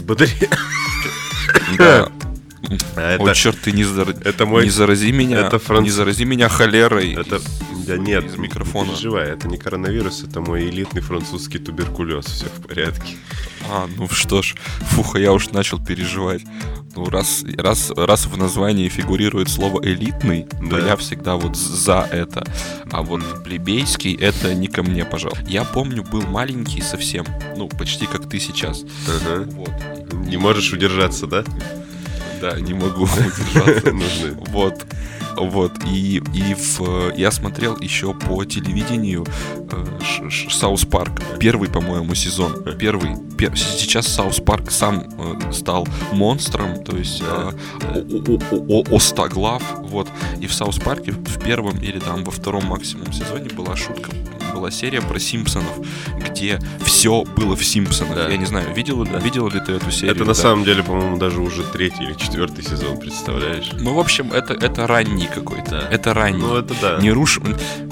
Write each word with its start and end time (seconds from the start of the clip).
взбодри. 0.00 0.30
Да. 1.78 2.08
А 2.94 3.16
О, 3.18 3.34
черт, 3.34 3.58
ты 3.62 3.72
не, 3.72 3.82
зар- 3.82 4.16
это 4.24 4.46
мой... 4.46 4.64
не 4.64 4.70
зарази 4.70 5.10
меня, 5.10 5.40
это 5.40 5.58
франц- 5.58 5.82
не 5.82 5.90
зарази 5.90 6.24
меня 6.24 6.48
холерой. 6.48 7.14
Это, 7.14 7.40
да 7.96 8.02
нет, 8.02 8.24
из 8.24 8.36
не 8.36 8.42
микрофона. 8.42 8.90
переживай, 8.92 9.28
это 9.30 9.48
не 9.48 9.56
коронавирус, 9.56 10.22
это 10.24 10.40
мой 10.40 10.68
элитный 10.68 11.00
французский 11.02 11.58
туберкулез, 11.58 12.26
все 12.26 12.46
в 12.46 12.66
порядке. 12.66 13.16
А, 13.68 13.88
ну 13.96 14.08
что 14.08 14.42
ж, 14.42 14.54
фуха, 14.90 15.18
я 15.18 15.32
уж 15.32 15.50
начал 15.50 15.84
переживать. 15.84 16.42
Ну, 16.96 17.04
раз, 17.08 17.44
раз, 17.56 17.90
раз 17.90 18.26
в 18.26 18.36
названии 18.36 18.88
фигурирует 18.88 19.48
слово 19.48 19.80
элитный, 19.84 20.42
то 20.44 20.76
Да. 20.76 20.86
я 20.86 20.96
всегда 20.96 21.36
вот 21.36 21.56
за 21.56 22.08
это. 22.10 22.44
А 22.90 23.02
вот 23.02 23.44
плебейский 23.44 24.14
это 24.14 24.54
не 24.54 24.66
ко 24.66 24.82
мне, 24.82 25.04
пожалуй. 25.04 25.38
Я 25.46 25.64
помню, 25.64 26.02
был 26.02 26.22
маленький 26.22 26.80
совсем, 26.80 27.24
ну, 27.56 27.68
почти 27.68 28.06
как 28.06 28.28
ты 28.28 28.40
сейчас. 28.40 28.82
Ага. 29.08 29.46
Вот. 29.52 29.70
Не 30.26 30.36
можешь 30.36 30.72
удержаться, 30.72 31.26
да? 31.28 31.44
Да, 32.40 32.58
не 32.58 32.74
могу 32.74 33.02
удержаться. 33.04 33.92
Нужны. 33.92 34.32
Вот. 34.48 34.84
Вот, 35.40 35.72
и, 35.86 36.22
и 36.34 36.54
в, 36.54 37.12
я 37.16 37.30
смотрел 37.30 37.76
еще 37.80 38.12
по 38.14 38.44
телевидению 38.44 39.26
э, 39.70 39.86
South 40.50 40.84
Park. 40.84 41.22
Первый, 41.38 41.68
по-моему, 41.68 42.14
сезон. 42.14 42.62
Первый. 42.78 43.16
Пер- 43.36 43.56
сейчас 43.56 44.06
South 44.06 44.40
Park 44.40 44.70
сам 44.70 45.04
э, 45.18 45.52
стал 45.52 45.88
монстром, 46.12 46.82
то 46.84 46.96
есть 46.96 47.22
э, 47.22 47.24
о- 47.24 48.38
о- 48.52 48.84
о- 48.90 48.96
стоглав. 48.96 49.62
Вот. 49.84 50.08
И 50.40 50.46
в 50.46 50.52
South 50.54 50.78
Park 50.78 51.05
е 51.05 51.12
в 51.12 51.42
первом 51.42 51.78
или 51.78 51.98
там 51.98 52.24
во 52.24 52.30
втором 52.30 52.66
максимум 52.66 53.12
сезоне 53.12 53.48
была 53.50 53.76
шутка, 53.76 54.10
была 54.50 54.70
серия 54.70 55.00
про 55.00 55.18
Симпсонов, 55.18 55.72
где 56.28 56.58
все 56.84 57.24
было 57.24 57.56
в 57.56 57.64
Симпсонах. 57.64 58.14
Да. 58.14 58.28
Я 58.28 58.36
не 58.36 58.46
знаю, 58.46 58.74
видел, 58.74 59.04
Да. 59.04 59.18
видел 59.18 59.48
ли 59.48 59.60
ты 59.60 59.72
эту 59.72 59.90
серию? 59.90 60.14
Это 60.14 60.20
на 60.24 60.34
Да. 60.34 60.34
самом 60.34 60.64
деле, 60.64 60.82
по-моему, 60.82 61.16
даже 61.16 61.40
уже 61.40 61.62
третий 61.64 62.04
или 62.04 62.14
четвертый 62.14 62.62
сезон, 62.64 62.98
представляешь? 62.98 63.70
Ну, 63.78 63.94
в 63.94 63.98
общем, 64.00 64.32
это, 64.32 64.54
это 64.54 64.86
ранний 64.86 65.26
какой-то. 65.26 65.70
Да. 65.70 65.88
Это 65.90 66.14
ранний. 66.14 66.40
Ну, 66.40 66.56
это 66.56 66.74
да. 66.80 66.98
Не 67.00 67.10
рушь, 67.10 67.40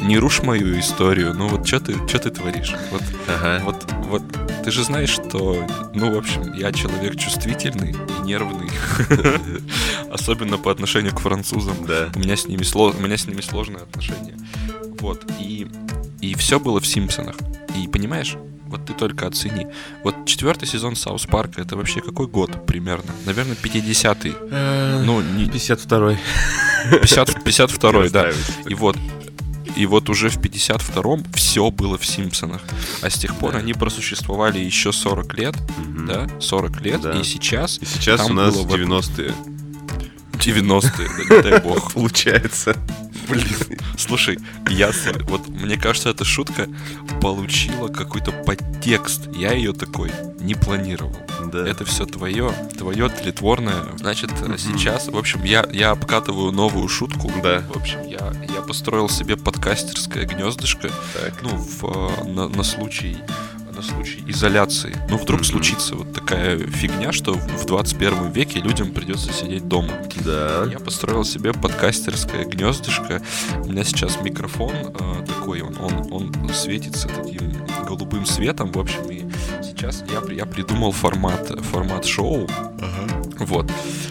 не 0.03 0.19
рушь 0.19 0.42
мою 0.42 0.78
историю. 0.78 1.34
Ну 1.34 1.48
вот 1.48 1.67
что 1.67 1.81
ты, 1.81 1.95
что 2.09 2.19
ты 2.19 2.31
творишь? 2.31 2.75
Вот, 2.91 3.03
Ага. 3.28 3.61
вот, 3.65 3.87
вот 4.09 4.22
ты 4.65 4.70
же 4.70 4.83
знаешь, 4.84 5.11
что, 5.11 5.67
ну, 5.95 6.12
в 6.15 6.19
общем, 6.19 6.53
я 6.55 6.72
человек 6.72 7.17
чувствительный 7.19 7.93
и 7.93 8.27
нервный. 8.27 8.69
Особенно 10.11 10.59
по 10.59 10.70
отношению 10.70 11.15
к 11.15 11.20
французам. 11.20 11.75
Да. 11.87 12.09
У 12.15 12.19
меня 12.19 12.37
с 12.37 12.47
ними, 12.47 12.62
сло- 12.62 12.95
у 12.97 13.00
меня 13.00 13.17
с 13.17 13.27
ними 13.27 13.41
сложные 13.41 13.83
отношения. 13.83 14.37
Вот. 15.00 15.25
И, 15.39 15.69
и 16.20 16.34
все 16.34 16.58
было 16.61 16.80
в 16.80 16.86
Симпсонах. 16.86 17.36
И 17.77 17.86
понимаешь, 17.88 18.36
вот 18.66 18.84
ты 18.84 18.92
только 18.92 19.27
оцени. 19.27 19.66
Вот 20.05 20.27
четвертый 20.27 20.66
сезон 20.66 20.94
Саус 20.97 21.27
Парка, 21.27 21.62
это 21.62 21.77
вообще 21.77 22.00
какой 22.00 22.27
год 22.27 22.66
примерно? 22.66 23.12
Наверное, 23.25 23.56
50-й. 23.56 24.34
Ну, 25.05 25.20
не 25.22 25.44
52-й. 25.47 26.19
50, 27.00 27.28
52-й, 27.44 28.10
да. 28.10 28.30
И 28.69 28.75
вот, 28.75 28.97
и 29.77 29.86
вот 29.86 30.10
уже 30.10 30.28
в 30.28 30.38
52-м 30.38 31.25
все 31.34 31.70
было 31.70 31.97
в 31.98 32.05
Симпсонах. 32.06 32.62
А 33.03 33.08
с 33.10 33.14
тех 33.14 33.34
пор 33.36 33.53
Да. 33.53 33.58
они 33.60 33.72
просуществовали 33.75 34.58
еще 34.58 34.92
40 34.92 35.34
лет, 35.34 35.56
Мгм. 35.78 36.06
да, 36.06 36.28
40 36.41 36.80
лет, 36.82 37.00
Да. 37.00 37.12
и 37.12 37.22
сейчас 37.25 37.78
И 37.78 37.84
сейчас 37.86 38.28
у 38.28 38.32
нас 38.34 38.55
было 38.55 38.64
вот- 38.64 38.78
90-е. 38.78 39.34
90-е, 40.32 41.08
да 41.28 41.36
не 41.36 41.42
дай 41.42 41.60
бог. 41.60 41.92
Получается. 41.94 42.77
Блин, 43.28 43.78
слушай, 43.98 44.38
я, 44.70 44.91
вот 45.24 45.48
мне 45.48 45.77
кажется, 45.77 46.08
эта 46.10 46.24
шутка 46.24 46.68
получила 47.20 47.88
какой-то 47.88 48.32
подтекст. 48.32 49.28
Я 49.34 49.52
ее 49.52 49.72
такой 49.72 50.10
не 50.41 50.54
планировал. 50.54 51.16
Да. 51.52 51.66
Это 51.66 51.84
все 51.84 52.06
твое, 52.06 52.52
твое 52.76 53.08
тлетворное. 53.08 53.84
Значит, 53.96 54.30
э, 54.42 54.56
сейчас, 54.56 55.08
в 55.08 55.16
общем, 55.16 55.44
я, 55.44 55.66
я 55.72 55.91
обкатываю 55.91 56.52
новую 56.52 56.88
шутку. 56.88 57.30
Да. 57.42 57.62
В 57.72 57.76
общем, 57.76 58.02
я, 58.06 58.32
я 58.54 58.62
построил 58.62 59.08
себе 59.08 59.36
подкастерское 59.36 60.25
гнездышко, 60.26 60.91
Так. 61.14 61.42
ну, 61.42 61.50
в, 61.50 61.84
э, 61.84 62.25
на, 62.25 62.48
на 62.48 62.62
случай 62.62 63.19
на 63.78 63.83
случай 63.84 64.25
изоляции. 64.27 64.97
Ну, 65.09 65.16
вдруг 65.19 65.41
Мгм. 65.41 65.44
случится 65.44 65.94
вот 65.94 66.12
такая 66.12 66.59
фигня, 66.59 67.12
что 67.12 67.34
в 67.34 67.59
в 67.59 67.66
21 67.66 68.33
веке 68.33 68.61
людям 68.61 68.91
придется 68.91 69.33
сидеть 69.33 69.69
дома. 69.69 69.93
Да. 70.25 70.65
Я 70.71 70.78
построил 70.81 71.25
себе 71.25 71.53
подкастерское 71.53 72.44
гнездышко. 72.44 73.22
У 73.65 73.69
меня 73.69 73.84
сейчас 73.84 74.21
микрофон 74.21 74.72
э, 74.72 75.25
такой, 75.27 75.61
он, 75.61 75.77
он, 75.81 76.06
он 76.11 76.49
светится 76.53 77.09
таким 77.09 77.53
голубым 77.87 78.27
светом, 78.27 78.72
в 78.72 78.78
общем, 78.78 79.03
и 79.11 79.25
сейчас 79.62 80.03
я, 80.11 80.34
я 80.34 80.47
придумал 80.47 80.93
формат, 80.93 81.49
формат 81.71 82.05
шоу. 82.05 82.49
Вот. 83.38 83.71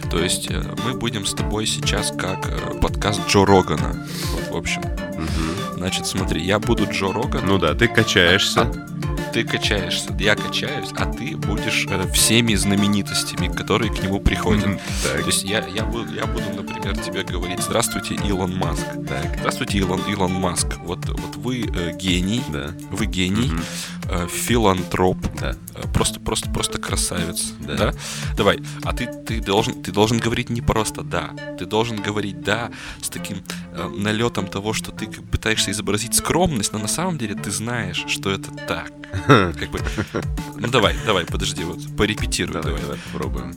То 0.09 0.19
есть 0.19 0.49
э, 0.49 0.63
мы 0.85 0.93
будем 0.93 1.25
с 1.25 1.33
тобой 1.33 1.65
сейчас 1.65 2.11
как 2.17 2.47
э, 2.47 2.79
подкаст 2.79 3.21
Джо 3.27 3.45
Рогана. 3.45 4.05
Вот, 4.33 4.53
в 4.53 4.57
общем. 4.57 4.81
Мгм. 4.81 5.75
Значит, 5.77 6.05
смотри, 6.07 6.43
я 6.43 6.59
буду 6.59 6.87
Джо 6.89 7.11
Роган. 7.11 7.45
Ну 7.45 7.57
да, 7.57 7.73
ты 7.73 7.87
качаешься. 7.87 8.61
А 8.61 9.16
ты 9.33 9.43
качаешься, 9.43 10.15
я 10.19 10.35
качаюсь, 10.35 10.89
а 10.95 11.05
ты 11.11 11.35
будешь 11.37 11.85
э, 11.89 12.11
всеми 12.13 12.55
знаменитостями, 12.55 13.47
которые 13.53 13.91
к 13.93 14.01
нему 14.01 14.19
приходят. 14.19 14.65
Мгм. 14.65 14.79
То 15.03 15.17
есть 15.25 15.43
я, 15.43 15.65
я, 15.67 15.83
буду, 15.83 16.13
я 16.13 16.25
буду, 16.25 16.45
например, 16.55 16.97
тебе 16.97 17.23
говорить 17.23 17.61
«Здравствуйте, 17.61 18.15
Илон 18.15 18.55
Маск». 18.55 18.85
Так. 19.07 19.37
Здравствуйте, 19.39 19.77
Илон, 19.79 20.01
Илон 20.07 20.33
Маск. 20.33 20.77
Вот, 20.83 21.05
вот 21.07 21.35
вы 21.37 21.65
э, 21.65 21.95
гений, 21.95 22.41
Да. 22.49 22.71
вы 22.91 23.05
гений, 23.05 23.47
Мгм. 23.51 23.63
Э, 24.09 24.27
филантроп, 24.27 25.17
Да. 25.39 25.55
э, 25.75 25.87
просто, 25.93 26.19
просто, 26.19 26.49
просто 26.49 26.77
красавец. 26.79 27.53
Да. 27.59 27.75
Да. 27.75 27.93
Давай. 28.35 28.59
А 28.83 28.93
ты, 28.93 29.07
ты 29.07 29.39
должен, 29.41 29.81
ты 29.83 29.91
должен 29.91 30.17
говорить 30.19 30.49
не 30.49 30.61
просто 30.61 31.01
да, 31.03 31.31
ты 31.59 31.65
должен 31.65 31.97
говорить 32.01 32.41
да 32.41 32.69
с 33.01 33.09
таким 33.09 33.43
э, 33.73 33.87
налетом 33.97 34.47
того, 34.47 34.73
что 34.73 34.91
ты 34.91 35.07
пытаешься 35.07 35.71
изобразить 35.71 36.15
скромность, 36.15 36.73
но 36.73 36.79
на 36.79 36.87
самом 36.87 37.17
деле 37.17 37.35
ты 37.35 37.51
знаешь, 37.51 38.05
что 38.07 38.31
это 38.31 38.51
так. 38.67 38.91
Как 39.27 39.69
бы. 39.71 39.79
Ну 40.57 40.67
давай, 40.67 40.95
давай, 41.05 41.25
подожди, 41.25 41.63
вот 41.63 41.79
порепетируй, 41.95 42.53
Давай, 42.53 42.69
давай. 42.71 42.81
давай 42.81 42.97
попробуем. 43.11 43.55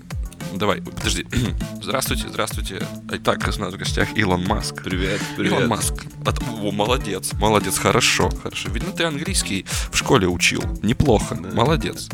Давай, 0.55 0.83
подожди. 0.83 1.27
Здравствуйте, 1.83 2.29
здравствуйте. 2.29 2.85
Итак, 3.13 3.39
у 3.57 3.61
нас 3.61 3.75
в 3.75 3.77
гостях 3.77 4.17
Илон 4.17 4.45
Маск. 4.47 4.83
Привет, 4.83 5.21
Илон 5.39 5.51
привет. 5.51 5.69
Маск. 5.69 5.95
От- 6.31 6.43
о, 6.63 6.71
молодец, 6.71 7.33
молодец, 7.41 7.79
хорошо, 7.79 8.31
хорошо. 8.43 8.69
Видно, 8.71 8.93
ты 8.93 9.05
английский 9.05 9.65
в 9.91 9.97
школе 9.97 10.27
учил. 10.29 10.63
Неплохо, 10.83 11.35
Да. 11.41 11.51
молодец. 11.55 12.09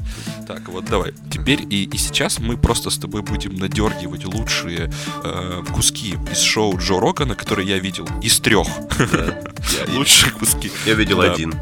Так, 0.47 0.69
вот 0.69 0.85
давай. 0.87 1.13
Теперь 1.31 1.63
и, 1.69 1.85
и 1.85 1.97
сейчас 1.99 2.39
мы 2.39 2.57
просто 2.57 2.91
с 2.91 2.99
тобой 2.99 3.23
будем 3.23 3.55
надергивать 3.57 4.25
лучшие 4.25 4.93
э, 5.25 5.63
куски 5.73 6.17
из 6.33 6.41
шоу 6.41 6.79
Джо 6.79 6.99
Рогана, 7.01 7.35
которые 7.35 7.69
я 7.69 7.79
видел, 7.79 8.09
из 8.23 8.39
трех. 8.41 8.67
Лучшие 9.89 10.33
куски. 10.33 10.71
Я 10.87 10.95
видел 10.95 11.21
один. 11.21 11.55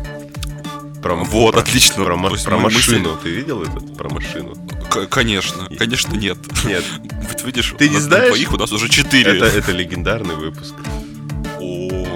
Про, 1.03 1.16
Вот, 1.16 1.53
про- 1.53 1.60
отлично. 1.60 2.04
Про, 2.04 2.16
про 2.16 2.56
мы 2.56 2.62
машину. 2.64 3.19
Ты 3.22 3.28
видел 3.31 3.62
этот? 3.62 3.97
Про 3.97 4.09
машину? 4.09 4.54
К- 4.91 5.06
конечно, 5.06 5.69
конечно, 5.78 6.14
нет. 6.14 6.38
Нет. 6.64 6.84
Вот 7.28 7.43
видишь, 7.44 7.75
Ты 7.78 7.88
не 7.88 7.94
на- 7.97 8.00
на 8.00 8.04
знаешь? 8.06 8.28
двоих 8.28 8.53
у 8.53 8.56
нас 8.59 8.70
уже 8.72 8.88
четыре. 8.88 9.37
Это, 9.38 9.47
это 9.47 9.72
легендарный 9.72 10.34
выпуск. 10.37 10.75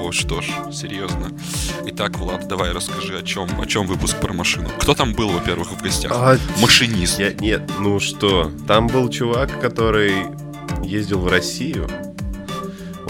О, 0.09 0.13
что 0.13 0.41
ж, 0.41 0.47
серьезно. 0.73 1.31
Итак, 1.85 2.17
Влад, 2.19 2.49
давай 2.49 2.73
расскажи, 2.73 3.19
о 3.19 3.23
чем, 3.23 3.61
о 3.61 3.67
чем 3.67 3.87
выпуск 3.87 4.19
про 4.19 4.33
машину. 4.33 4.71
Кто 4.79 4.95
там 4.95 5.13
был, 5.13 5.29
во-первых, 5.29 5.71
в 5.73 5.83
гостях? 5.83 6.11
А, 6.15 6.39
Машинист. 6.63 7.19
Я, 7.19 7.35
нет, 7.35 7.71
ну 7.79 8.01
что, 8.01 8.51
там 8.67 8.87
был 8.87 9.11
чувак, 9.11 9.61
который 9.61 10.15
ездил 10.83 11.21
в 11.21 11.29
Россию. 11.29 11.91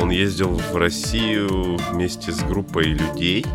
Он 0.00 0.10
ездил 0.10 0.60
в 0.72 0.76
Россию 0.76 1.78
вместе 1.92 2.32
с 2.32 2.40
группой 2.40 2.86
людей. 2.86 3.46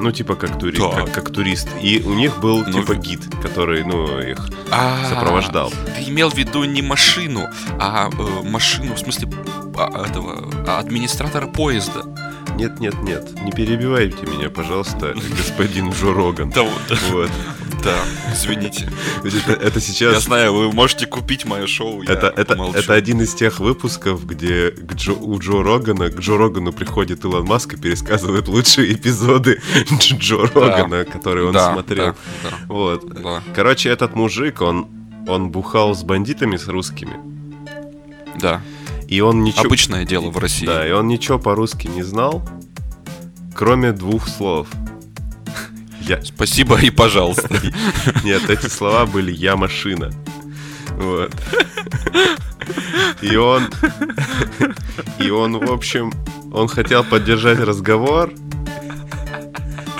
Ну, 0.00 0.10
типа 0.10 0.34
как, 0.34 0.58
тури... 0.58 0.76
Так. 0.76 1.06
как, 1.06 1.12
как 1.12 1.30
турист. 1.32 1.68
И 1.80 2.02
у 2.04 2.14
них 2.14 2.40
был 2.40 2.64
Ну, 2.66 2.80
типа 2.80 2.96
гид, 2.96 3.20
который, 3.42 3.84
ну, 3.84 4.18
их 4.20 4.38
А, 4.72 5.08
сопровождал. 5.08 5.72
Ты 5.96 6.10
имел 6.10 6.30
в 6.30 6.34
виду 6.34 6.64
не 6.64 6.82
машину, 6.82 7.46
а 7.78 8.10
э, 8.10 8.42
машину, 8.42 8.94
в 8.94 8.98
смысле, 8.98 9.28
а, 9.76 10.04
этого, 10.04 10.52
а, 10.66 10.80
администратора 10.80 11.46
поезда. 11.46 12.02
Нет, 12.56 12.80
нет, 12.80 12.94
нет, 13.02 13.42
не 13.44 13.52
перебивайте 13.52 14.24
меня, 14.26 14.48
пожалуйста, 14.50 15.14
господин 15.36 15.90
Джо 15.90 16.12
Роган. 16.14 16.50
Да, 16.50 16.62
вот, 16.62 16.98
Вот. 17.12 17.30
да, 17.84 17.94
извините. 18.32 18.88
Это, 19.22 19.52
это 19.52 19.74
Я 19.78 19.80
сейчас... 19.80 20.24
знаю, 20.24 20.54
вы 20.54 20.72
можете 20.72 21.06
купить 21.06 21.44
мое 21.44 21.66
шоу, 21.66 22.00
я 22.02 22.12
Это, 22.14 22.28
это, 22.28 22.54
помолчу. 22.56 22.78
это 22.78 22.94
один 22.94 23.20
из 23.20 23.34
тех 23.34 23.60
выпусков, 23.60 24.24
где 24.26 24.70
к 24.70 24.94
Джо, 24.94 25.12
у 25.12 25.38
Джо 25.38 25.62
Рогана, 25.62 26.08
к 26.08 26.18
Джо 26.18 26.38
Рогану 26.38 26.72
приходит 26.72 27.24
Илон 27.24 27.44
Маск 27.44 27.74
и 27.74 27.76
пересказывает 27.76 28.48
лучшие 28.48 28.92
эпизоды 28.94 29.60
Дж- 29.74 30.18
Джо 30.18 30.46
Рогана, 30.54 31.04
которые 31.04 31.46
он 31.48 31.52
Да, 31.52 31.72
смотрел. 31.74 32.06
да, 32.06 32.14
да, 32.50 32.56
Вот. 32.68 33.22
да. 33.22 33.42
Короче, 33.54 33.90
этот 33.90 34.14
мужик, 34.14 34.62
он, 34.62 34.86
он 35.28 35.50
бухал 35.50 35.94
с 35.94 36.02
бандитами, 36.02 36.56
с 36.56 36.68
русскими. 36.68 37.16
Да, 38.40 38.60
И 39.08 39.20
он 39.20 39.42
ничего... 39.42 39.66
обычное 39.66 40.04
дело 40.04 40.30
в 40.30 40.38
России. 40.38 40.66
Да, 40.66 40.86
и 40.86 40.90
он 40.90 41.06
ничего 41.06 41.38
по-русски 41.38 41.86
не 41.86 42.02
знал, 42.02 42.42
кроме 43.54 43.92
двух 43.92 44.28
слов. 44.28 44.68
Я... 46.00 46.22
Спасибо 46.22 46.80
и 46.80 46.90
пожалуйста. 46.90 47.48
Нет, 48.24 48.48
эти 48.48 48.66
слова 48.66 49.06
были 49.06 49.32
«я 49.32 49.56
машина». 49.56 50.12
Вот. 50.96 51.32
И 53.22 53.36
он... 53.36 53.68
И 55.18 55.30
он, 55.30 55.58
в 55.58 55.72
общем, 55.72 56.12
он 56.52 56.68
хотел 56.68 57.04
поддержать 57.04 57.58
разговор, 57.58 58.32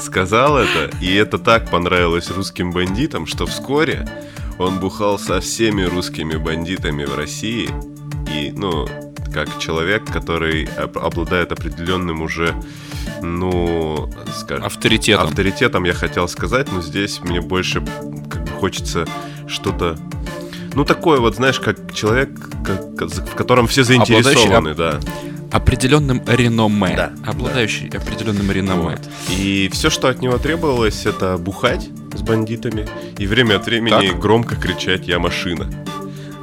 сказал 0.00 0.58
это, 0.58 0.96
и 1.00 1.12
это 1.14 1.38
так 1.38 1.70
понравилось 1.70 2.30
русским 2.30 2.70
бандитам, 2.72 3.26
что 3.26 3.46
вскоре 3.46 4.08
он 4.58 4.78
бухал 4.78 5.18
со 5.18 5.40
всеми 5.40 5.82
русскими 5.82 6.36
бандитами 6.36 7.04
в 7.04 7.14
России. 7.14 7.68
И, 8.36 8.52
ну, 8.54 8.86
как 9.32 9.58
человек, 9.58 10.04
который 10.04 10.68
обладает 10.94 11.52
определенным 11.52 12.22
уже, 12.22 12.54
ну, 13.22 14.10
скажем... 14.34 14.64
Авторитетом. 14.64 15.26
Авторитетом, 15.26 15.84
я 15.84 15.94
хотел 15.94 16.28
сказать, 16.28 16.70
но 16.70 16.82
здесь 16.82 17.20
мне 17.22 17.40
больше 17.40 17.82
как 18.30 18.44
бы 18.44 18.50
хочется 18.60 19.06
что-то... 19.46 19.96
Ну, 20.74 20.84
такое 20.84 21.20
вот, 21.20 21.36
знаешь, 21.36 21.58
как 21.60 21.94
человек, 21.94 22.30
как, 22.64 23.10
в 23.10 23.34
котором 23.34 23.66
все 23.66 23.82
заинтересованы, 23.84 24.74
да 24.74 25.00
определенным 25.50 26.22
реноме. 26.26 26.94
Да, 26.96 27.12
обладающий 27.24 27.88
да. 27.88 27.98
определенным 27.98 28.50
реноме. 28.50 28.96
Вот. 28.96 29.00
И 29.30 29.70
все, 29.72 29.90
что 29.90 30.08
от 30.08 30.20
него 30.20 30.38
требовалось, 30.38 31.06
это 31.06 31.38
бухать 31.38 31.88
с 32.14 32.20
бандитами 32.22 32.86
и 33.16 33.26
время 33.26 33.56
от 33.56 33.66
времени 33.66 34.08
так. 34.08 34.18
громко 34.18 34.56
кричать 34.56 35.06
«Я 35.06 35.18
машина». 35.18 35.70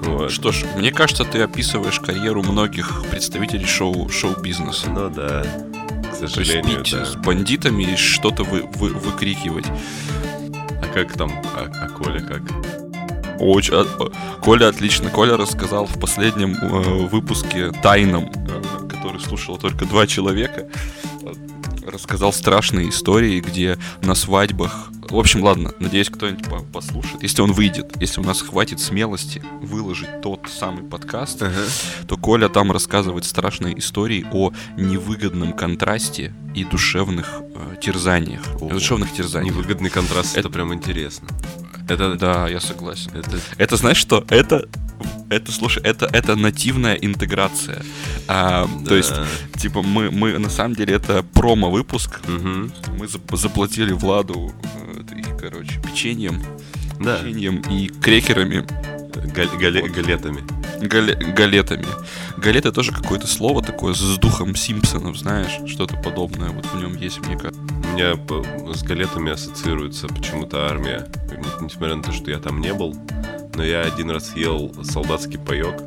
Вот. 0.03 0.31
Что 0.31 0.51
ж, 0.51 0.65
мне 0.75 0.91
кажется, 0.91 1.25
ты 1.25 1.41
описываешь 1.41 1.99
карьеру 1.99 2.43
многих 2.43 3.03
представителей 3.09 3.65
шоу, 3.65 4.09
шоу-бизнеса. 4.09 4.89
Ну 4.89 5.09
да, 5.09 5.45
к 6.11 6.15
сожалению, 6.15 6.63
То 6.63 6.79
есть 6.79 6.91
да. 6.91 7.05
с 7.05 7.15
бандитами 7.15 7.83
и 7.83 7.95
что-то 7.95 8.43
вы, 8.43 8.63
вы, 8.75 8.89
выкрикивать. 8.89 9.65
А 10.81 10.87
как 10.93 11.13
там, 11.13 11.31
а, 11.55 11.71
а 11.81 11.89
Коля 11.89 12.19
как? 12.19 12.41
Очень, 13.39 13.73
а, 13.75 14.11
Коля 14.41 14.67
отлично. 14.67 15.09
Коля 15.09 15.37
рассказал 15.37 15.85
в 15.85 15.99
последнем 15.99 16.55
э, 16.55 17.07
выпуске 17.07 17.71
тайном, 17.71 18.31
э, 18.47 18.87
который 18.89 19.19
слушало 19.19 19.57
только 19.57 19.85
два 19.85 20.05
человека, 20.07 20.67
рассказал 21.85 22.33
страшные 22.33 22.89
истории, 22.89 23.39
где 23.39 23.77
на 24.01 24.15
свадьбах... 24.15 24.89
В 25.09 25.17
общем, 25.17 25.43
ладно, 25.43 25.73
надеюсь, 25.79 26.09
кто-нибудь 26.09 26.45
послушает. 26.71 27.21
Если 27.21 27.41
он 27.41 27.51
выйдет, 27.51 27.93
если 27.99 28.21
у 28.21 28.23
нас 28.23 28.41
хватит 28.41 28.79
смелости 28.79 29.43
выложить 29.61 30.21
тот 30.21 30.47
самый 30.47 30.83
подкаст, 30.83 31.41
ага. 31.41 31.53
то 32.07 32.17
Коля 32.17 32.49
там 32.49 32.71
рассказывает 32.71 33.25
страшные 33.25 33.77
истории 33.79 34.25
о 34.31 34.51
невыгодном 34.77 35.53
контрасте 35.53 36.33
и 36.55 36.63
душевных 36.63 37.41
э, 37.53 37.75
терзаниях. 37.81 38.41
О, 38.61 38.69
душевных 38.69 39.13
терзаниях. 39.13 39.53
Невыгодный 39.55 39.89
контраст, 39.89 40.31
это, 40.31 40.47
это 40.47 40.49
прям 40.49 40.73
интересно. 40.73 41.27
Это... 41.89 42.15
Да, 42.15 42.47
я 42.47 42.59
согласен. 42.59 43.11
Это, 43.13 43.39
это 43.57 43.75
знаешь 43.77 43.97
что? 43.97 44.25
Это 44.29 44.67
это, 45.29 45.51
слушай, 45.51 45.81
это, 45.83 46.05
это 46.11 46.35
нативная 46.35 46.95
интеграция. 46.95 47.83
А, 48.27 48.67
да. 48.81 48.89
То 48.89 48.95
есть, 48.95 49.13
типа, 49.57 49.81
мы, 49.81 50.11
мы 50.11 50.37
на 50.37 50.49
самом 50.49 50.75
деле 50.75 50.95
это 50.95 51.23
промо-выпуск. 51.23 52.21
Угу. 52.27 52.71
Мы 53.29 53.37
заплатили 53.37 53.93
Владу, 53.93 54.53
э, 55.11 55.37
короче, 55.39 55.81
печеньем, 55.81 56.43
да. 56.99 57.17
печеньем 57.17 57.61
и 57.69 57.87
крекерами. 57.87 58.65
Галь, 59.33 59.49
гале, 59.59 59.87
галетами. 59.89 60.43
Гале, 60.81 61.15
галетами. 61.15 61.85
Галета 62.37 62.71
тоже 62.71 62.91
какое-то 62.91 63.27
слово 63.27 63.61
такое 63.61 63.93
с 63.93 64.17
духом 64.17 64.55
Симпсонов, 64.55 65.17
знаешь, 65.17 65.59
что-то 65.71 65.95
подобное. 65.97 66.49
Вот 66.49 66.65
в 66.65 66.75
нем 66.75 66.95
есть, 66.95 67.19
мне 67.25 67.37
кажется. 67.37 67.61
У 67.61 67.95
меня 67.95 68.15
с 68.73 68.83
галетами 68.83 69.31
ассоциируется 69.31 70.07
почему-то 70.07 70.67
армия. 70.67 71.07
Несмотря 71.61 71.95
на 71.95 72.03
то, 72.03 72.11
что 72.11 72.31
я 72.31 72.39
там 72.39 72.59
не 72.59 72.73
был, 72.73 72.95
но 73.55 73.63
я 73.63 73.81
один 73.81 74.11
раз 74.11 74.35
ел 74.35 74.73
солдатский 74.83 75.39
паек. 75.39 75.77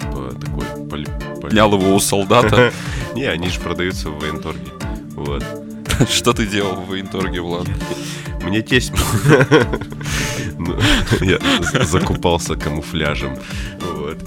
Типа 0.00 0.34
такой... 0.40 0.88
Поли. 0.88 1.06
Нял 1.52 1.72
его 1.72 1.94
у 1.94 2.00
солдата? 2.00 2.72
Не, 3.14 3.24
они 3.24 3.48
же 3.48 3.60
продаются 3.60 4.10
в 4.10 4.18
военторге. 4.18 4.72
Вот. 5.10 5.44
Что 6.10 6.32
ты 6.32 6.46
делал 6.46 6.76
в 6.76 6.88
военторге, 6.88 7.40
Влад? 7.40 7.68
Мне 8.42 8.62
тесть... 8.62 8.92
Ну, 10.58 10.78
я 11.22 11.38
закупался 11.86 12.54
камуфляжем. 12.54 13.34
Вот. 13.80 14.18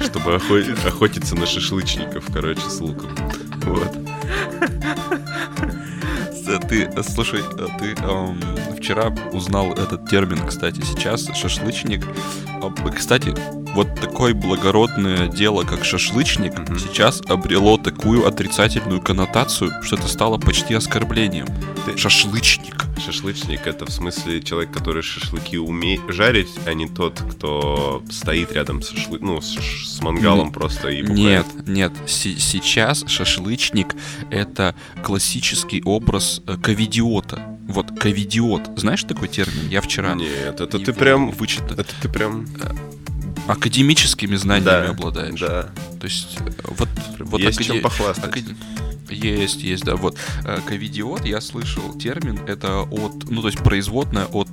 Чтобы 0.00 0.36
охотиться 0.36 1.36
на 1.36 1.44
шашлычников, 1.44 2.24
короче, 2.32 2.62
с 2.62 2.80
луком. 2.80 3.10
Вот 3.64 3.94
ты, 6.68 6.90
слушай, 7.02 7.42
ты 7.78 7.94
эм, 8.02 8.40
вчера 8.76 9.12
узнал 9.32 9.72
этот 9.72 10.08
термин, 10.08 10.46
кстати, 10.46 10.80
сейчас 10.80 11.28
шашлычник. 11.34 12.04
Кстати, 12.96 13.34
вот 13.76 13.94
такое 13.94 14.32
благородное 14.32 15.28
дело, 15.28 15.62
как 15.62 15.84
шашлычник, 15.84 16.54
mm-hmm. 16.54 16.78
сейчас 16.78 17.20
обрело 17.28 17.76
такую 17.76 18.26
отрицательную 18.26 19.02
коннотацию, 19.02 19.70
что 19.82 19.96
это 19.96 20.08
стало 20.08 20.38
почти 20.38 20.72
оскорблением. 20.72 21.46
Ты... 21.84 21.98
Шашлычник. 21.98 22.86
Шашлычник 23.04 23.66
это 23.66 23.84
в 23.84 23.90
смысле 23.90 24.40
человек, 24.40 24.72
который 24.72 25.02
шашлыки 25.02 25.58
умеет 25.58 26.00
жарить, 26.08 26.48
а 26.64 26.72
не 26.72 26.88
тот, 26.88 27.20
кто 27.30 28.02
стоит 28.10 28.50
рядом 28.52 28.80
с 28.80 28.88
шашлы... 28.88 29.18
ну, 29.20 29.42
с, 29.42 29.58
с 29.58 30.00
мангалом 30.00 30.48
mm-hmm. 30.48 30.52
просто 30.52 30.88
и 30.88 31.02
бухает. 31.02 31.46
Нет, 31.54 31.68
нет. 31.68 31.92
С- 32.06 32.40
сейчас 32.40 33.04
шашлычник 33.06 33.94
это 34.30 34.74
классический 35.04 35.82
образ 35.84 36.40
э, 36.46 36.56
ковидиота. 36.56 37.42
Вот, 37.68 37.90
ковидиот. 37.98 38.70
Знаешь 38.76 39.02
такой 39.04 39.28
термин? 39.28 39.68
Я 39.68 39.82
вчера... 39.82 40.14
Нет, 40.14 40.60
это 40.60 40.78
ты 40.78 40.94
прям... 40.94 41.30
Вычитал. 41.30 41.72
Это 41.76 41.92
ты 42.00 42.08
прям... 42.08 42.46
Э, 43.46 43.52
академическими 43.52 44.36
знаниями 44.36 44.86
да, 44.86 44.90
обладаешь. 44.90 45.40
Да. 45.40 45.68
То 46.00 46.06
есть, 46.06 46.38
э, 46.40 46.50
вот... 46.64 46.88
вот 47.18 47.40
Есть 47.40 47.58
акаде... 47.58 47.74
чем 47.74 47.82
похвастать. 47.82 48.24
Акад... 48.24 48.44
Есть, 49.08 49.62
есть, 49.62 49.84
да. 49.84 49.96
Вот. 49.96 50.18
Э, 50.44 50.58
ковидиот, 50.66 51.24
я 51.26 51.40
слышал 51.40 51.94
термин, 51.94 52.40
это 52.46 52.80
от, 52.82 53.30
ну, 53.30 53.40
то 53.40 53.48
есть 53.48 53.58
производная 53.58 54.26
от, 54.26 54.48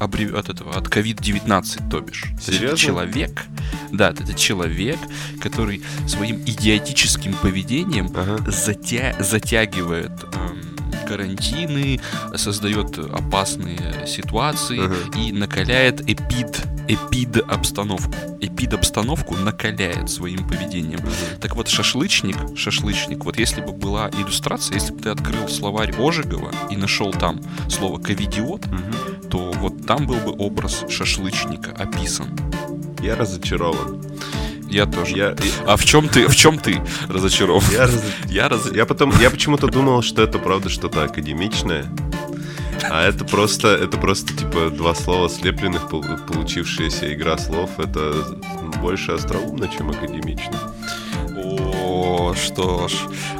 аббреви... 0.00 0.36
от 0.36 0.48
этого, 0.48 0.74
от 0.74 0.86
COVID-19, 0.86 1.90
то 1.90 2.00
бишь. 2.00 2.26
Серьезно? 2.40 2.66
Это 2.66 2.76
человек, 2.76 3.42
да, 3.90 4.10
это 4.10 4.34
человек, 4.34 4.98
который 5.40 5.82
своим 6.06 6.36
идиотическим 6.44 7.34
поведением 7.34 8.10
ага. 8.14 8.38
затя... 8.50 9.16
затягивает 9.18 10.12
эм, 10.34 10.72
карантины, 11.06 12.00
создает 12.36 12.98
опасные 12.98 14.06
ситуации 14.06 14.78
uh-huh. 14.78 15.28
и 15.28 15.32
накаляет 15.32 16.00
эпид, 16.08 16.62
эпид 16.88 17.36
обстановку. 17.48 18.12
Эпид 18.40 18.74
обстановку 18.74 19.36
накаляет 19.36 20.10
своим 20.10 20.46
поведением. 20.46 21.00
Так 21.40 21.56
вот, 21.56 21.68
шашлычник, 21.68 22.36
шашлычник, 22.56 23.24
вот 23.24 23.38
если 23.38 23.60
бы 23.60 23.72
была 23.72 24.10
иллюстрация, 24.10 24.74
если 24.74 24.92
бы 24.92 25.00
ты 25.00 25.10
открыл 25.10 25.48
словарь 25.48 25.94
Ожегова 25.98 26.52
и 26.70 26.76
нашел 26.76 27.12
там 27.12 27.40
слово 27.68 27.98
ковидиот, 27.98 28.66
uh-huh. 28.66 29.28
то 29.28 29.52
вот 29.52 29.86
там 29.86 30.06
был 30.06 30.16
бы 30.16 30.32
образ 30.38 30.84
шашлычника 30.88 31.70
описан. 31.72 32.28
Я 33.00 33.16
разочарован. 33.16 34.02
Я 34.72 34.86
тоже. 34.86 35.16
Я... 35.16 35.36
А 35.66 35.76
в 35.76 35.84
чем 35.84 36.08
ты, 36.08 36.26
в 36.26 36.34
чем 36.34 36.58
ты 36.58 36.80
разочарован? 37.08 37.62
Я, 37.72 37.82
раз... 37.82 38.04
я, 38.28 38.48
раз... 38.48 38.72
я 38.72 38.86
потом, 38.86 39.12
я 39.20 39.30
почему-то 39.30 39.66
думал, 39.66 40.02
что 40.02 40.22
это 40.22 40.38
правда 40.38 40.70
что-то 40.70 41.04
академичное, 41.04 41.84
а 42.90 43.08
это 43.08 43.24
просто, 43.24 43.68
это 43.68 43.96
просто 43.98 44.36
типа 44.36 44.70
два 44.70 44.94
слова 44.94 45.28
слепленных, 45.28 45.88
получившаяся 45.88 47.12
игра 47.12 47.38
слов. 47.38 47.78
Это 47.78 48.12
больше 48.80 49.12
остроумно, 49.12 49.68
чем 49.68 49.90
академично. 49.90 50.58
О, 51.36 52.34
что 52.34 52.88
ж, 52.88 52.92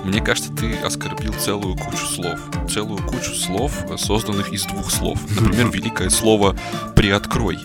мне 0.04 0.20
кажется, 0.20 0.52
ты 0.52 0.75
оскорбил 0.76 1.32
целую 1.34 1.76
кучу 1.76 2.06
слов. 2.06 2.38
Целую 2.70 3.02
кучу 3.02 3.34
слов, 3.34 3.72
созданных 3.99 4.52
из 4.52 4.64
двух 4.64 4.90
слов. 4.90 5.18
Например, 5.40 5.68
великое 5.72 6.11
слово 6.11 6.56
«приоткрой». 6.94 7.58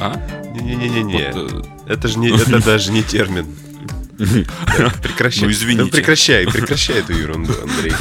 А? 0.00 0.14
Не-не-не-не. 0.60 1.32
Вот, 1.32 1.52
э, 1.52 1.92
это 1.92 2.08
же 2.08 2.18
не, 2.18 2.30
это 2.30 2.62
даже 2.64 2.92
не 2.92 3.02
термин. 3.02 3.46
Прекращай. 5.02 5.44
Ну, 5.44 5.50
извините. 5.52 5.84
Ну, 5.84 5.90
прекращай, 5.90 6.46
прекращай 6.46 6.98
эту 6.98 7.12
ерунду, 7.12 7.54
Андрей. 7.62 7.92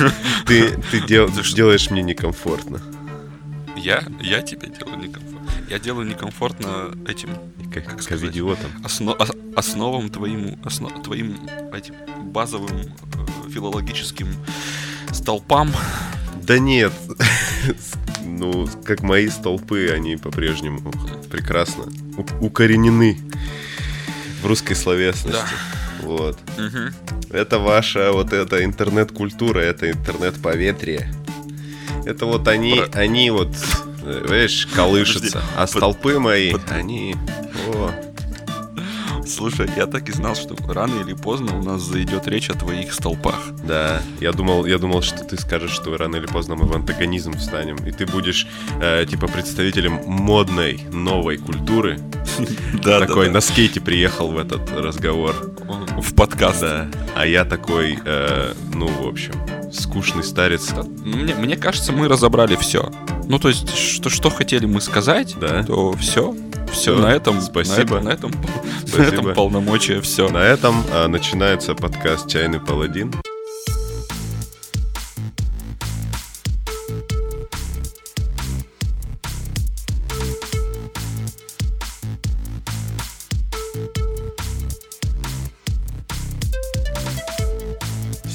Ты, 0.45 0.71
ты 0.91 1.01
дел, 1.01 1.29
делаешь 1.29 1.91
мне 1.91 2.01
некомфортно. 2.01 2.81
Я? 3.77 4.03
Я 4.21 4.41
тебе 4.41 4.69
делаю 4.69 4.97
некомфортно. 4.97 5.51
Я 5.69 5.79
делаю 5.79 6.07
некомфортно 6.07 6.91
этим, 7.07 7.29
как, 7.73 7.85
как 7.85 8.01
сказать, 8.01 8.31
идиотом. 8.31 8.71
Осно, 8.83 9.17
основам 9.55 10.09
твоим, 10.09 10.59
основ, 10.63 10.91
твоим 11.03 11.37
этим 11.73 11.95
базовым 12.23 12.77
э, 12.77 13.49
филологическим 13.49 14.27
столпам. 15.11 15.71
Да 16.43 16.59
нет. 16.59 16.93
ну, 18.23 18.67
как 18.85 19.01
мои 19.01 19.27
столпы, 19.27 19.89
они 19.89 20.15
по-прежнему 20.15 20.91
прекрасно 21.29 21.85
укоренены 22.39 23.19
в 24.41 24.45
русской 24.45 24.75
словесности. 24.75 25.31
Да. 25.31 26.05
Вот. 26.05 26.39
Угу. 26.57 27.33
Это 27.35 27.59
ваша 27.59 28.11
вот 28.13 28.31
эта 28.31 28.63
интернет-культура, 28.63 29.59
это 29.59 29.91
интернет-поветрие. 29.91 31.11
Это 32.07 32.25
вот 32.25 32.47
они, 32.47 32.75
Про... 32.75 32.99
они 32.99 33.29
вот 33.31 33.49
видишь, 34.29 34.65
колышется. 34.67 35.41
А 35.57 35.67
столпы 35.67 36.19
мои, 36.19 36.53
они... 36.69 37.15
О, 37.73 37.91
Слушай, 39.27 39.69
я 39.75 39.87
так 39.87 40.07
и 40.07 40.13
знал, 40.13 40.35
что 40.35 40.55
рано 40.71 41.01
или 41.01 41.13
поздно 41.13 41.59
у 41.59 41.61
нас 41.61 41.81
зайдет 41.81 42.29
речь 42.29 42.49
о 42.49 42.53
твоих 42.53 42.93
столпах. 42.93 43.39
Да, 43.67 44.01
я 44.21 44.31
думал, 44.31 44.65
я 44.65 44.77
думал, 44.77 45.01
что 45.01 45.21
ты 45.25 45.37
скажешь, 45.37 45.71
что 45.71 45.97
рано 45.97 46.15
или 46.15 46.27
поздно 46.27 46.55
мы 46.55 46.65
в 46.65 46.73
антагонизм 46.73 47.33
встанем, 47.33 47.75
и 47.85 47.91
ты 47.91 48.05
будешь 48.05 48.47
э, 48.81 49.05
типа 49.05 49.27
представителем 49.27 49.99
модной 50.05 50.79
новой 50.91 51.37
культуры. 51.37 51.99
Да, 52.83 52.99
такой 52.99 53.29
на 53.29 53.41
скейте 53.41 53.81
приехал 53.81 54.31
в 54.31 54.37
этот 54.37 54.71
разговор. 54.71 55.46
В 55.67 56.15
подкаст. 56.15 56.61
Да. 56.61 56.87
А 57.15 57.25
я 57.25 57.43
такой, 57.45 57.99
э, 58.03 58.53
ну, 58.73 58.87
в 58.87 59.07
общем, 59.07 59.33
скучный 59.71 60.23
старец. 60.23 60.71
Мне, 61.03 61.35
мне 61.35 61.57
кажется, 61.57 61.91
мы 61.91 62.07
разобрали 62.07 62.55
все. 62.55 62.91
Ну, 63.25 63.39
то 63.39 63.49
есть, 63.49 63.75
что, 63.75 64.09
что 64.09 64.29
хотели 64.29 64.65
мы 64.65 64.79
сказать, 64.81 65.35
Да. 65.39 65.63
то 65.63 65.93
все. 65.93 66.35
Все, 66.71 66.95
на 66.99 67.07
этом, 67.07 67.41
Спасибо. 67.41 67.99
На 67.99 68.09
этом, 68.11 68.31
на 68.31 68.39
этом, 68.39 68.45
Спасибо. 68.85 69.01
на 69.03 69.07
этом 69.07 69.33
полномочия 69.33 70.01
все. 70.01 70.29
На 70.29 70.43
этом 70.43 70.83
э, 70.91 71.07
начинается 71.07 71.75
подкаст 71.75 72.29
«Чайный 72.29 72.59
паладин». 72.59 73.13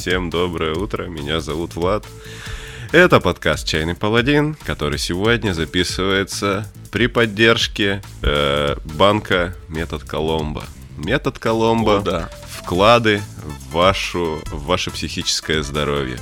Всем 0.03 0.31
доброе 0.31 0.75
утро, 0.75 1.05
меня 1.05 1.41
зовут 1.41 1.77
Влад. 1.77 2.05
Это 2.91 3.21
подкаст 3.21 3.65
«Чайный 3.69 3.95
паладин», 3.95 4.57
который 4.65 4.99
сегодня 4.99 5.53
записывается 5.53 6.67
при 6.91 7.07
поддержке 7.07 8.03
э, 8.21 8.75
банка 8.83 9.55
«Метод 9.69 10.03
Коломбо». 10.03 10.65
«Метод 10.97 11.39
Коломбо» 11.39 11.99
О, 11.99 12.01
да. 12.01 12.31
вклады 12.49 13.23
в, 13.45 13.75
вашу, 13.75 14.43
в 14.47 14.65
ваше 14.65 14.91
психическое 14.91 15.63
здоровье. 15.63 16.19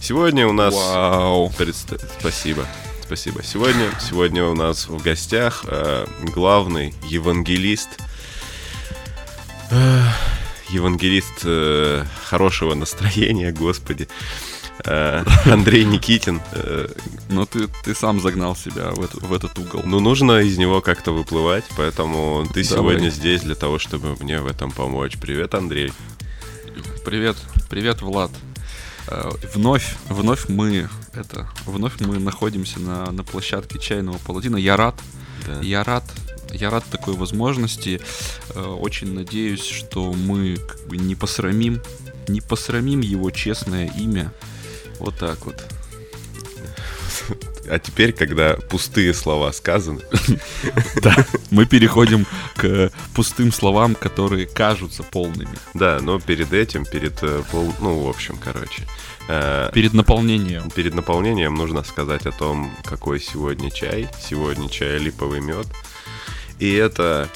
Сегодня 0.00 0.46
у 0.46 0.52
нас... 0.52 0.72
Вау. 0.72 1.48
Предста- 1.58 2.00
Спасибо. 2.20 2.64
Спасибо. 3.02 3.42
Сегодня, 3.42 3.90
сегодня 4.00 4.44
у 4.44 4.54
нас 4.54 4.86
в 4.86 5.02
гостях 5.02 5.64
э, 5.66 6.06
главный 6.32 6.94
евангелист, 7.08 7.88
э, 9.72 10.02
евангелист 10.70 11.40
э, 11.44 12.04
хорошего 12.24 12.74
настроения, 12.74 13.52
господи, 13.52 14.08
э, 14.84 15.24
Андрей 15.46 15.84
Никитин. 15.84 16.40
Э, 16.52 16.88
Но 17.28 17.44
ты, 17.46 17.68
ты 17.84 17.94
сам 17.94 18.20
загнал 18.20 18.54
себя 18.56 18.90
в, 18.90 19.00
эту- 19.02 19.20
в 19.24 19.32
этот 19.32 19.58
угол. 19.58 19.82
ну, 19.84 20.00
нужно 20.00 20.40
из 20.40 20.58
него 20.58 20.80
как-то 20.80 21.12
выплывать, 21.12 21.64
поэтому 21.76 22.44
ты 22.52 22.62
Давай. 22.62 22.64
сегодня 22.64 23.10
здесь 23.10 23.42
для 23.42 23.54
того, 23.54 23.78
чтобы 23.78 24.16
мне 24.20 24.40
в 24.40 24.46
этом 24.46 24.70
помочь. 24.70 25.16
Привет, 25.20 25.54
Андрей. 25.54 25.92
Привет, 27.04 27.36
привет, 27.70 28.02
Влад. 28.02 28.30
Э, 29.08 29.30
Вновь, 29.54 29.96
вновь 30.08 30.48
мы 30.48 30.88
это, 31.12 31.48
вновь 31.64 32.00
мы 32.00 32.18
находимся 32.18 32.80
на, 32.80 33.10
на 33.12 33.24
площадке 33.24 33.78
чайного 33.78 34.18
паладина. 34.18 34.56
Я 34.56 34.76
рад, 34.76 34.94
Да. 35.46 35.60
я 35.60 35.84
рад, 35.84 36.04
я 36.52 36.70
рад 36.70 36.84
такой 36.90 37.14
возможности. 37.14 38.00
Э, 38.54 38.60
Очень 38.62 39.14
надеюсь, 39.14 39.64
что 39.64 40.12
мы 40.12 40.56
как 40.56 40.86
бы 40.88 40.96
не 40.96 41.14
посрамим, 41.14 41.80
не 42.28 42.40
посрамим 42.40 43.00
его 43.00 43.30
честное 43.30 43.88
имя. 43.96 44.32
Вот 44.98 45.16
так 45.18 45.44
вот. 45.46 45.56
А 47.68 47.78
теперь, 47.78 48.12
когда 48.12 48.54
пустые 48.54 49.12
слова 49.14 49.52
сказаны, 49.52 50.00
Да. 51.02 51.14
Мы 51.50 51.66
переходим 51.66 52.26
к 52.56 52.90
пустым 53.14 53.52
словам, 53.52 53.94
которые 53.94 54.46
кажутся 54.46 55.02
полными. 55.02 55.56
да, 55.74 55.98
но 56.00 56.18
перед 56.20 56.52
этим, 56.52 56.84
перед 56.84 57.22
э, 57.22 57.42
пол, 57.50 57.72
ну, 57.80 58.04
в 58.04 58.08
общем, 58.08 58.36
короче, 58.42 58.82
э, 59.28 59.70
Перед 59.72 59.92
наполнением. 59.94 60.70
перед 60.70 60.94
наполнением 60.94 61.54
нужно 61.54 61.82
сказать 61.84 62.26
о 62.26 62.32
том, 62.32 62.70
какой 62.84 63.20
сегодня 63.20 63.70
чай. 63.70 64.08
Сегодня 64.20 64.68
чай 64.68 64.98
липовый 64.98 65.40
мед. 65.40 65.66
И 66.58 66.72
это... 66.72 67.28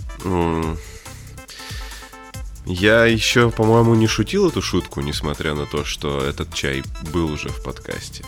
Я 2.67 3.07
еще, 3.07 3.51
по-моему, 3.51 3.95
не 3.95 4.07
шутил 4.07 4.49
эту 4.49 4.63
шутку, 4.63 5.01
несмотря 5.01 5.55
на 5.55 5.67
то, 5.67 5.85
что 5.85 6.23
этот 6.23 6.55
чай 6.55 6.83
был 7.13 7.33
уже 7.33 7.49
в 7.49 7.63
подкасте. 7.63 8.23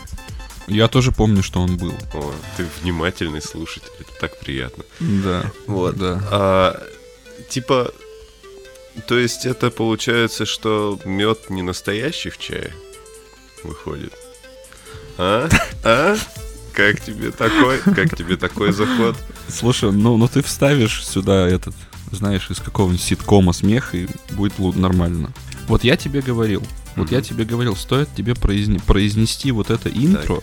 Я 0.67 0.87
тоже 0.87 1.11
помню, 1.11 1.43
что 1.43 1.61
он 1.61 1.77
был. 1.77 1.93
О, 2.13 2.33
ты 2.57 2.65
внимательный 2.81 3.41
слушатель, 3.41 3.91
это 3.99 4.11
так 4.19 4.39
приятно. 4.39 4.83
Да. 4.99 5.51
Вот. 5.67 5.97
Да. 5.97 6.21
А, 6.31 6.83
типа, 7.49 7.91
то 9.07 9.17
есть 9.17 9.45
это 9.45 9.71
получается, 9.71 10.45
что 10.45 10.99
мед 11.05 11.49
не 11.49 11.61
настоящий 11.61 12.29
в 12.29 12.37
чае 12.37 12.73
выходит? 13.63 14.13
А? 15.17 15.49
А? 15.83 16.15
Как 16.73 17.01
тебе 17.01 17.31
такой? 17.31 17.79
Как 17.79 18.15
тебе 18.15 18.35
такой 18.35 18.71
заход? 18.71 19.15
Слушай, 19.47 19.91
ну, 19.91 20.17
ну 20.17 20.27
ты 20.27 20.41
вставишь 20.41 21.05
сюда 21.05 21.47
этот, 21.47 21.75
знаешь, 22.11 22.49
из 22.49 22.59
какого-нибудь 22.59 23.01
ситкома 23.01 23.53
смех, 23.53 23.93
и 23.93 24.07
будет 24.31 24.57
нормально. 24.75 25.31
Вот 25.67 25.83
я 25.83 25.95
тебе 25.95 26.21
говорил, 26.21 26.63
вот 26.95 27.11
я 27.11 27.21
тебе 27.21 27.45
говорил, 27.45 27.75
стоит 27.75 28.09
тебе 28.15 28.33
произне- 28.33 28.81
произнести 28.85 29.51
вот 29.51 29.69
это 29.69 29.89
интро, 29.89 30.41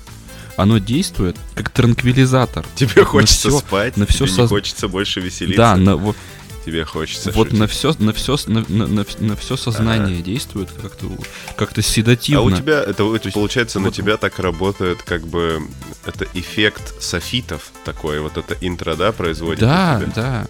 оно 0.56 0.78
действует 0.78 1.36
как 1.54 1.70
транквилизатор. 1.70 2.64
Тебе 2.74 2.90
На 3.02 3.04
хочется 3.04 3.48
всё- 3.48 3.58
спать, 3.60 3.96
на 3.96 4.06
тебе 4.06 4.26
всё 4.26 4.42
не 4.42 4.48
хочется 4.48 4.88
больше 4.88 5.20
веселиться. 5.20 5.56
Да, 5.56 5.76
на, 5.76 5.96
вот, 5.96 6.16
Тебе 6.66 6.84
хочется 6.84 7.30
вот 7.32 7.46
шутить. 7.48 7.58
на 7.60 7.66
все, 7.66 7.94
на 7.98 8.12
все, 8.12 8.36
на, 8.46 8.64
на, 8.68 8.86
на, 8.86 9.06
на 9.20 9.36
все 9.36 9.56
сознание 9.56 10.20
действует 10.20 10.68
как-то, 10.70 11.06
как-то 11.56 11.80
седативно. 11.80 12.40
А 12.42 12.44
у 12.44 12.50
тебя, 12.50 12.80
это 12.82 12.92
то 12.94 13.14
есть, 13.14 13.32
получается, 13.32 13.78
на 13.80 13.86
вот- 13.86 13.94
тебя 13.94 14.18
так 14.18 14.38
работает, 14.38 15.02
как 15.02 15.26
бы, 15.26 15.62
это 16.04 16.26
эффект 16.34 17.00
софитов 17.02 17.70
такой, 17.84 18.20
вот 18.20 18.36
это 18.36 18.54
интро, 18.60 18.94
да, 18.94 19.12
производит? 19.12 19.60
Да, 19.60 19.98
на 19.98 20.04
тебя? 20.04 20.12
да. 20.14 20.46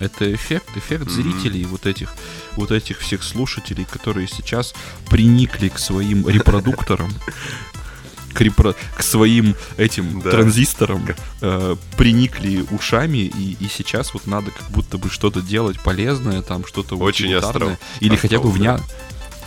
Это 0.00 0.32
эффект, 0.34 0.68
эффект 0.76 1.06
Мгм. 1.06 1.10
зрителей, 1.10 1.64
вот 1.64 1.86
этих, 1.86 2.12
вот 2.56 2.70
этих 2.70 2.98
всех 3.00 3.22
слушателей, 3.22 3.86
которые 3.90 4.28
сейчас 4.28 4.74
приникли 5.08 5.68
к 5.68 5.78
своим 5.78 6.28
репродукторам, 6.28 7.10
к, 8.34 8.40
репро- 8.42 8.76
к 8.96 9.02
своим 9.02 9.54
этим 9.78 10.20
Да. 10.20 10.30
транзисторам, 10.30 11.06
э, 11.40 11.76
приникли 11.96 12.64
ушами, 12.70 13.18
и, 13.18 13.56
и 13.58 13.68
сейчас 13.74 14.12
вот 14.12 14.26
надо 14.26 14.50
как 14.50 14.68
будто 14.70 14.98
бы 14.98 15.08
что-то 15.08 15.40
делать 15.40 15.80
полезное, 15.82 16.42
там 16.42 16.66
что-то 16.66 16.96
Очень 16.98 17.32
остро- 17.32 17.78
или 18.00 18.16
хотя 18.16 18.38
бы 18.38 18.48
остроумное. 18.48 18.76
вня... 18.76 18.84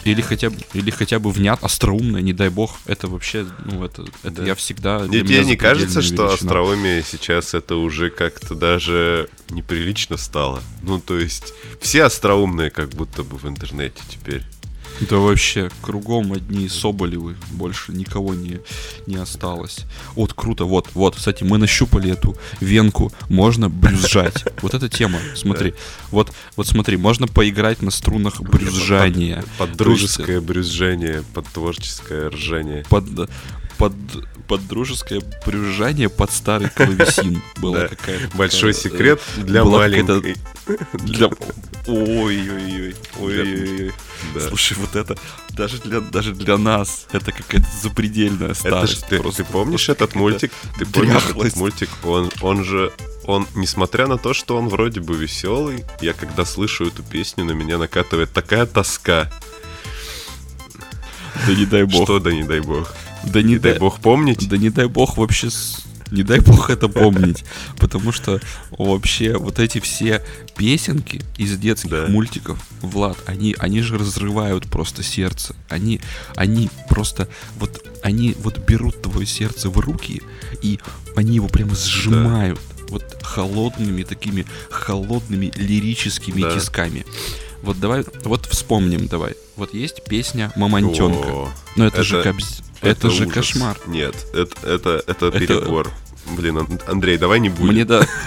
Или 0.03 0.21
хотя 0.21 0.49
бы, 0.49 0.57
или 0.73 0.91
хотя 0.91 1.19
бы 1.19 1.31
внят, 1.31 1.63
остроумное, 1.63 2.21
не 2.21 2.33
дай 2.33 2.49
бог, 2.49 2.77
это 2.85 3.07
вообще, 3.07 3.45
ну, 3.65 3.83
это, 3.83 4.05
это 4.23 4.41
Да. 4.41 4.45
я 4.45 4.55
всегда... 4.55 4.99
Для 5.05 5.21
Тебе 5.21 5.43
не 5.43 5.55
кажется, 5.55 6.01
запредельная 6.01 6.15
что 6.15 6.27
величина. 6.31 6.51
остроумие 6.51 7.03
сейчас 7.03 7.53
это 7.53 7.75
уже 7.75 8.09
как-то 8.09 8.55
даже 8.55 9.29
неприлично 9.49 10.17
стало? 10.17 10.63
Ну, 10.81 10.99
то 10.99 11.17
есть, 11.19 11.53
все 11.81 12.03
остроумные 12.03 12.69
как 12.69 12.89
будто 12.89 13.23
бы 13.23 13.37
в 13.37 13.47
интернете 13.47 14.01
теперь. 14.09 14.43
Да 15.01 15.17
вообще, 15.17 15.69
кругом 15.81 16.33
одни 16.33 16.67
Соболевы, 16.67 17.35
больше 17.51 17.91
никого 17.91 18.33
не, 18.33 18.59
не 19.07 19.15
осталось. 19.15 19.85
Вот, 20.15 20.33
круто, 20.33 20.65
вот, 20.65 20.89
вот, 20.93 21.15
кстати, 21.15 21.43
мы 21.43 21.57
нащупали 21.57 22.11
эту 22.11 22.35
венку, 22.59 23.11
можно 23.29 23.69
брюзжать. 23.69 24.45
Вот 24.61 24.73
эта 24.73 24.89
тема, 24.89 25.19
смотри, 25.35 25.73
вот, 26.11 26.31
вот 26.55 26.67
смотри, 26.67 26.97
можно 26.97 27.27
поиграть 27.27 27.81
на 27.81 27.91
струнах 27.91 28.41
брюзжания. 28.41 29.43
Под 29.57 29.75
дружеское 29.75 30.41
брюзжение, 30.41 31.23
под 31.33 31.47
творческое 31.47 32.29
ржание. 32.29 32.85
Под, 32.89 33.05
под, 33.79 33.93
под 34.47 34.67
дружеское 34.67 35.21
брюзжание 35.45 36.09
под 36.09 36.31
старый 36.31 36.69
клавесин 36.69 37.41
была 37.57 37.79
Да. 37.79 37.87
какая-то. 37.87 38.37
Большой 38.37 38.73
такая, 38.73 38.91
секрет 38.91 39.21
для 39.37 39.63
маленькой. 39.63 40.35
э, 40.67 40.75
Для... 40.93 41.29
Ой-ой-ой, 41.87 42.95
ой-ой-ой. 43.19 43.91
Слушай, 44.47 44.77
вот 44.77 44.95
это 44.95 45.17
даже 45.51 45.79
для, 45.79 46.01
даже 46.01 46.33
для 46.35 46.57
нас 46.57 47.07
это 47.11 47.31
какая-то 47.31 47.67
запредельная 47.81 48.49
Это 48.51 48.59
старость. 48.59 49.05
ты, 49.07 49.19
ты 49.19 49.43
помнишь 49.45 49.89
этот 49.89 50.13
мультик? 50.13 50.51
Ты 50.77 50.85
помнишь 50.85 51.23
этот 51.29 51.55
мультик? 51.55 51.89
Он, 52.03 52.29
он 52.41 52.63
же, 52.65 52.91
он, 53.23 53.47
несмотря 53.55 54.05
на 54.07 54.17
то, 54.17 54.33
что 54.33 54.57
он 54.57 54.67
вроде 54.67 54.99
бы 54.99 55.15
веселый, 55.15 55.85
я 56.01 56.13
когда 56.13 56.43
слышу 56.45 56.85
эту 56.87 57.01
песню, 57.01 57.45
на 57.45 57.51
меня 57.51 57.77
накатывает 57.77 58.31
такая 58.33 58.65
тоска, 58.67 59.31
Да 61.47 61.53
не 61.55 61.65
дай 61.65 61.83
бог. 61.83 62.03
что 62.03 62.19
да 62.19 62.31
не 62.31 62.43
дай 62.43 62.59
бог. 62.59 62.93
Да 63.23 63.41
не 63.41 63.57
дай 63.59 63.77
бог 63.79 63.99
помнить. 63.99 64.47
Да 64.49 64.57
не 64.57 64.69
дай 64.69 64.87
бог 64.87 65.17
вообще 65.17 65.49
Не 66.11 66.23
дай 66.23 66.39
бог 66.39 66.71
это 66.71 66.87
помнить. 66.87 67.43
Потому 67.77 68.11
что 68.11 68.39
вообще 68.71 69.37
вот 69.37 69.59
эти 69.59 69.79
все 69.79 70.23
песенки 70.57 71.21
из 71.37 71.55
детских 71.57 71.91
Да. 71.91 72.07
мультиков, 72.07 72.57
Влад, 72.81 73.17
они, 73.27 73.55
они 73.59 73.81
же 73.81 73.97
разрывают 73.97 74.65
просто 74.67 75.03
сердце. 75.03 75.55
Они, 75.69 76.01
они 76.35 76.69
просто 76.89 77.27
вот 77.59 77.85
они 78.01 78.35
вот 78.39 78.57
берут 78.57 79.01
твое 79.03 79.27
сердце 79.27 79.69
в 79.69 79.77
руки 79.77 80.21
и 80.63 80.79
они 81.15 81.35
его 81.35 81.47
прямо 81.47 81.75
сжимают 81.75 82.59
вот 82.89 83.03
холодными 83.21 84.01
такими 84.01 84.47
холодными 84.71 85.51
лирическими 85.55 86.41
Да. 86.41 86.55
тисками. 86.55 87.05
Вот 87.61 87.79
давай, 87.79 88.03
вот 88.23 88.47
вспомним 88.47 89.05
давай. 89.07 89.35
Вот 89.57 89.73
есть 89.75 90.03
песня 90.05 90.51
Мамонтенка. 90.55 91.27
О, 91.27 91.49
Но 91.75 91.85
это, 91.85 92.01
же 92.03 92.17
это- 92.17 92.29
кобз- 92.29 92.63
это, 92.81 93.09
же 93.09 93.23
ужас. 93.23 93.33
кошмар. 93.33 93.77
Нет, 93.87 94.15
это, 94.33 94.67
это, 94.67 95.03
это 95.07 95.31
перебор. 95.31 95.91
Блин, 96.37 96.59
Ан- 96.59 96.79
Андрей, 96.87 97.17
давай 97.17 97.39
не 97.39 97.49
будем. 97.49 97.73
Мне 97.73 97.85
да. 97.85 98.05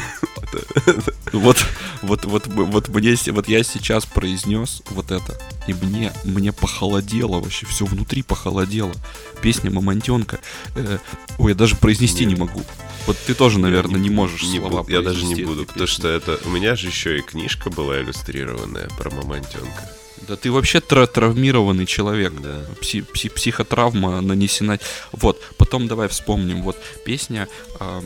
Вот, 1.32 1.56
вот, 2.02 2.26
вот, 2.26 2.46
вот 2.46 2.88
мне, 2.88 3.16
вот 3.28 3.48
я 3.48 3.62
сейчас 3.64 4.04
произнес 4.04 4.82
вот 4.90 5.10
это, 5.10 5.40
и 5.66 5.72
мне, 5.72 6.12
мне 6.24 6.52
похолодело 6.52 7.40
вообще, 7.40 7.64
все 7.64 7.86
внутри 7.86 8.22
похолодело. 8.22 8.92
Песня 9.40 9.70
Мамонтенка. 9.70 10.40
Э, 10.76 10.98
ой, 11.38 11.52
я 11.52 11.54
даже 11.56 11.74
произнести 11.76 12.26
не 12.26 12.36
могу. 12.36 12.62
Вот 13.06 13.16
ты 13.26 13.32
тоже, 13.34 13.58
наверное, 13.58 13.98
не 13.98 14.10
можешь 14.10 14.42
Не 14.42 14.58
слова 14.58 14.82
буду- 14.82 14.92
Я 14.92 15.00
даже 15.00 15.24
не 15.24 15.42
буду, 15.42 15.64
потому 15.64 15.86
что 15.86 16.08
это... 16.08 16.38
У 16.44 16.50
меня 16.50 16.76
же 16.76 16.88
еще 16.88 17.18
и 17.18 17.22
книжка 17.22 17.70
была 17.70 18.00
иллюстрированная 18.02 18.88
про 18.98 19.10
мамонтенка. 19.10 19.90
Да 20.28 20.36
ты 20.36 20.50
вообще 20.52 20.80
тра- 20.80 21.06
травмированный 21.06 21.86
человек. 21.86 22.32
Да. 22.40 22.60
Пси- 22.80 23.04
пси- 23.12 23.30
психотравма 23.30 24.20
нанесена. 24.20 24.78
Вот, 25.12 25.40
потом 25.56 25.88
давай 25.88 26.08
вспомним. 26.08 26.62
Вот 26.62 26.76
песня 27.04 27.48
а, 27.80 28.02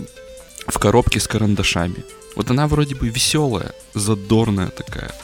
в 0.67 0.79
коробке 0.79 1.21
с 1.21 1.29
карандашами. 1.29 2.05
Вот 2.35 2.51
она 2.51 2.67
вроде 2.69 2.95
бы 2.95 3.09
веселая, 3.09 3.73
задорная 3.95 4.69
такая. 4.69 5.15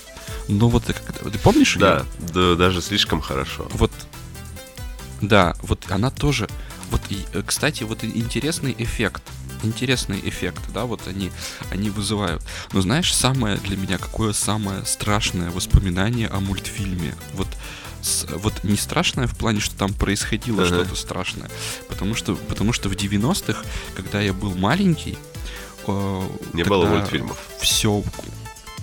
Но 0.49 0.69
вот 0.69 0.85
ты, 0.85 0.95
помнишь 1.43 1.77
Да, 1.79 2.05
её? 2.21 2.33
да, 2.33 2.55
даже 2.57 2.83
слишком 2.83 3.21
хорошо. 3.21 3.67
Вот, 3.73 3.91
да, 5.21 5.55
вот 5.63 5.85
она 5.91 6.11
тоже. 6.11 6.49
Вот, 6.91 7.01
и, 7.11 7.19
э, 7.33 7.43
кстати, 7.47 7.85
вот 7.85 8.05
интересный 8.05 8.75
эффект. 8.79 9.23
Интересный 9.63 10.21
эффект, 10.25 10.61
да, 10.75 10.85
вот 10.85 11.07
они, 11.07 11.31
они 11.71 11.91
вызывают. 11.91 12.43
Но 12.73 12.81
знаешь, 12.81 13.15
самое 13.15 13.57
для 13.59 13.77
меня, 13.77 13.99
какое 13.99 14.33
самое 14.33 14.85
страшное 14.85 15.51
воспоминание 15.51 16.29
о 16.29 16.41
мультфильме? 16.41 17.15
Вот, 17.35 17.47
с- 18.03 18.27
вот 18.29 18.65
не 18.65 18.77
страшное 18.77 19.27
в 19.29 19.37
плане, 19.37 19.61
что 19.61 19.77
там 19.77 19.93
происходило 19.95 20.65
Ага. 20.65 20.75
что-то 20.75 20.97
страшное. 20.97 21.51
Потому 21.89 22.15
что, 22.15 22.35
потому 22.35 22.73
что 22.73 22.89
в 22.89 22.95
90-х, 22.97 23.63
когда 23.95 24.21
я 24.21 24.33
был 24.33 24.55
маленький, 24.57 25.17
э, 25.87 26.23
Не 26.55 26.65
было 26.65 26.87
мультфильмов. 26.87 27.39
Все. 27.61 28.03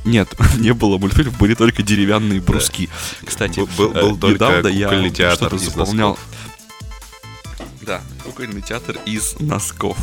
Нет, 0.05 0.29
не 0.57 0.73
было 0.73 0.97
мультфильмов, 0.97 1.37
были 1.37 1.55
только 1.55 1.83
деревянные 1.83 2.39
бруски. 2.39 2.89
Кстати, 3.25 3.59
Был- 3.59 3.67
был- 3.67 3.89
был 3.89 4.15
э, 4.15 4.19
только 4.19 4.33
недавно 4.33 4.67
я 4.69 5.35
что-то 5.35 5.57
заполнял. 5.57 6.11
носков. 6.11 6.25
Да, 7.89 8.03
кукольный 8.23 8.61
театр 8.61 8.99
из 9.07 9.39
носков. 9.39 9.97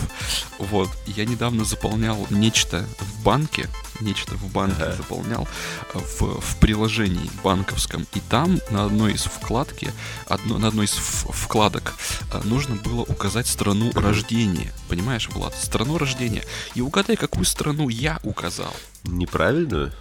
Вот. 0.59 0.91
Я 1.07 1.25
недавно 1.25 1.65
заполнял 1.65 2.27
нечто 2.31 2.85
в 2.99 3.23
банке. 3.23 3.69
Нечто 4.01 4.35
в 4.35 4.51
банке 4.51 4.83
Ага. 4.83 4.97
заполнял 4.97 5.47
в, 5.95 6.41
в 6.41 6.57
приложении 6.59 7.31
банковском. 7.45 8.05
И 8.15 8.21
там 8.29 8.59
на 8.71 8.87
одной 8.87 9.13
из 9.13 9.23
вкладки, 9.23 9.93
одно, 10.27 10.59
на 10.59 10.67
одной 10.67 10.87
из 10.87 10.95
вкладок 10.95 11.95
э, 12.33 12.41
нужно 12.43 12.75
было 12.75 13.03
указать 13.03 13.47
страну 13.47 13.93
рождения. 13.95 14.73
Понимаешь, 14.89 15.29
Влад? 15.29 15.55
Страну 15.55 15.97
рождения. 15.97 16.43
И 16.75 16.81
угадай, 16.81 17.15
какую 17.15 17.45
страну 17.45 17.89
я 17.89 18.19
указал. 18.25 18.75
Неправильную? 19.05 19.93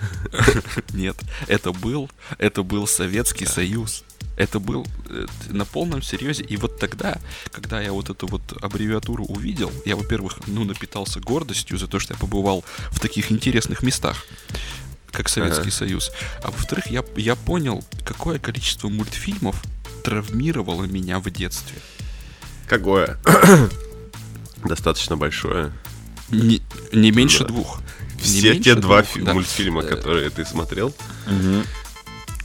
Нет, 0.92 1.16
это 1.46 1.72
был, 1.72 2.10
это 2.38 2.64
был 2.64 2.88
Советский 2.88 3.46
Союз. 3.46 4.02
Это 4.36 4.60
был 4.60 4.86
э, 5.08 5.26
на 5.48 5.64
полном 5.64 6.00
серьезе. 6.02 6.44
И 6.44 6.56
вот 6.56 6.78
тогда, 6.78 7.18
когда 7.50 7.80
я 7.80 7.92
вот 7.92 8.08
эту 8.08 8.26
вот 8.28 8.42
аббревиатуру 8.62 9.24
увидел, 9.24 9.72
я, 9.84 9.96
во-первых, 9.96 10.38
ну, 10.46 10.64
напитался 10.64 11.18
гордостью 11.20 11.76
за 11.78 11.86
то, 11.88 11.98
что 11.98 12.14
я 12.14 12.18
побывал 12.20 12.64
в 12.90 13.00
таких 13.00 13.32
интересных 13.32 13.82
местах, 13.82 14.24
как 15.10 15.28
Советский 15.28 15.62
Ага. 15.68 15.70
Союз. 15.72 16.12
А 16.42 16.50
во-вторых, 16.52 16.86
я, 16.86 17.02
я 17.16 17.34
понял, 17.34 17.84
какое 18.06 18.38
количество 18.38 18.88
мультфильмов 18.88 19.60
травмировало 20.04 20.84
меня 20.84 21.18
в 21.18 21.28
детстве. 21.30 21.76
Какое? 22.68 23.18
Достаточно 24.64 25.16
большое. 25.16 25.72
Не, 26.30 26.60
не 26.92 27.10
меньше 27.10 27.40
Да. 27.40 27.46
двух. 27.46 27.80
Не 28.16 28.22
Все 28.22 28.52
меньше 28.52 28.62
те 28.64 28.74
два 28.74 29.02
двух, 29.02 29.12
фи- 29.14 29.22
да. 29.22 29.34
мультфильма, 29.34 29.82
Э, 29.82 29.88
которые 29.88 30.30
ты 30.30 30.44
смотрел. 30.44 30.94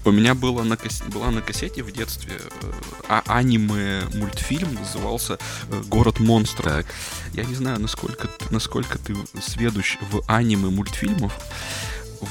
У 0.06 0.12
меня 0.12 0.34
было 0.36 0.63
на 0.63 0.76
кас- 0.78 1.02
была 1.13 1.32
на 1.32 1.42
кассете 1.42 1.82
в 1.84 1.92
детстве 1.92 2.34
э, 2.62 2.72
а- 3.08 3.24
аниме 3.26 4.04
мультфильм 4.13 4.74
назывался 4.76 5.38
э, 5.70 5.82
Город 5.88 6.20
монстров. 6.20 6.63
Так. 6.74 6.86
Я 7.34 7.44
не 7.46 7.56
знаю, 7.56 7.80
насколько 7.80 8.28
ты, 8.28 8.46
насколько 8.52 8.98
ты 8.98 9.16
сведущ 9.42 9.98
в 10.12 10.22
аниме 10.28 10.70
мультфильмов, 10.70 11.34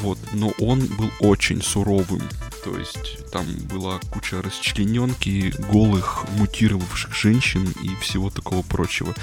вот, 0.00 0.18
но 0.32 0.52
он 0.58 0.80
был 0.86 1.10
очень 1.20 1.62
суровым. 1.62 2.22
То 2.64 2.78
есть 2.78 3.28
там 3.30 3.44
была 3.72 3.98
куча 4.10 4.40
расчлененки, 4.40 5.52
голых, 5.70 6.24
мутировавших 6.36 7.14
женщин 7.14 7.74
и 7.82 7.90
всего 8.00 8.30
такого 8.30 8.62
прочего. 8.62 9.14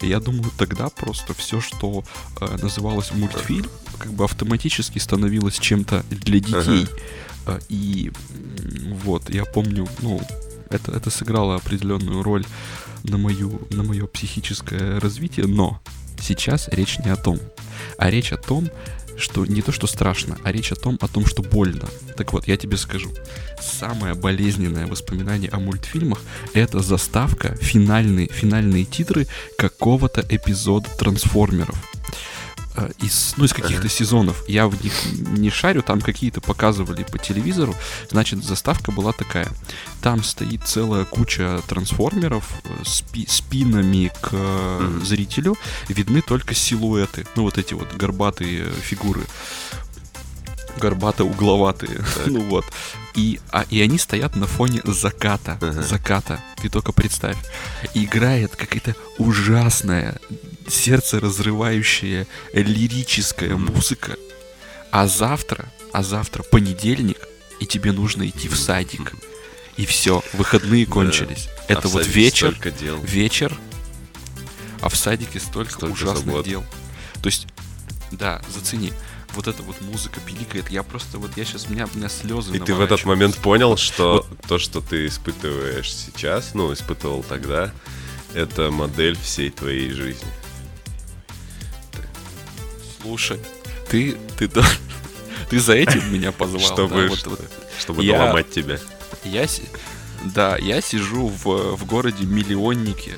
И 0.00 0.08
я 0.08 0.18
думаю, 0.20 0.50
тогда 0.58 0.88
просто 0.88 1.32
все, 1.34 1.60
что 1.60 2.04
э, 2.40 2.58
называлось 2.60 3.12
мультфильм, 3.12 3.70
как 3.98 4.12
бы 4.12 4.24
автоматически 4.24 4.98
становилось 4.98 5.58
чем-то 5.58 6.04
для 6.10 6.40
детей. 6.40 6.84
Э, 6.90 7.31
И 7.68 8.12
м, 8.58 8.94
вот, 8.94 9.30
я 9.30 9.44
помню, 9.44 9.88
ну, 10.00 10.20
это, 10.70 10.92
это 10.92 11.10
сыграло 11.10 11.56
определенную 11.56 12.22
роль 12.22 12.44
на, 13.04 13.18
мою, 13.18 13.60
на 13.70 13.82
мое 13.82 14.06
психическое 14.06 14.98
развитие, 14.98 15.46
но 15.46 15.80
сейчас 16.20 16.68
речь 16.68 16.98
не 16.98 17.10
о 17.10 17.16
том. 17.16 17.38
А 17.98 18.10
речь 18.10 18.32
о 18.32 18.36
том, 18.36 18.70
что 19.16 19.44
не 19.46 19.62
то, 19.62 19.72
что 19.72 19.86
страшно, 19.86 20.38
а 20.42 20.52
речь 20.52 20.72
о 20.72 20.76
том, 20.76 20.98
о 21.00 21.08
том, 21.08 21.26
что 21.26 21.42
больно. 21.42 21.88
Так 22.16 22.32
вот, 22.32 22.48
я 22.48 22.56
тебе 22.56 22.76
скажу. 22.76 23.10
Самое 23.60 24.14
болезненное 24.14 24.86
воспоминание 24.86 25.50
о 25.50 25.58
мультфильмах— 25.58 26.20
это 26.54 26.80
заставка, 26.80 27.54
финальные, 27.56 28.28
финальные 28.28 28.84
титры 28.84 29.26
какого-то 29.56 30.24
эпизода 30.28 30.88
«Трансформеров». 30.98 31.91
Э, 32.74 32.90
Из, 33.00 33.34
ну, 33.36 33.44
из 33.44 33.52
каких-то 33.52 33.88
сезонов. 33.88 34.42
Я 34.48 34.66
в 34.66 34.82
них 34.82 34.92
не 35.38 35.50
шарю, 35.50 35.82
там 35.82 36.00
какие-то 36.00 36.40
показывали 36.40 37.02
по 37.04 37.18
телевизору. 37.18 37.74
Значит, 38.10 38.42
заставка 38.44 38.92
была 38.92 39.12
такая. 39.12 39.48
Там 40.00 40.24
стоит 40.24 40.62
целая 40.66 41.04
куча 41.04 41.60
трансформеров 41.68 42.44
э, 42.64 42.68
спи- 42.84 43.26
спинами 43.28 44.10
к 44.22 44.32
Мгм. 44.32 45.04
зрителю. 45.04 45.56
Видны 45.88 46.22
только 46.22 46.54
силуэты. 46.54 47.26
Ну, 47.36 47.42
вот 47.42 47.58
эти 47.58 47.74
вот 47.74 47.92
горбатые 47.94 48.70
фигуры. 48.70 49.22
Горбато-угловатые. 50.78 52.02
ну 52.26 52.40
вот. 52.48 52.64
И, 53.14 53.40
а, 53.50 53.66
и 53.68 53.80
они 53.82 53.98
стоят 53.98 54.36
на 54.36 54.46
фоне 54.46 54.80
заката. 54.84 55.58
Ага. 55.60 55.82
Заката. 55.82 56.40
Ты 56.56 56.70
только 56.70 56.92
представь. 56.92 57.36
Играет 57.94 58.56
какая-то 58.56 58.96
ужасная, 59.18 60.18
сердце 60.72 61.20
разрывающая 61.20 62.26
лирическая 62.52 63.56
музыка. 63.56 64.16
А 64.90 65.06
завтра, 65.06 65.66
а 65.92 66.02
завтра 66.02 66.42
понедельник, 66.42 67.18
и 67.60 67.66
тебе 67.66 67.92
нужно 67.92 68.28
идти 68.28 68.48
в 68.48 68.56
садик. 68.56 69.12
И 69.76 69.86
все, 69.86 70.22
выходные 70.34 70.84
кончились. 70.84 71.48
А 71.68 71.72
Это 71.72 71.88
в 71.88 71.92
вот 71.92 72.06
вечер, 72.06 72.54
дел. 72.78 73.00
вечер, 73.02 73.58
а 74.80 74.88
в 74.88 74.96
садике 74.96 75.40
столько, 75.40 75.72
Столько 75.72 75.92
ужасных 75.92 76.26
забот. 76.26 76.44
дел. 76.44 76.64
То 77.22 77.28
есть, 77.28 77.46
да, 78.10 78.42
зацени. 78.52 78.92
Вот 79.34 79.48
эта 79.48 79.62
вот 79.62 79.80
музыка 79.80 80.20
пиликает. 80.20 80.70
Я 80.70 80.82
просто 80.82 81.18
вот, 81.18 81.30
я 81.36 81.44
сейчас, 81.46 81.66
у 81.68 81.72
меня, 81.72 81.88
у 81.92 81.96
меня 81.96 82.10
слезы 82.10 82.54
И 82.54 82.58
ты 82.58 82.74
в 82.74 82.80
этот 82.82 83.04
момент 83.06 83.36
понял, 83.38 83.78
что 83.78 84.26
то, 84.46 84.58
что 84.58 84.82
ты 84.82 85.06
испытываешь 85.06 85.90
сейчас, 85.90 86.52
ну, 86.52 86.70
испытывал 86.72 87.22
тогда, 87.22 87.72
это 88.34 88.70
модель 88.70 89.16
всей 89.16 89.50
твоей 89.50 89.90
жизни. 89.92 90.28
Слушай, 93.02 93.40
ты, 93.88 94.16
ты, 94.38 94.48
да, 94.48 94.64
ты 95.50 95.58
за 95.60 95.74
этим 95.74 96.12
меня 96.12 96.32
позвал. 96.32 96.60
Чтобы 96.62 97.02
да, 97.02 97.08
вот- 97.08 97.18
что? 97.18 97.30
вот. 97.30 97.40
Чтобы 97.78 98.04
Я- 98.04 98.18
наломать 98.18 98.50
тебя. 98.50 98.78
Я, 99.24 99.46
да, 100.34 100.56
я 100.56 100.80
сижу 100.80 101.28
в, 101.28 101.76
в 101.76 101.84
городе 101.84 102.24
миллионнике, 102.24 103.12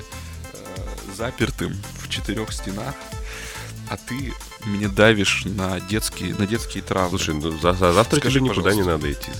э, 0.53 0.57
запертым 1.15 1.75
в 2.01 2.09
четырех 2.09 2.51
стенах, 2.51 2.93
а 3.89 3.97
ты 3.97 4.33
меня 4.65 4.87
давишь 4.89 5.43
на 5.45 5.79
детские, 5.79 6.35
на 6.35 6.47
детские 6.47 6.83
травмы. 6.83 7.17
Слушай, 7.17 7.35
ну 7.35 7.57
за, 7.59 7.73
за 7.73 7.93
завтра 7.93 8.19
Скажи, 8.19 8.39
тебе 8.39 8.49
никуда 8.49 8.73
не 8.73 8.83
пожалуйста. 8.83 8.91
надо 9.07 9.11
идти. 9.11 9.31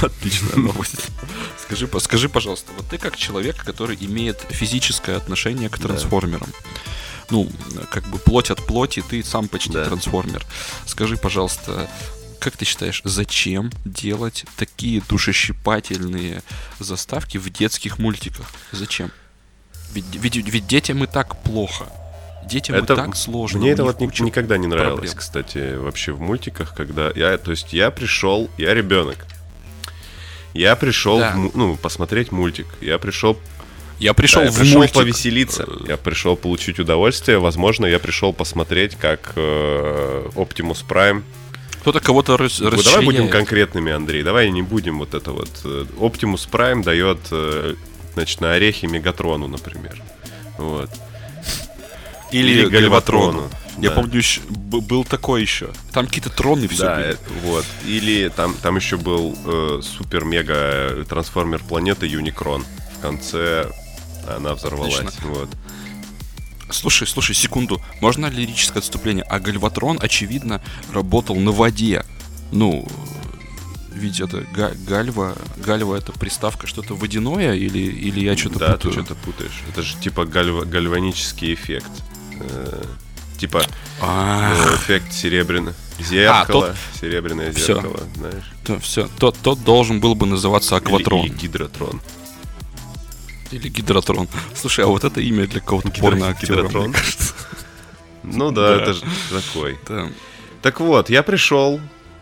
Отличная 0.02 0.56
новость. 0.56 1.06
Скажи, 1.62 1.88
скажи, 2.00 2.28
пожалуйста, 2.28 2.72
вот 2.76 2.86
ты 2.88 2.98
как 2.98 3.16
человек, 3.16 3.56
который 3.64 3.96
имеет 4.00 4.40
физическое 4.50 5.16
отношение 5.16 5.68
к 5.68 5.78
трансформерам, 5.78 6.48
ну, 7.30 7.48
как 7.90 8.04
бы 8.08 8.18
плоть 8.18 8.50
от 8.50 8.64
плоти, 8.64 9.02
ты 9.08 9.22
сам 9.22 9.48
почти 9.48 9.72
да. 9.72 9.84
трансформер. 9.84 10.44
Скажи, 10.86 11.16
пожалуйста, 11.16 11.88
как 12.38 12.56
ты 12.56 12.64
считаешь, 12.64 13.00
зачем 13.04 13.70
делать 13.84 14.44
такие 14.56 15.02
душещипательные 15.08 16.42
заставки 16.78 17.38
в 17.38 17.50
детских 17.50 17.98
мультиках? 17.98 18.46
Зачем? 18.72 19.10
Ведь, 19.92 20.04
ведь, 20.14 20.36
ведь 20.36 20.66
детям 20.66 21.02
и 21.04 21.06
так 21.06 21.42
плохо. 21.42 21.86
Детям 22.46 22.76
это, 22.76 22.92
и 22.92 22.96
так 22.96 23.16
сложно. 23.16 23.58
Мне 23.58 23.72
это 23.72 23.82
вот 23.82 24.00
ни, 24.00 24.22
никогда 24.22 24.56
не 24.56 24.68
нравилось, 24.68 25.10
проблем. 25.10 25.16
кстати, 25.16 25.76
вообще 25.76 26.12
в 26.12 26.20
мультиках, 26.20 26.74
когда 26.74 27.10
я, 27.10 27.36
то 27.38 27.50
есть 27.50 27.72
я 27.72 27.90
пришел, 27.90 28.48
я 28.56 28.72
ребенок, 28.72 29.26
я 30.54 30.76
пришел, 30.76 31.18
да. 31.18 31.32
в, 31.32 31.56
ну, 31.56 31.76
посмотреть 31.76 32.30
мультик, 32.30 32.66
я 32.80 32.98
пришел 32.98 33.36
я 33.98 34.14
пришел 34.14 34.42
да, 34.42 34.50
в 34.50 34.54
я 34.54 34.60
пришел 34.60 34.78
мультик. 34.78 34.94
повеселиться. 34.94 35.68
Я 35.86 35.96
пришел 35.96 36.36
получить 36.36 36.78
удовольствие. 36.78 37.38
Возможно, 37.38 37.86
я 37.86 37.98
пришел 37.98 38.32
посмотреть, 38.32 38.94
как 38.96 39.32
э, 39.36 40.28
Optimus 40.34 40.84
Prime. 40.86 41.22
Кто-то 41.80 42.00
кого-то 42.00 42.36
рас- 42.36 42.58
ну, 42.60 42.70
Давай 42.70 43.04
будем 43.04 43.28
конкретными, 43.28 43.92
Андрей. 43.92 44.22
Давай 44.22 44.50
не 44.50 44.62
будем 44.62 44.98
вот 44.98 45.14
это 45.14 45.30
вот. 45.32 45.48
Э, 45.64 45.86
Optimus 45.98 46.48
Prime 46.50 46.82
дает, 46.82 47.18
э, 47.30 47.74
значит, 48.14 48.40
на 48.40 48.52
орехи 48.52 48.86
Мегатрону, 48.86 49.48
например. 49.48 50.02
Вот. 50.58 50.90
Или, 52.32 52.62
Или 52.62 52.66
Гальватрону. 52.66 53.48
Я 53.78 53.90
да. 53.90 53.96
помню, 53.96 54.22
был 54.48 55.04
такой 55.04 55.42
еще. 55.42 55.68
Там 55.92 56.06
какие-то 56.06 56.30
троны 56.30 56.66
все 56.68 56.82
да, 56.82 56.96
были. 56.96 57.12
Э, 57.12 57.16
вот. 57.44 57.64
Или 57.86 58.28
там, 58.28 58.54
там 58.54 58.76
еще 58.76 58.96
был 58.96 59.36
э, 59.44 59.80
супер-мега 59.82 61.04
трансформер 61.08 61.62
планеты 61.62 62.06
Юникрон. 62.06 62.64
В 62.98 63.00
конце 63.00 63.70
она 64.28 64.54
взорвалась. 64.54 64.98
Отлично. 64.98 65.28
Вот. 65.28 65.48
Слушай, 66.70 67.06
слушай, 67.06 67.34
секунду. 67.34 67.80
Можно 68.00 68.26
лирическое 68.26 68.80
отступление? 68.80 69.24
А 69.24 69.38
Гальватрон, 69.38 69.98
очевидно, 70.00 70.60
работал 70.92 71.36
на 71.36 71.52
воде. 71.52 72.04
Ну, 72.50 72.86
ведь 73.96 74.20
это 74.20 74.44
га 74.54 74.72
гальва, 74.86 75.36
гальва 75.56 75.96
это 75.96 76.12
приставка 76.12 76.66
что-то 76.66 76.94
водяное 76.94 77.54
или, 77.54 77.78
или 77.78 78.20
я 78.20 78.36
что-то 78.36 78.58
да, 78.58 78.72
путаю? 78.72 78.92
Да, 78.94 79.00
ты 79.00 79.04
что-то 79.06 79.20
путаешь. 79.24 79.62
Это 79.68 79.82
же 79.82 79.96
типа 79.96 80.26
гальва, 80.26 80.64
гальванический 80.64 81.54
эффект. 81.54 81.90
Э 82.40 82.84
типа 83.38 83.62
а. 84.00 84.52
э 84.54 84.76
эффект 84.76 85.12
серебряное 85.12 85.74
зеркало, 85.98 86.40
а, 86.40 86.46
тот... 86.46 86.76
серебряное 87.00 87.52
зеркало, 87.52 87.96
все. 87.96 88.18
знаешь. 88.18 88.44
То, 88.64 88.78
все, 88.80 89.08
тот, 89.18 89.36
тот 89.42 89.62
должен 89.64 90.00
был 90.00 90.14
бы 90.14 90.26
называться 90.26 90.76
Акватрон. 90.76 91.20
Или, 91.20 91.32
или 91.32 91.38
Гидротрон. 91.38 92.00
Или 93.50 93.68
Гидротрон. 93.68 94.28
Слушай, 94.54 94.84
а 94.84 94.88
вот 94.88 95.04
это 95.04 95.20
имя 95.20 95.46
для 95.46 95.60
кого-то 95.60 95.90
порно-актера, 95.90 96.62
Гидротрон? 96.62 96.94
Ну 98.22 98.50
да, 98.50 98.76
это 98.76 98.92
же 98.92 99.04
такой. 99.30 99.78
Так 100.62 100.80
вот, 100.80 101.10
я 101.10 101.22
пришел 101.22 101.80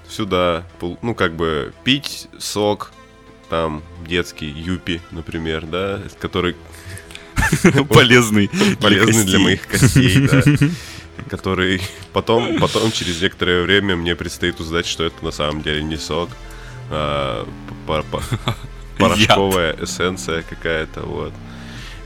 сюда, 0.09 0.65
ну 0.81 1.15
как 1.15 1.35
бы 1.35 1.73
пить 1.83 2.29
сок, 2.39 2.93
там 3.49 3.83
детский 4.07 4.47
юпи, 4.47 5.01
например, 5.11 5.67
да, 5.67 6.03
который 6.21 6.57
полезный, 7.89 8.51
полезный 8.81 9.25
для 9.25 9.39
моих 9.39 9.67
костей, 9.67 10.27
да, 10.29 10.43
который 11.31 11.81
потом, 12.13 12.59
потом 12.59 12.93
через 12.93 13.21
некоторое 13.23 13.63
время 13.63 13.97
мне 13.97 14.15
предстоит 14.15 14.61
узнать, 14.61 14.87
что 14.87 15.05
это 15.05 15.25
на 15.25 15.31
самом 15.31 15.63
деле 15.63 15.83
не 15.83 15.97
сок, 15.97 16.31
а 16.91 17.49
порошковая 18.99 19.77
эссенция 19.81 20.43
какая-то, 20.43 21.03
вот. 21.03 21.33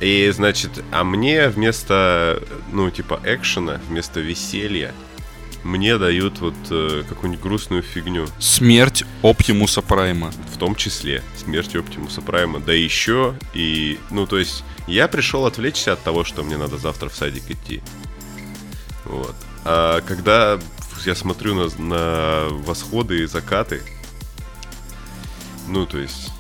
И, 0.01 0.31
значит, 0.35 0.71
а 0.93 1.03
мне 1.03 1.49
вместо, 1.49 2.43
ну, 2.73 2.91
типа, 2.91 3.21
экшена, 3.25 3.81
вместо 3.89 4.21
веселья, 4.21 4.95
мне 5.65 5.99
дают 5.99 6.39
вот 6.39 6.55
э, 6.71 7.03
какую-нибудь 7.09 7.43
грустную 7.43 7.83
фигню. 7.83 8.27
Смерть 8.39 9.05
Оптимуса 9.23 9.83
Прайма. 9.83 10.33
В 10.55 10.57
том 10.57 10.77
числе 10.77 11.23
смерть 11.37 11.75
Оптимуса 11.75 12.21
Прайма. 12.21 12.61
Да 12.61 12.73
еще 12.73 13.35
и, 13.55 13.99
ну, 14.11 14.27
то 14.27 14.39
есть, 14.39 14.63
я 14.87 15.09
пришел 15.09 15.47
отвлечься 15.47 15.93
от 15.93 16.03
того, 16.03 16.23
что 16.23 16.45
мне 16.45 16.57
надо 16.57 16.79
завтра 16.79 17.09
в 17.09 17.15
садик 17.17 17.51
идти. 17.51 17.83
Вот. 19.05 19.35
А 19.65 20.01
когда 20.03 20.61
я 21.05 21.15
смотрю 21.17 21.55
на, 21.55 21.83
на 21.83 22.49
восходы 22.51 23.23
и 23.23 23.27
закаты, 23.27 23.83
ну, 25.67 25.87
то 25.87 25.99
есть 25.99 26.31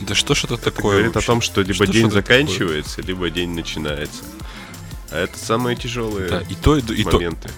да 0.00 0.14
что 0.14 0.34
ж 0.34 0.44
это, 0.44 0.54
это 0.54 0.64
такое? 0.64 0.92
говорит 0.92 1.14
вообще? 1.14 1.26
о 1.26 1.34
том, 1.34 1.40
что 1.40 1.60
либо 1.60 1.74
что 1.74 1.86
день 1.86 2.10
заканчивается, 2.10 2.96
такое? 2.96 3.08
либо 3.08 3.30
день 3.30 3.50
начинается. 3.50 4.22
А 5.10 5.18
это 5.18 5.38
самые 5.38 5.76
тяжелые 5.76 6.28
да, 6.28 6.40
и 6.40 6.54
то, 6.54 6.76
и, 6.76 6.80
и 6.80 7.04
моменты. 7.04 7.48
То, 7.48 7.54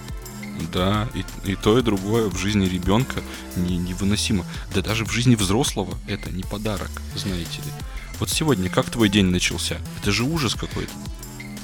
да, 0.71 1.09
и, 1.13 1.51
и 1.51 1.55
то, 1.55 1.77
и 1.77 1.81
другое 1.81 2.29
в 2.29 2.37
жизни 2.37 2.67
ребенка 2.67 3.21
не, 3.55 3.77
невыносимо. 3.77 4.45
Да 4.73 4.81
даже 4.81 5.05
в 5.05 5.11
жизни 5.11 5.35
взрослого 5.35 5.97
это 6.07 6.31
не 6.31 6.43
подарок, 6.43 6.91
знаете 7.15 7.57
ли. 7.57 7.71
Вот 8.19 8.29
сегодня 8.29 8.69
как 8.69 8.89
твой 8.89 9.09
день 9.09 9.27
начался? 9.27 9.77
Это 10.01 10.11
же 10.11 10.23
ужас 10.23 10.55
какой-то. 10.55 10.91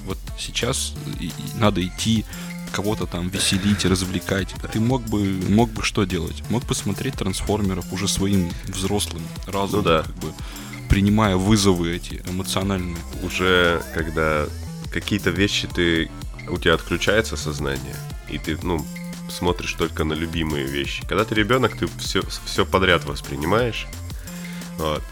Вот 0.05 0.17
сейчас 0.37 0.93
и, 1.19 1.27
и 1.27 1.33
надо 1.55 1.85
идти, 1.85 2.25
кого-то 2.73 3.05
там 3.05 3.29
веселить, 3.29 3.85
развлекать. 3.85 4.53
Ты 4.71 4.79
мог 4.79 5.03
бы, 5.03 5.23
мог 5.47 5.69
бы 5.69 5.83
что 5.83 6.03
делать? 6.05 6.43
Мог 6.49 6.65
бы 6.65 6.73
смотреть 6.73 7.13
трансформеров 7.15 7.93
уже 7.93 8.07
своим 8.07 8.51
взрослым 8.65 9.23
разумом, 9.45 9.85
ну, 9.85 9.89
да. 9.91 10.01
как 10.01 10.15
бы 10.15 10.33
принимая 10.89 11.37
вызовы 11.37 11.95
эти 11.95 12.21
эмоциональные. 12.27 12.97
Уже 13.21 13.81
когда 13.93 14.47
какие-то 14.91 15.29
вещи 15.29 15.67
ты 15.67 16.09
у 16.49 16.57
тебя 16.57 16.73
отключается 16.73 17.37
сознание, 17.37 17.95
и 18.29 18.37
ты, 18.37 18.57
ну, 18.63 18.85
смотришь 19.29 19.73
только 19.73 20.03
на 20.03 20.13
любимые 20.13 20.65
вещи. 20.65 21.05
Когда 21.07 21.25
ты 21.25 21.35
ребенок, 21.35 21.77
ты 21.77 21.87
все, 21.99 22.21
все 22.45 22.65
подряд 22.65 23.05
воспринимаешь. 23.05 23.87
Вот. 24.77 25.03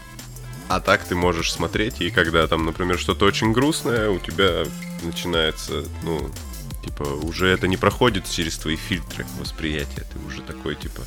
А 0.68 0.80
так 0.80 1.04
ты 1.04 1.14
можешь 1.14 1.52
смотреть, 1.52 2.00
и 2.00 2.10
когда 2.10 2.46
там, 2.46 2.64
например, 2.64 2.98
что-то 2.98 3.24
очень 3.24 3.52
грустное, 3.52 4.10
у 4.10 4.18
тебя 4.18 4.64
начинается, 5.02 5.84
ну, 6.02 6.30
типа, 6.84 7.02
уже 7.02 7.48
это 7.48 7.68
не 7.68 7.76
проходит 7.76 8.28
через 8.28 8.56
твои 8.58 8.76
фильтры 8.76 9.26
восприятия. 9.38 10.04
Ты 10.12 10.18
уже 10.26 10.42
такой, 10.42 10.74
типа, 10.76 11.02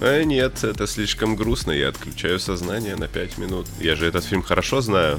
а 0.00 0.22
нет, 0.24 0.62
это 0.62 0.86
слишком 0.86 1.36
грустно, 1.36 1.72
я 1.72 1.88
отключаю 1.88 2.38
сознание 2.38 2.96
на 2.96 3.08
5 3.08 3.38
минут. 3.38 3.66
Я 3.80 3.96
же 3.96 4.06
этот 4.06 4.24
фильм 4.24 4.42
хорошо 4.42 4.80
знаю. 4.80 5.18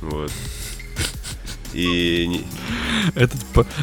Вот. 0.00 0.32
И... 1.72 2.44
Этот, 3.14 3.40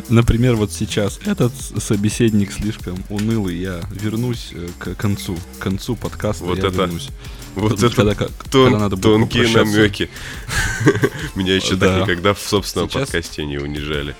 например, 0.10 0.56
вот 0.56 0.72
сейчас 0.72 1.20
этот 1.26 1.54
собеседник 1.56 2.52
слишком 2.52 3.04
унылый, 3.10 3.56
я 3.56 3.82
вернусь 3.92 4.50
э, 4.54 4.68
к 4.78 4.96
концу, 4.96 5.38
к 5.58 5.64
концу 5.64 5.96
подкаста 5.96 6.44
вот 6.44 6.58
я 6.58 6.68
это, 6.68 6.78
вернусь. 6.78 7.10
Вот 7.56 7.82
это 7.82 7.96
когда, 7.96 8.28
тон, 8.52 8.66
когда 8.66 8.80
надо 8.80 8.98
тонкие 8.98 9.48
намеки. 9.48 10.10
Меня 11.36 11.56
еще 11.56 11.78
так 11.78 12.02
никогда 12.02 12.34
в 12.34 12.40
собственном 12.40 12.90
подкасте 12.90 13.46
не 13.46 13.58
унижали. 13.58 14.16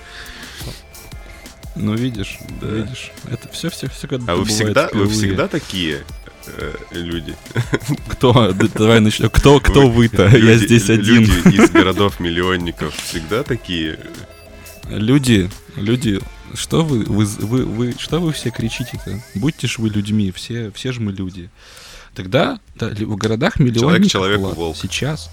Ну, 1.76 1.94
видишь, 1.94 2.38
да. 2.60 2.68
видишь. 2.68 3.12
Это 3.30 3.48
все, 3.52 3.70
все, 3.70 3.88
все 3.88 4.08
когда 4.08 4.32
А 4.32 4.36
вы 4.36 4.46
всегда, 4.46 4.88
вы 4.92 5.08
всегда 5.08 5.46
такие 5.46 6.04
э, 6.46 6.74
люди? 6.90 7.36
Кто? 8.08 8.52
Давай 8.52 9.00
начнем. 9.00 9.28
Кто, 9.30 9.60
кто 9.60 9.88
вы-то? 9.88 10.26
Вы, 10.26 10.38
Я 10.38 10.56
здесь 10.56 10.88
один. 10.88 11.24
Люди 11.24 11.56
из 11.56 11.70
городов-миллионников 11.70 12.94
всегда 12.96 13.42
такие? 13.42 13.98
Люди, 14.88 15.50
люди, 15.76 16.20
что 16.54 16.84
вы, 16.84 17.04
вы, 17.04 17.24
вы, 17.24 17.64
вы, 17.64 17.94
что 17.98 18.20
вы 18.20 18.32
все 18.32 18.50
кричите-то? 18.50 19.20
Будьте 19.34 19.66
ж 19.66 19.78
вы 19.78 19.90
людьми, 19.90 20.32
все, 20.32 20.70
все 20.72 20.92
же 20.92 21.00
мы 21.00 21.12
люди. 21.12 21.50
Тогда 22.14 22.58
да, 22.76 22.88
в 22.88 23.16
городах 23.16 23.58
миллионников 23.58 24.10
Человек 24.10 24.40
человеку 24.40 24.54
волк. 24.54 24.76
Сейчас 24.80 25.30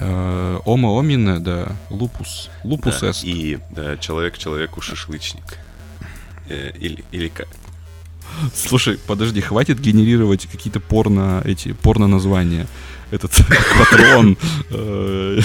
Ома 0.00 0.98
Омина, 0.98 1.40
да, 1.40 1.76
Лупус. 1.90 2.50
Лупус 2.64 3.00
да, 3.00 3.12
И 3.22 3.58
да, 3.70 3.96
человек 3.96 4.38
человеку 4.38 4.80
шашлычник. 4.80 5.58
Э, 6.48 6.72
или, 6.78 7.04
или 7.12 7.28
как? 7.28 7.48
Слушай, 8.54 8.98
подожди, 9.06 9.40
хватит 9.40 9.80
генерировать 9.80 10.46
какие-то 10.46 10.80
порно, 10.80 11.42
эти, 11.44 11.72
порно 11.72 12.06
названия. 12.06 12.66
Этот 13.10 13.32
патрон, 13.78 14.36
э, 14.70 15.40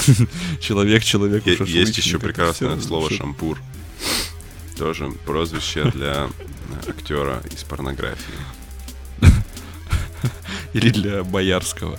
человек 0.62 1.04
шашлычник. 1.04 1.46
Есть 1.66 1.98
еще 1.98 2.20
прекрасное 2.20 2.80
слово 2.80 3.10
шампур. 3.12 3.60
Тоже 4.78 5.12
прозвище 5.26 5.90
для 5.92 6.30
актера 6.88 7.42
из 7.52 7.64
порнографии. 7.64 8.34
Или 10.74 10.90
для 10.90 11.24
Боярского. 11.24 11.98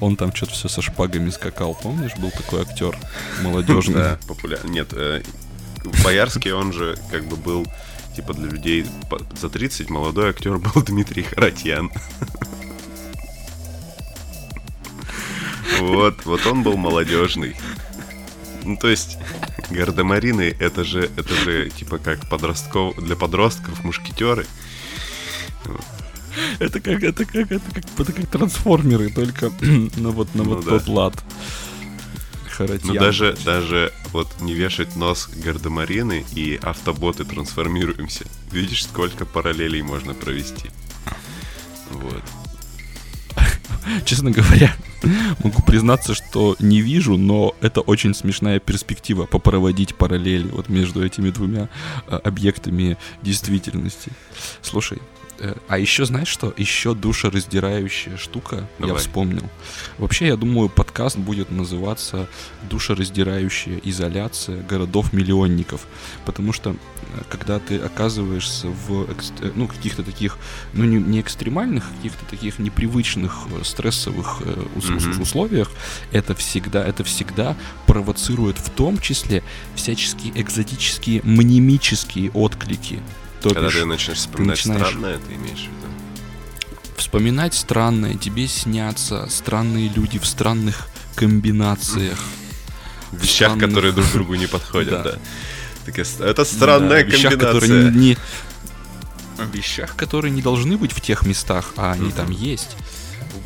Он 0.00 0.16
там 0.16 0.34
что-то 0.34 0.52
все 0.52 0.68
со 0.68 0.80
шпагами 0.82 1.30
скакал, 1.30 1.74
помнишь, 1.74 2.14
был 2.16 2.30
такой 2.30 2.62
актер 2.62 2.96
молодежный. 3.42 3.94
Да, 3.94 4.18
популярный. 4.28 4.70
Нет, 4.70 4.88
э, 4.92 5.22
Боярский, 6.04 6.52
он 6.52 6.72
же 6.72 6.96
как 7.10 7.24
бы 7.26 7.36
был 7.36 7.66
типа 8.14 8.34
для 8.34 8.48
людей 8.48 8.86
за 9.40 9.48
30 9.48 9.90
молодой 9.90 10.30
актер 10.30 10.58
был 10.58 10.82
Дмитрий 10.86 11.22
Харатьян. 11.22 11.90
Вот, 15.80 16.24
вот 16.24 16.44
он 16.46 16.62
был 16.62 16.76
молодежный. 16.76 17.56
Ну, 18.64 18.76
то 18.76 18.88
есть, 18.88 19.16
гардемарины, 19.70 20.54
это 20.58 20.84
же, 20.84 21.10
это 21.16 21.32
же, 21.34 21.70
типа, 21.70 21.98
как 21.98 22.28
подростков, 22.28 22.96
для 22.96 23.16
подростков 23.16 23.84
мушкетеры. 23.84 24.46
Это 26.58 26.80
как, 26.80 27.02
это 27.02 27.24
как, 27.24 27.52
это 27.52 27.70
как, 27.72 27.84
это 27.98 28.12
как 28.12 28.26
трансформеры, 28.26 29.10
только 29.10 29.50
на 29.96 30.10
вот, 30.10 30.34
на 30.34 30.44
Ну 30.44 30.54
вот 30.54 30.64
тот 30.64 30.88
лад. 30.88 31.14
Ну, 32.58 32.66
Харатьян. 32.66 32.96
даже, 32.96 33.36
даже 33.44 33.92
вот 34.12 34.28
не 34.40 34.52
вешать 34.52 34.96
нос 34.96 35.28
гардемарины 35.44 36.24
и 36.34 36.58
автоботы 36.60 37.24
трансформируемся. 37.24 38.24
Видишь, 38.50 38.84
сколько 38.84 39.24
параллелей 39.24 39.82
можно 39.82 40.12
провести. 40.12 40.70
Вот. 41.92 42.22
Честно 44.04 44.30
говоря, 44.32 44.74
могу 45.44 45.62
признаться, 45.62 46.14
что 46.14 46.56
не 46.58 46.80
вижу, 46.80 47.16
но 47.16 47.54
это 47.60 47.80
очень 47.80 48.14
смешная 48.14 48.58
перспектива 48.58 49.26
попроводить 49.26 49.94
параллели 49.94 50.48
вот 50.48 50.68
между 50.68 51.04
этими 51.04 51.30
двумя 51.30 51.68
э, 52.08 52.16
объектами 52.16 52.98
действительности. 53.22 54.10
Слушай, 54.62 54.98
а 55.68 55.78
еще 55.78 56.04
знаешь 56.04 56.28
что? 56.28 56.52
Еще 56.56 56.94
душераздирающая 56.94 58.16
штука, 58.16 58.68
я 58.78 58.86
Давай. 58.86 59.00
вспомнил. 59.00 59.48
Вообще, 59.98 60.26
я 60.28 60.36
думаю, 60.36 60.68
подкаст 60.68 61.16
будет 61.16 61.50
называться 61.50 62.28
«Душераздирающая 62.70 63.80
изоляция 63.84 64.62
городов-миллионников», 64.62 65.86
потому 66.24 66.52
что 66.52 66.70
э, 66.70 66.74
когда 67.28 67.58
ты 67.58 67.78
оказываешься 67.78 68.68
в 68.68 69.10
э, 69.10 69.50
ну, 69.54 69.68
каких-то 69.68 70.02
таких, 70.02 70.38
ну, 70.72 70.84
не, 70.84 70.96
не 70.96 71.20
экстремальных, 71.20 71.88
каких-то 71.96 72.24
таких 72.26 72.58
непривычных 72.58 73.46
э, 73.50 73.64
стрессовых 73.64 74.42
э, 74.44 74.64
ус- 74.76 75.18
условиях, 75.18 75.70
это 76.12 76.34
всегда, 76.34 76.84
это 76.84 77.04
всегда 77.04 77.56
провоцирует 77.86 78.58
в 78.58 78.70
том 78.70 78.98
числе 78.98 79.42
всяческие 79.74 80.32
экзотические 80.40 81.22
мнемические 81.22 82.30
отклики. 82.32 83.00
То 83.42 83.50
Когда 83.50 83.70
ты 83.70 83.84
начнешь 83.84 84.18
вспоминать 84.18 84.56
начинаешь- 84.58 84.86
странное, 84.88 85.18
ты 85.18 85.34
имеешь 85.34 85.58
в 85.58 85.62
виду? 85.62 85.74
вспоминать 86.96 87.54
странное, 87.54 88.14
тебе 88.16 88.48
снятся 88.48 89.28
странные 89.30 89.88
люди 89.88 90.18
в 90.18 90.26
странных 90.26 90.88
комбинациях. 91.14 92.18
В 93.12 93.22
вещах, 93.22 93.50
Странных. 93.52 93.68
которые 93.68 93.92
друг 93.92 94.06
другу 94.12 94.34
не 94.34 94.46
подходят, 94.46 94.90
Да. 94.90 95.02
да. 95.12 95.18
Такая 95.86 96.04
это 96.20 96.44
странная 96.44 96.88
Да, 96.88 97.02
вещах, 97.02 97.32
комбинация. 97.32 97.60
которые 97.60 97.90
не, 97.92 97.98
не- 98.10 98.16
вещах, 99.52 99.94
которые 99.96 100.30
не 100.32 100.42
должны 100.42 100.76
быть 100.76 100.92
в 100.92 101.00
тех 101.00 101.24
местах, 101.24 101.72
а 101.76 101.92
они 101.92 102.10
там 102.10 102.30
есть. 102.30 102.76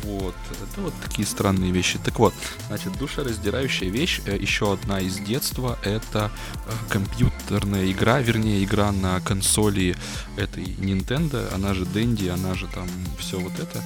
Вот, 0.03 0.35
это 0.49 0.81
вот 0.81 0.93
такие 1.03 1.27
странные 1.27 1.71
вещи. 1.71 1.99
Так 2.03 2.19
вот, 2.19 2.33
значит, 2.67 2.97
душераздирающая 2.97 3.89
вещь, 3.89 4.21
э, 4.25 4.37
еще 4.37 4.73
одна 4.73 4.99
из 4.99 5.17
детства, 5.19 5.77
это 5.83 6.31
э, 6.65 6.71
компьютерная 6.89 7.91
игра, 7.91 8.19
вернее, 8.19 8.63
игра 8.63 8.91
на 8.91 9.19
консоли 9.21 9.95
этой 10.37 10.63
Nintendo, 10.63 11.53
она 11.53 11.73
же 11.73 11.83
Dendy, 11.83 12.29
она 12.29 12.55
же 12.55 12.67
там 12.67 12.87
все 13.19 13.39
вот 13.39 13.53
это. 13.59 13.81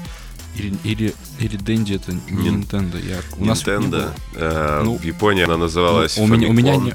Или, 0.56 0.76
или, 0.84 1.14
или 1.40 1.60
Dendy 1.60 1.96
это 1.98 2.12
Nintendo, 2.14 2.98
я, 3.06 3.20
у 3.38 3.46
нас 3.46 3.60
ведь 3.60 3.68
не 3.68 3.86
Nintendo. 3.86 3.90
было. 3.92 4.14
э, 4.36 4.82
Ну, 4.84 4.98
в 4.98 5.04
Японии 5.04 5.44
она 5.44 5.58
называлась 5.58 6.18
Ну, 6.18 6.24
у, 6.24 6.28
меня, 6.28 6.48
у, 6.48 6.54
меня 6.54 6.76
не, 6.78 6.94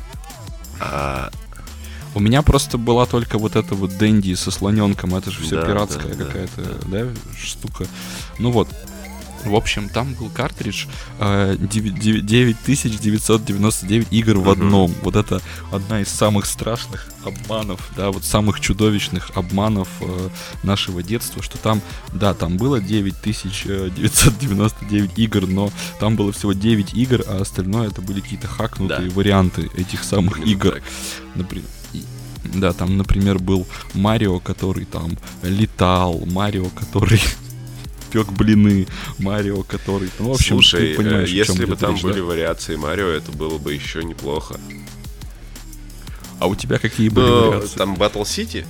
а 0.81 1.31
У 2.14 2.20
меня 2.20 2.42
просто 2.42 2.77
была 2.77 3.07
только 3.07 3.38
вот 3.38 3.55
эта 3.57 3.75
вот 3.75 3.96
Дэнди 3.96 4.35
со 4.35 4.51
слоненком, 4.51 5.14
это 5.14 5.31
же 5.31 5.42
все 5.42 5.61
Да, 5.61 5.66
пиратская 5.66 6.12
да, 6.14 6.14
да, 6.14 6.25
какая-то, 6.25 6.79
да, 6.88 7.07
штука. 7.40 7.87
Ну 8.38 8.51
вот. 8.51 8.68
В 9.44 9.55
общем, 9.55 9.88
там 9.88 10.14
был 10.14 10.31
картридж 10.31 10.87
э, 11.18 11.57
девя- 11.59 11.98
девя- 11.98 12.55
9999 12.66 14.09
игр 14.11 14.38
в 14.38 14.48
одном. 14.50 14.94
Вот 15.02 15.16
это 15.16 15.40
одна 15.70 16.00
из 16.00 16.09
самых 16.09 16.46
страшных 16.46 17.09
обманов, 17.24 17.81
да, 17.96 18.11
вот 18.11 18.24
самых 18.24 18.61
чудовищных 18.61 19.31
обманов 19.35 19.88
э, 20.00 20.28
нашего 20.62 21.02
детства, 21.02 21.42
что 21.42 21.59
там, 21.59 21.81
да, 22.12 22.35
там 22.35 22.57
было 22.57 22.81
9999 22.81 25.18
игр, 25.18 25.46
но 25.46 25.70
там 26.00 26.16
было 26.16 26.33
всего 26.33 26.52
9 26.52 26.94
игр, 26.94 27.22
а 27.26 27.40
остальное 27.42 27.88
это 27.88 28.00
были 28.00 28.20
какие-то 28.20 28.48
хакнутые 28.48 29.09
Да. 29.09 29.14
варианты 29.14 29.70
этих 29.76 30.02
самых 30.05 30.38
именно 30.38 30.50
игр. 30.50 30.72
так. 30.74 30.83
Например, 31.35 31.66
да, 32.55 32.72
там, 32.72 32.96
например, 32.96 33.38
был 33.38 33.66
Марио, 33.94 34.40
который 34.40 34.85
там 34.85 35.12
летал, 35.42 36.20
Марио, 36.26 36.68
который 36.70 37.20
пек 38.12 38.29
блины, 38.31 38.87
Марио, 39.18 39.62
который... 39.62 40.11
Ну, 40.18 40.29
в 40.29 40.33
общем, 40.33 40.57
Слушай, 40.57 40.90
ты 40.94 40.96
понимаешь, 41.03 41.31
э, 41.31 41.33
если 41.35 41.64
бы 41.64 41.77
там 41.77 41.94
речь, 41.94 42.03
были 42.03 42.18
да? 42.20 42.25
вариации 42.25 42.77
Марио, 42.77 43.09
это 43.09 43.33
было 43.33 43.59
бы 43.59 43.72
еще 43.72 44.05
неплохо. 44.05 44.61
А 46.38 46.46
у 46.46 46.55
тебя 46.55 46.79
какие 46.79 47.09
были 47.09 47.25
Ну, 47.25 47.51
вариации? 47.53 47.79
там 47.79 47.94
Battle 47.94 48.22
City, 48.22 48.66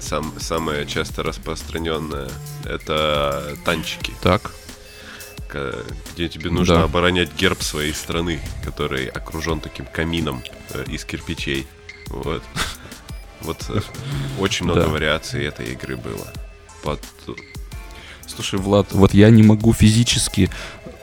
сам, 0.00 0.34
самое 0.38 0.86
часто 0.86 1.22
распространенное, 1.22 2.28
это 2.64 3.56
танчики, 3.64 4.12
Так, 4.20 4.52
где 6.14 6.28
тебе 6.28 6.50
нужно 6.50 6.74
Да. 6.76 6.82
оборонять 6.84 7.34
герб 7.34 7.62
своей 7.62 7.94
страны, 7.94 8.40
который 8.64 9.06
окружен 9.06 9.60
таким 9.60 9.86
камином 9.86 10.42
э, 10.74 10.84
из 10.88 11.04
кирпичей. 11.06 11.66
Вот. 12.08 12.42
Вот 13.40 13.64
э, 13.70 13.80
очень 14.40 14.66
много 14.66 14.82
Да. 14.82 14.88
вариаций 14.88 15.44
этой 15.46 15.72
игры 15.72 15.96
было. 15.96 16.30
Под- 16.82 17.00
слушай, 18.38 18.60
Влад, 18.60 18.92
вот 18.92 19.14
я 19.14 19.30
не 19.30 19.42
могу 19.42 19.72
физически... 19.72 20.48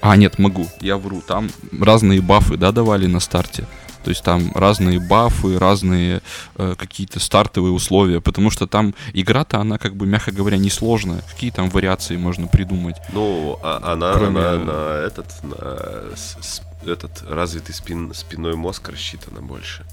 А, 0.01 0.15
нет, 0.15 0.39
могу, 0.39 0.67
я 0.81 0.95
вру. 0.97 1.21
Там 1.21 1.49
разные 1.81 2.21
бафы, 2.21 2.55
да, 2.57 2.71
давали 2.71 3.07
на 3.07 3.19
старте? 3.19 3.65
То 4.05 4.09
есть 4.11 4.23
там 4.23 4.51
разные 4.55 4.99
бафы, 4.99 5.57
разные 5.59 6.21
э, 6.57 6.75
какие-то 6.77 7.19
стартовые 7.19 7.73
условия, 7.73 8.21
потому 8.21 8.51
что 8.51 8.67
там 8.67 8.93
игра-то, 9.13 9.57
она 9.59 9.77
как 9.77 9.95
бы, 9.95 10.05
мягко 10.05 10.31
говоря, 10.31 10.57
несложная. 10.57 11.21
Какие 11.33 11.49
там 11.51 11.69
вариации 11.69 12.15
можно 12.17 12.47
придумать? 12.47 12.95
Ну, 13.11 13.59
а- 13.63 13.81
она, 13.93 14.13
Кроме- 14.13 14.39
она 14.39 14.57
на 14.63 15.05
этот, 15.07 15.25
на 15.43 16.15
с- 16.15 16.61
этот 16.85 17.23
развитый 17.29 17.73
спин, 17.75 18.13
спинной 18.13 18.55
мозг 18.55 18.87
рассчитана 18.89 19.41
больше. 19.41 19.83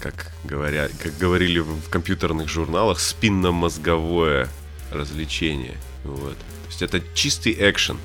Как, 0.00 0.32
говоря, 0.44 0.88
как 1.02 1.16
говорили 1.16 1.60
в 1.60 1.88
компьютерных 1.88 2.48
журналах, 2.48 2.98
спинномозговое 3.00 4.48
развлечение. 4.92 5.76
Вот. 6.04 6.36
Есть 6.78 6.94
это 6.94 7.02
чистый 7.14 7.56
экшен. 7.58 7.98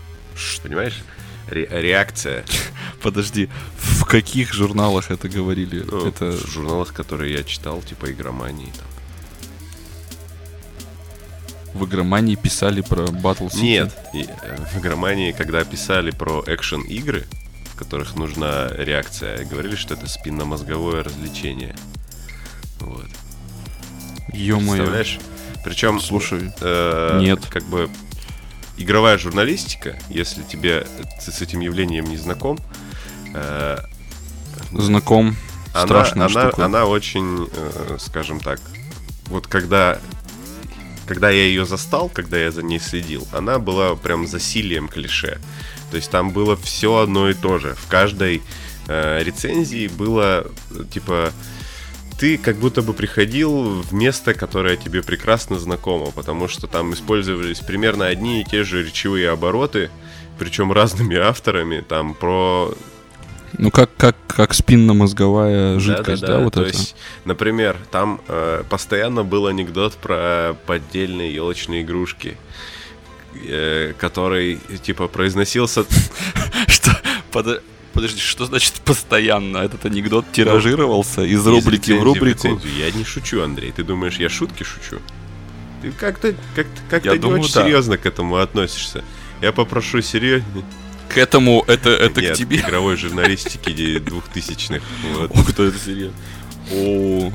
Понимаешь? 0.63 1.01
Ре- 1.49 1.67
реакция. 1.69 2.45
Подожди, 3.01 3.49
в 3.77 4.05
каких 4.05 4.53
журналах 4.53 5.11
это 5.11 5.27
говорили? 5.27 5.83
Ну, 5.85 6.07
это 6.07 6.31
В 6.31 6.47
журналах, 6.49 6.93
которые 6.93 7.33
я 7.33 7.43
читал, 7.43 7.81
типа 7.81 8.11
игромании. 8.11 8.71
Там. 8.77 8.87
в 11.73 11.85
игромании 11.85 12.35
писали 12.35 12.79
про 12.81 13.03
Battle 13.07 13.49
City? 13.49 13.61
Нет, 13.61 13.97
э, 14.13 14.55
в 14.73 14.79
игромании, 14.79 15.31
когда 15.33 15.63
писали 15.65 16.11
про 16.11 16.43
экшен 16.47 16.81
игры, 16.81 17.25
в 17.73 17.75
которых 17.77 18.15
нужна 18.15 18.69
реакция, 18.77 19.43
говорили, 19.45 19.75
что 19.75 19.95
это 19.95 20.07
спинномозговое 20.07 21.03
развлечение. 21.03 21.75
Вот. 22.79 23.07
Ё-моё. 24.33 24.77
Представляешь? 24.77 25.19
Причем, 25.63 25.99
Слушай, 25.99 26.51
э, 26.61 27.19
нет. 27.21 27.45
как 27.49 27.63
бы 27.65 27.89
игровая 28.81 29.17
журналистика, 29.17 29.97
если 30.09 30.43
тебе 30.43 30.87
ты 31.23 31.31
с 31.31 31.41
этим 31.41 31.59
явлением 31.59 32.05
не 32.05 32.17
знаком, 32.17 32.59
э, 33.33 33.77
знаком. 34.71 35.35
она, 35.73 35.85
Страшная 35.85 36.25
она, 36.27 36.47
штука. 36.47 36.65
она 36.65 36.85
очень, 36.85 37.49
э, 37.53 37.97
скажем 37.99 38.39
так, 38.39 38.59
вот 39.27 39.47
когда, 39.47 39.99
когда 41.05 41.29
я 41.29 41.43
ее 41.43 41.65
застал, 41.65 42.09
когда 42.09 42.37
я 42.37 42.51
за 42.51 42.63
ней 42.63 42.79
следил, 42.79 43.27
она 43.31 43.59
была 43.59 43.95
прям 43.95 44.27
засилием 44.27 44.87
клише. 44.87 45.39
То 45.89 45.97
есть 45.97 46.09
там 46.09 46.31
было 46.31 46.55
все 46.55 46.97
одно 46.97 47.29
и 47.29 47.33
то 47.33 47.59
же. 47.59 47.75
В 47.75 47.87
каждой 47.87 48.41
э, 48.87 49.23
рецензии 49.23 49.87
было 49.87 50.45
э, 50.71 50.83
типа 50.91 51.31
ты 52.21 52.37
как 52.37 52.57
будто 52.57 52.83
бы 52.83 52.93
приходил 52.93 53.81
в 53.81 53.93
место, 53.95 54.35
которое 54.35 54.77
тебе 54.77 55.01
прекрасно 55.01 55.57
знакомо, 55.57 56.11
потому 56.11 56.47
что 56.47 56.67
там 56.67 56.93
использовались 56.93 57.61
примерно 57.61 58.05
одни 58.05 58.41
и 58.41 58.43
те 58.43 58.63
же 58.63 58.83
речевые 58.83 59.31
обороты, 59.31 59.89
причем 60.37 60.71
разными 60.71 61.17
авторами, 61.17 61.81
там 61.81 62.13
про 62.13 62.75
Ну, 63.57 63.71
как, 63.71 63.89
как, 63.97 64.15
как 64.27 64.53
спинномозговая 64.53 65.79
жидкость, 65.79 66.21
да, 66.21 66.27
Да-да-да, 66.27 66.43
вот 66.43 66.53
то 66.53 66.61
это? 66.61 66.77
есть, 66.77 66.95
например, 67.25 67.75
там 67.89 68.21
э, 68.27 68.65
постоянно 68.69 69.23
был 69.23 69.47
анекдот 69.47 69.95
про 69.95 70.55
поддельные 70.67 71.33
елочные 71.33 71.81
игрушки, 71.81 72.37
э, 73.47 73.93
который 73.97 74.59
типа 74.83 75.07
произносился. 75.07 75.85
Что? 76.67 76.91
Подо- 77.93 78.01
Подожди, 78.01 78.19
что 78.19 78.45
значит 78.45 78.73
постоянно? 78.85 79.57
Этот 79.57 79.85
анекдот 79.85 80.25
тиражировался 80.31 81.21
из 81.23 81.45
рубрики 81.45 81.91
в 81.91 82.03
рубрику? 82.03 82.59
Я 82.77 82.91
не 82.91 83.03
шучу, 83.03 83.41
Андрей. 83.41 83.71
Ты 83.71 83.83
думаешь, 83.83 84.15
я 84.17 84.29
шутки 84.29 84.63
шучу? 84.63 85.01
Ты 85.81 85.91
как-то 85.91 86.35
как 86.55 86.67
как 86.89 87.05
не 87.05 87.17
думаю, 87.17 87.41
очень 87.41 87.53
да. 87.53 87.63
серьезно 87.63 87.97
к 87.97 88.05
этому 88.05 88.37
относишься. 88.37 89.03
Я 89.41 89.51
попрошу 89.51 90.01
серьезнее. 90.01 90.63
к 91.09 91.17
этому, 91.17 91.63
это, 91.67 91.89
это 91.89 92.21
Нет, 92.21 92.35
к 92.35 92.37
тебе. 92.37 92.57
игровой 92.57 92.95
журналистики 92.97 93.97
двухтысячных. 94.05 94.83
Вот. 95.15 95.31
О, 95.35 95.43
кто 95.43 95.63
это 95.63 95.77
серьезно? 95.79 96.15
О, 96.71 97.33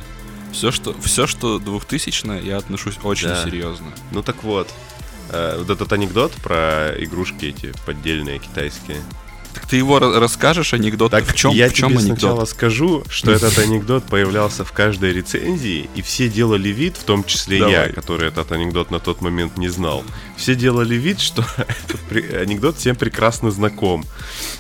все, 0.53 0.71
что, 0.71 0.97
все, 1.03 1.27
что 1.27 1.59
двухтысячное, 1.59 2.41
я 2.41 2.57
отношусь 2.57 2.95
очень 3.03 3.29
Да. 3.29 3.45
серьезно. 3.45 3.93
Ну 4.13 4.23
так 4.23 4.43
вот, 4.45 4.69
э, 5.31 5.57
вот 5.59 5.69
этот 5.69 5.93
анекдот 5.93 6.33
про 6.35 6.95
игрушки 6.99 7.47
эти 7.47 7.73
поддельные 7.85 8.39
китайские. 8.39 9.03
Так 9.57 9.67
ты 9.67 9.77
его 9.77 9.97
ра- 9.99 10.19
расскажешь 10.19 10.75
анекдот? 10.75 11.11
Так 11.11 11.25
в 11.25 11.35
чем, 11.35 11.51
я 11.53 11.71
в 11.71 11.73
чем 11.73 11.89
тебе 11.89 12.01
анекдот? 12.01 12.19
сначала 12.19 12.45
скажу, 12.45 13.05
что 13.09 13.33
этот 13.33 13.59
анекдот 13.59 14.05
появлялся 14.05 14.67
в 14.67 14.73
каждой 14.73 15.15
рецензии, 15.15 15.89
и 15.95 16.03
все 16.03 16.29
делали 16.29 16.69
вид, 16.69 16.99
в 16.99 17.05
том 17.05 17.25
числе 17.25 17.61
Давай. 17.61 17.73
я, 17.73 17.89
который 17.89 18.29
этот 18.29 18.53
анекдот 18.53 18.91
на 18.91 19.01
тот 19.01 19.23
момент 19.23 19.57
не 19.57 19.69
знал. 19.69 20.05
Все 20.37 20.55
делали 20.55 20.95
вид, 20.95 21.21
что 21.21 21.43
этот 21.57 22.35
анекдот 22.35 22.77
всем 22.77 22.97
прекрасно 22.97 23.51
знаком. 23.51 24.05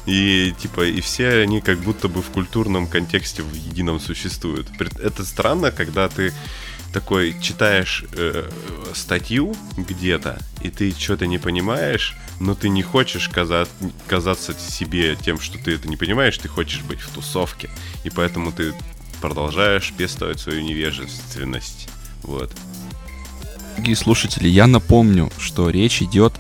И 0.07 0.55
типа, 0.59 0.87
и 0.87 1.03
все 1.03 1.43
они 1.43 1.61
как 1.61 1.79
будто 1.81 2.09
бы 2.09 2.23
в 2.23 2.31
культурном 2.31 2.87
контексте 2.87 3.43
в 3.43 3.53
едином 3.53 4.01
существуют. 4.01 4.67
Это 4.99 5.27
странно, 5.27 5.73
когда 5.73 6.09
ты 6.09 6.33
такой 6.97 7.37
читаешь 7.43 8.05
э, 8.13 8.49
статью 8.95 9.55
где-то, 9.77 10.39
и 10.63 10.71
ты 10.71 10.95
что-то 10.99 11.27
не 11.27 11.37
понимаешь, 11.37 12.17
но 12.41 12.55
ты 12.55 12.71
не 12.71 12.83
хочешь 12.83 13.29
каза- 13.29 13.69
казаться 14.07 14.55
себе 14.59 15.15
тем, 15.23 15.39
что 15.39 15.59
ты 15.59 15.73
это 15.75 15.89
не 15.89 15.99
понимаешь, 15.99 16.39
ты 16.39 16.49
хочешь 16.49 16.81
быть 16.81 17.01
в 17.01 17.11
тусовке. 17.11 17.69
И 18.05 18.09
поэтому 18.09 18.51
ты 18.51 18.73
продолжаешь 19.21 19.93
пестовать 19.95 20.41
свою 20.41 20.63
невежественность. 20.63 21.89
Вот. 22.23 22.51
Дорогие 23.73 23.95
слушатели, 23.95 24.49
я 24.49 24.67
напомню, 24.67 25.31
что 25.39 25.69
речь 25.69 26.01
идет 26.01 26.33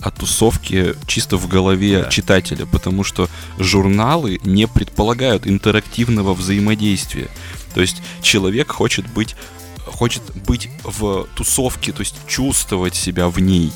о 0.00 0.10
тусовке 0.10 0.96
чисто 1.06 1.36
в 1.36 1.46
голове 1.46 2.02
Да. 2.02 2.10
читателя, 2.10 2.66
потому 2.66 3.04
что 3.04 3.28
журналы 3.60 4.40
не 4.42 4.66
предполагают 4.66 5.46
интерактивного 5.46 6.34
взаимодействия. 6.34 7.28
То 7.74 7.80
есть 7.80 8.02
человек 8.22 8.72
хочет 8.72 9.06
быть, 9.06 9.36
хочет 9.90 10.22
быть 10.46 10.68
в 10.84 11.26
тусовке, 11.34 11.92
то 11.92 12.00
есть 12.00 12.16
чувствовать 12.26 12.94
себя 12.94 13.28
в 13.28 13.38
ней, 13.40 13.72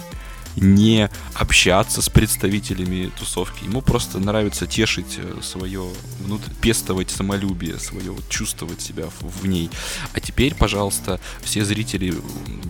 не 0.57 1.11
общаться 1.35 2.03
с 2.03 2.09
представителями 2.09 3.11
тусовки. 3.19 3.65
Ему 3.65 3.83
просто 3.83 4.19
нравится 4.19 4.67
тешить 4.67 5.19
свое 5.43 5.89
внутр... 6.21 6.51
пестовать 6.61 7.11
самолюбие, 7.11 7.79
свое 7.79 8.13
вот, 8.13 8.29
чувствовать 8.29 8.81
себя 8.81 9.07
в, 9.21 9.43
в 9.43 9.47
ней. 9.47 9.71
А 10.13 10.21
теперь, 10.21 10.55
пожалуйста, 10.55 11.21
все 11.43 11.65
зрители 11.65 12.15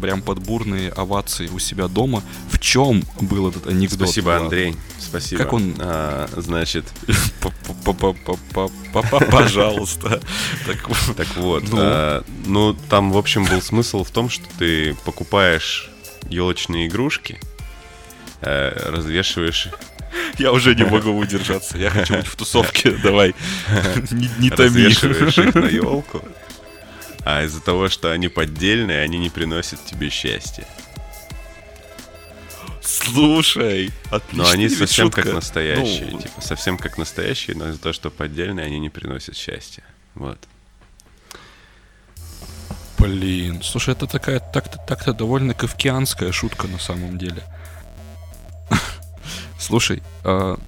прям 0.00 0.22
под 0.22 0.38
бурные 0.40 0.90
овации 0.90 1.48
у 1.48 1.58
себя 1.58 1.88
дома. 1.88 2.22
В 2.50 2.58
чем 2.58 3.04
был 3.20 3.48
этот 3.48 3.66
анекдот? 3.66 4.08
Спасибо, 4.08 4.24
Влад? 4.26 4.42
Андрей. 4.42 4.76
Спасибо. 4.98 5.42
Как 5.42 5.52
он- 5.52 5.74
А, 5.78 6.28
значит, 6.36 6.84
Пожалуйста. 9.30 10.20
Так 10.66 10.88
вот. 10.88 11.16
так 11.16 11.36
вот. 11.36 11.64
Ну? 11.70 11.76
а, 11.78 12.24
ну, 12.46 12.74
там, 12.88 13.12
в 13.12 13.18
общем, 13.18 13.44
был 13.44 13.60
смысл 13.60 14.04
в 14.04 14.10
том, 14.10 14.28
что 14.30 14.44
ты 14.58 14.94
покупаешь 15.04 15.90
елочные 16.28 16.88
игрушки, 16.88 17.40
э, 18.44 18.90
развешиваешь 18.90 19.68
Я 20.38 20.52
уже 20.52 20.74
не 20.74 20.84
могу 20.84 21.16
удержаться. 21.16 21.78
Я 21.78 21.90
хочу 21.90 22.16
быть 22.16 22.26
в 22.26 22.36
тусовке. 22.36 22.90
Давай. 23.02 23.34
Не, 24.10 24.28
не 24.38 24.50
томи. 24.50 24.68
развешиваешь 24.86 25.38
их 25.38 25.54
на 25.54 25.66
елку, 25.86 26.22
а 27.24 27.42
из-за 27.44 27.60
того, 27.60 27.88
что 27.88 28.10
они 28.12 28.28
поддельные, 28.28 29.02
они 29.02 29.18
не 29.18 29.30
приносят 29.30 29.84
тебе 29.84 30.10
счастья. 30.10 30.66
Слушай, 32.82 33.90
Но 34.10 34.16
отличная 34.18 34.52
они 34.52 34.68
совсем 34.68 35.06
шутка. 35.06 35.22
как 35.22 35.32
настоящие, 35.32 36.08
Ну, 36.12 36.20
типа 36.20 36.40
совсем 36.42 36.76
как 36.76 36.98
настоящие, 36.98 37.56
но 37.56 37.70
из-за 37.70 37.80
того, 37.80 37.92
что 37.94 38.10
поддельные, 38.10 38.66
они 38.66 38.78
не 38.78 38.90
приносят 38.90 39.36
счастья. 39.36 39.82
Вот. 40.14 40.38
Блин, 42.98 43.62
слушай, 43.62 43.92
это 43.92 44.06
такая 44.06 44.38
так-то 44.40 44.78
так-то 44.86 45.12
довольно 45.12 45.54
кавкианская 45.54 46.30
шутка 46.32 46.68
на 46.68 46.78
самом 46.78 47.18
деле. 47.18 47.42
Слушай, 49.64 50.02
а, 50.24 50.58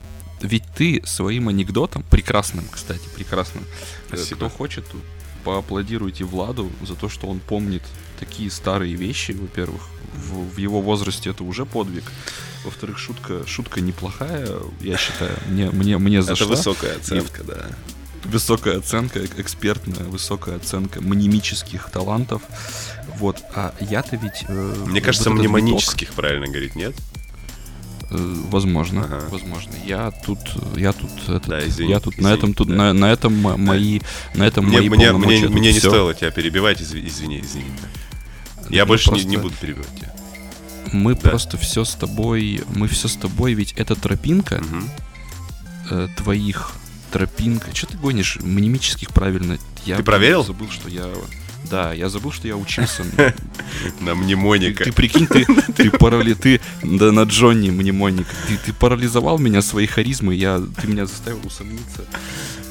ведь 0.41 0.65
ты 0.75 1.03
своим 1.05 1.49
анекдотом, 1.49 2.03
прекрасным, 2.11 2.65
кстати, 2.71 3.03
прекрасным, 3.15 3.65
э, 4.11 4.17
Спасибо. 4.17 4.37
кто 4.37 4.49
хочет, 4.49 4.85
поаплодируйте 5.45 6.25
Владу 6.25 6.71
за 6.83 6.95
то, 6.95 7.11
что 7.11 7.27
он 7.27 7.39
помнит 7.41 7.83
такие 8.19 8.51
старые 8.51 8.95
вещи, 8.95 9.33
во-первых, 9.33 9.83
в, 10.15 10.55
в 10.55 10.57
его 10.57 10.81
возрасте 10.81 11.29
это 11.31 11.45
уже 11.45 11.67
подвиг. 11.67 12.05
Во-вторых, 12.65 12.99
шутка, 12.99 13.47
шутка 13.47 13.81
неплохая, 13.83 14.49
я 14.81 14.97
считаю, 14.97 15.37
мне, 15.49 15.71
мне, 15.71 15.99
мне 15.99 16.19
Это 16.19 16.29
зашла. 16.29 16.47
высокая 16.49 16.97
оценка, 16.97 17.45
да. 17.45 17.67
Высокая 18.25 18.79
оценка, 18.79 19.19
э- 19.21 19.29
экспертная, 19.37 20.05
высокая 20.05 20.57
оценка 20.57 21.03
мнемических 21.03 21.91
талантов. 21.91 22.41
Вот, 23.19 23.43
а 23.55 23.75
я-то 23.81 24.17
ведь... 24.17 24.45
э, 24.49 24.85
Мне 24.87 25.01
кажется, 25.03 25.31
мнемонических 25.31 26.13
правильно 26.15 26.47
говорить, 26.47 26.75
нет? 26.75 26.95
Э, 28.11 28.17
возможно, 28.51 29.03
Ага. 29.05 29.25
возможно. 29.31 29.73
Я 29.85 30.11
тут, 30.11 30.39
я 30.77 30.93
тут, 30.93 31.11
этот, 31.29 31.47
Да, 31.49 31.67
извини, 31.67 31.91
я 31.91 32.01
тут 32.01 32.17
на 32.19 32.21
извини, 32.23 32.35
этом, 32.39 32.55
тут 32.55 32.69
да. 32.69 32.75
на, 32.75 32.93
на 32.93 33.13
этом 33.13 33.35
мо- 33.41 33.57
мои, 33.57 34.01
на 34.35 34.45
этом 34.45 34.67
Мне, 34.67 34.79
мои 34.79 34.89
мне, 34.89 35.13
мне. 35.13 35.41
Тут 35.43 35.51
мне 35.51 35.73
не 35.73 35.79
всё. 35.79 35.89
стоило 35.91 36.15
тебя 36.15 36.31
перебивать, 36.31 36.81
изв- 36.81 37.05
извини, 37.07 37.41
извини. 37.41 37.71
Я 38.71 38.85
Мы 38.85 38.89
больше 38.89 39.07
не, 39.07 39.11
просто- 39.13 39.29
не 39.29 39.37
буду 39.37 39.55
перебивать 39.61 39.95
тебя. 39.97 40.13
Мы 40.93 41.15
Да. 41.15 41.21
просто 41.31 41.57
все 41.59 41.85
с 41.85 41.95
тобой, 41.95 42.63
мы 42.75 42.87
все 42.89 43.09
с 43.09 43.17
тобой, 43.17 43.55
ведь 43.55 43.73
эта 43.73 43.95
тропинка 43.97 44.57
Мгм. 44.65 44.89
э, 45.91 46.09
твоих 46.17 46.73
тропинка. 47.13 47.75
Что 47.75 47.87
ты 47.89 47.97
гонишь? 47.99 48.39
Мнемических 48.41 49.11
правильно. 49.11 49.59
Я 49.85 49.97
Ты 49.97 50.03
проверил? 50.03 50.45
Забыл, 50.45 50.69
что 50.71 50.89
я. 50.89 51.07
Да, 51.71 51.93
я 51.93 52.09
забыл, 52.09 52.33
что 52.33 52.47
я 52.49 52.57
учился. 52.57 53.05
На 54.01 54.15
мнемоника. 54.15 54.85
ты 54.85 54.93
прикинь, 54.93 55.27
ты, 55.27 55.45
ты 55.77 55.91
парали, 55.91 56.35
ты 56.35 56.61
да, 56.83 57.13
на 57.13 57.23
Джонни 57.23 57.71
мнемоник. 57.71 58.27
Ты, 58.49 58.57
ты 58.57 58.73
парализовал 58.73 59.39
меня 59.39 59.63
своей 59.63 59.87
харизмой, 59.87 60.37
я, 60.37 60.63
ты 60.81 60.87
меня 60.87 61.07
заставил 61.07 61.41
усомниться. 61.45 62.05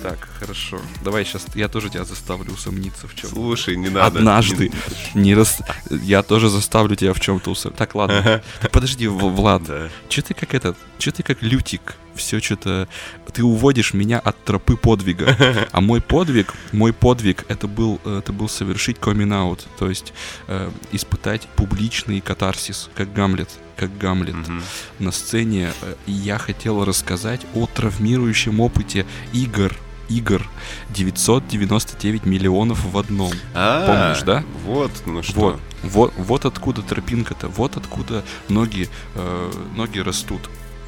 Так, 0.10 0.28
хорошо. 0.40 0.80
Давай 1.04 1.26
сейчас 1.26 1.46
я 1.56 1.68
тоже 1.68 1.90
тебя 1.90 2.06
заставлю 2.06 2.52
усомниться 2.54 3.08
в 3.08 3.16
чем. 3.16 3.30
Слушай, 3.30 3.76
не 3.76 3.90
надо. 3.90 4.20
Однажды. 4.20 4.72
Не- 5.14 5.22
Не 5.22 5.36
рас... 5.36 5.62
Я 5.90 6.22
тоже 6.24 6.50
заставлю 6.50 6.96
тебя 6.96 7.14
в 7.14 7.20
чем-то 7.20 7.52
усомниться. 7.52 7.78
Так, 7.78 7.96
ладно. 7.96 8.20
Ага. 8.20 8.44
Так, 8.62 8.72
подожди, 8.72 9.08
Влад. 9.08 9.64
Да. 9.64 9.90
Че 10.10 10.22
ты 10.22 10.34
как 10.34 10.54
этот, 10.54 10.78
че 10.98 11.12
ты 11.12 11.24
как 11.24 11.42
лютик? 11.42 11.96
Все 12.16 12.40
что-то... 12.40 12.88
Ты 13.34 13.44
уводишь 13.44 13.94
меня 13.94 14.20
от 14.20 14.42
тропы 14.46 14.78
подвига. 14.78 15.36
А 15.74 15.82
мой 15.82 16.00
подвиг, 16.00 16.54
мой 16.72 16.94
подвиг, 16.94 17.44
это 17.50 17.68
был, 17.68 18.00
э, 18.06 18.20
это 18.20 18.32
был 18.32 18.48
совершить 18.48 18.98
out. 19.00 19.60
То 19.78 19.90
есть 19.90 20.14
э, 20.48 20.72
испытать 20.94 21.48
публичный 21.58 22.22
катарсис, 22.22 22.90
как 22.96 23.12
Гамлет. 23.12 23.50
Как 23.76 23.98
Гамлет 23.98 24.36
Мгм. 24.36 24.64
на 25.00 25.12
сцене. 25.12 25.74
Э, 25.82 25.96
я 26.08 26.38
хотел 26.38 26.86
рассказать 26.86 27.42
о 27.54 27.68
травмирующем 27.68 28.62
опыте 28.62 29.06
игр. 29.34 29.76
Игр 30.10 30.48
999 30.90 32.26
миллионов 32.26 32.84
в 32.86 32.98
одном. 32.98 33.32
А, 33.54 33.86
Помнишь, 33.86 34.24
да? 34.24 34.44
Вот, 34.66 34.92
ну 35.06 35.24
что. 35.24 35.40
Вот, 35.40 35.60
вот, 35.84 36.14
вот 36.18 36.46
откуда 36.46 36.82
тропинка-то, 36.82 37.48
вот 37.48 37.78
откуда 37.78 38.24
ноги, 38.50 38.90
э, 39.16 39.52
ноги 39.76 40.00
растут. 40.00 40.42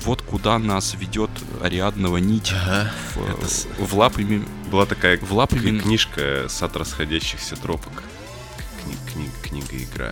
Вот 0.03 0.21
куда 0.21 0.59
нас 0.59 0.93
ведет 0.93 1.31
Ариаднова 1.61 2.17
нить 2.17 2.53
Ага. 2.53 2.91
в, 3.15 3.17
Это 3.17 3.83
в 3.83 3.93
лапы 3.97 4.43
Была 4.71 4.85
такая 4.85 5.17
в 5.17 5.33
лапы 5.33 5.57
книжка 5.57 6.45
«Сад 6.49 6.75
расходящихся 6.75 7.55
тропок». 7.55 8.03
Кни- 8.83 8.97
кни- 9.13 9.31
Книга-игра. 9.41 10.11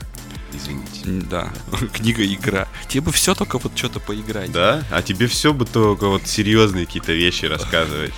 Извините. 0.54 1.02
М, 1.06 1.28
Да, 1.30 1.54
книга 1.94 2.26
игра. 2.26 2.68
Тебе 2.88 3.02
бы 3.02 3.12
все 3.12 3.36
только 3.36 3.60
вот 3.60 3.78
что-то 3.78 4.00
поиграть. 4.00 4.52
Да? 4.52 4.84
А 4.89 5.02
тебе 5.04 5.28
все 5.28 5.54
бы 5.54 5.65
только 5.65 6.08
вот 6.08 6.26
серьезные 6.28 6.86
какие-то 6.88 7.12
вещи 7.13 7.46
рассказывать. 7.46 8.13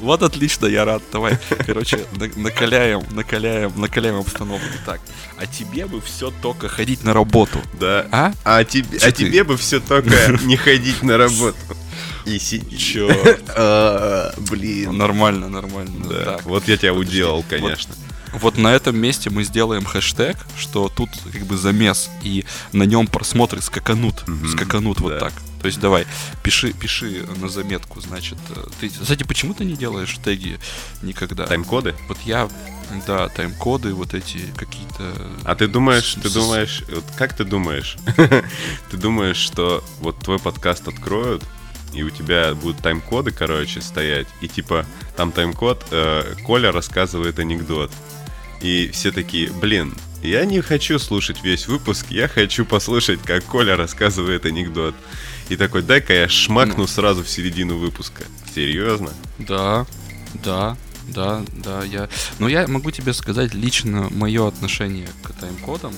Вот 0.00 0.22
отлично, 0.22 0.66
я 0.66 0.84
рад. 0.84 1.02
Давай, 1.12 1.38
короче, 1.66 2.04
на- 2.12 2.30
накаляем, 2.42 3.02
накаляем, 3.10 3.72
накаляем 3.76 4.16
обстановку. 4.16 4.66
Так, 4.86 5.00
а 5.36 5.46
тебе 5.46 5.86
бы 5.86 6.00
все 6.00 6.30
только 6.42 6.68
ходить 6.68 7.04
на 7.04 7.12
работу. 7.12 7.60
Да. 7.80 8.06
А? 8.12 8.32
А 8.44 8.64
тебе, 8.64 8.98
а 9.02 9.10
тебе 9.12 9.44
бы 9.44 9.56
все 9.56 9.80
только 9.80 10.10
не 10.44 10.56
ходить 10.56 11.02
на 11.02 11.16
работу. 11.18 11.56
И 12.24 12.38
сидеть. 12.38 12.78
Чё? 12.80 13.08
А, 13.48 14.32
Блин. 14.50 14.96
Нормально, 14.96 15.48
нормально. 15.48 16.06
Да. 16.08 16.38
Вот 16.44 16.68
я 16.68 16.76
тебя 16.76 16.92
уделал, 16.94 17.44
конечно. 17.48 17.94
Вот 18.34 18.58
на 18.58 18.74
этом 18.74 18.96
месте 18.98 19.30
мы 19.30 19.42
сделаем 19.42 19.84
хэштег, 19.84 20.36
что 20.58 20.88
тут 20.94 21.08
как 21.32 21.46
бы 21.46 21.56
замес, 21.56 22.10
и 22.22 22.44
на 22.72 22.82
нем 22.82 23.06
просмотры 23.06 23.62
скаканут. 23.62 24.22
Скаканут 24.50 25.00
вот 25.00 25.18
так. 25.18 25.32
То 25.60 25.66
есть 25.66 25.80
давай, 25.80 26.06
пиши, 26.42 26.72
пиши 26.72 27.26
на 27.40 27.48
заметку, 27.48 28.00
значит. 28.00 28.38
э, 28.54 28.64
Ты, 28.80 28.88
кстати, 28.90 29.24
почему 29.24 29.54
ты 29.54 29.64
не 29.64 29.74
делаешь 29.76 30.16
теги 30.24 30.58
никогда? 31.02 31.46
Тайм-коды? 31.46 31.94
Вот 32.08 32.18
я, 32.24 32.48
да, 33.06 33.28
тайм-коды, 33.28 33.92
вот 33.94 34.14
эти 34.14 34.38
какие-то... 34.56 35.12
А 35.44 35.54
ты 35.56 35.66
думаешь, 35.66 36.12
С- 36.12 36.20
ты 36.20 36.30
думаешь, 36.30 36.84
вот 36.92 37.04
как 37.16 37.36
ты 37.36 37.44
думаешь? 37.44 37.96
Ты 38.90 38.96
думаешь, 38.96 39.36
что 39.36 39.84
вот 40.00 40.18
твой 40.20 40.38
подкаст 40.38 40.86
откроют, 40.88 41.42
и 41.92 42.02
у 42.02 42.10
тебя 42.10 42.54
будут 42.54 42.78
тайм-коды, 42.82 43.32
короче, 43.32 43.80
стоять, 43.80 44.26
и 44.40 44.48
типа 44.48 44.86
там 45.16 45.32
тайм-код, 45.32 45.86
э, 45.90 46.34
Коля 46.46 46.70
рассказывает 46.70 47.38
анекдот. 47.38 47.90
И 48.60 48.90
все 48.92 49.10
такие, 49.12 49.50
блин, 49.50 49.94
я 50.22 50.44
не 50.44 50.60
хочу 50.62 50.98
слушать 50.98 51.42
весь 51.44 51.66
выпуск, 51.68 52.06
я 52.10 52.26
хочу 52.28 52.64
послушать, 52.64 53.20
как 53.22 53.44
Коля 53.44 53.76
рассказывает 53.76 54.46
анекдот. 54.46 54.94
И 55.48 55.56
такой, 55.56 55.82
дай-ка 55.82 56.12
я 56.12 56.28
шмакну 56.28 56.86
сразу 56.86 57.24
в 57.24 57.28
середину 57.28 57.78
выпуска. 57.78 58.24
Серьезно? 58.54 59.10
Да, 59.38 59.86
да, 60.44 60.76
да, 61.08 61.42
да, 61.52 61.82
я... 61.84 62.08
Но 62.38 62.48
я 62.48 62.66
могу 62.68 62.90
тебе 62.90 63.14
сказать 63.14 63.54
лично 63.54 64.08
мое 64.10 64.46
отношение 64.46 65.08
к 65.22 65.32
тайм-кодам. 65.32 65.94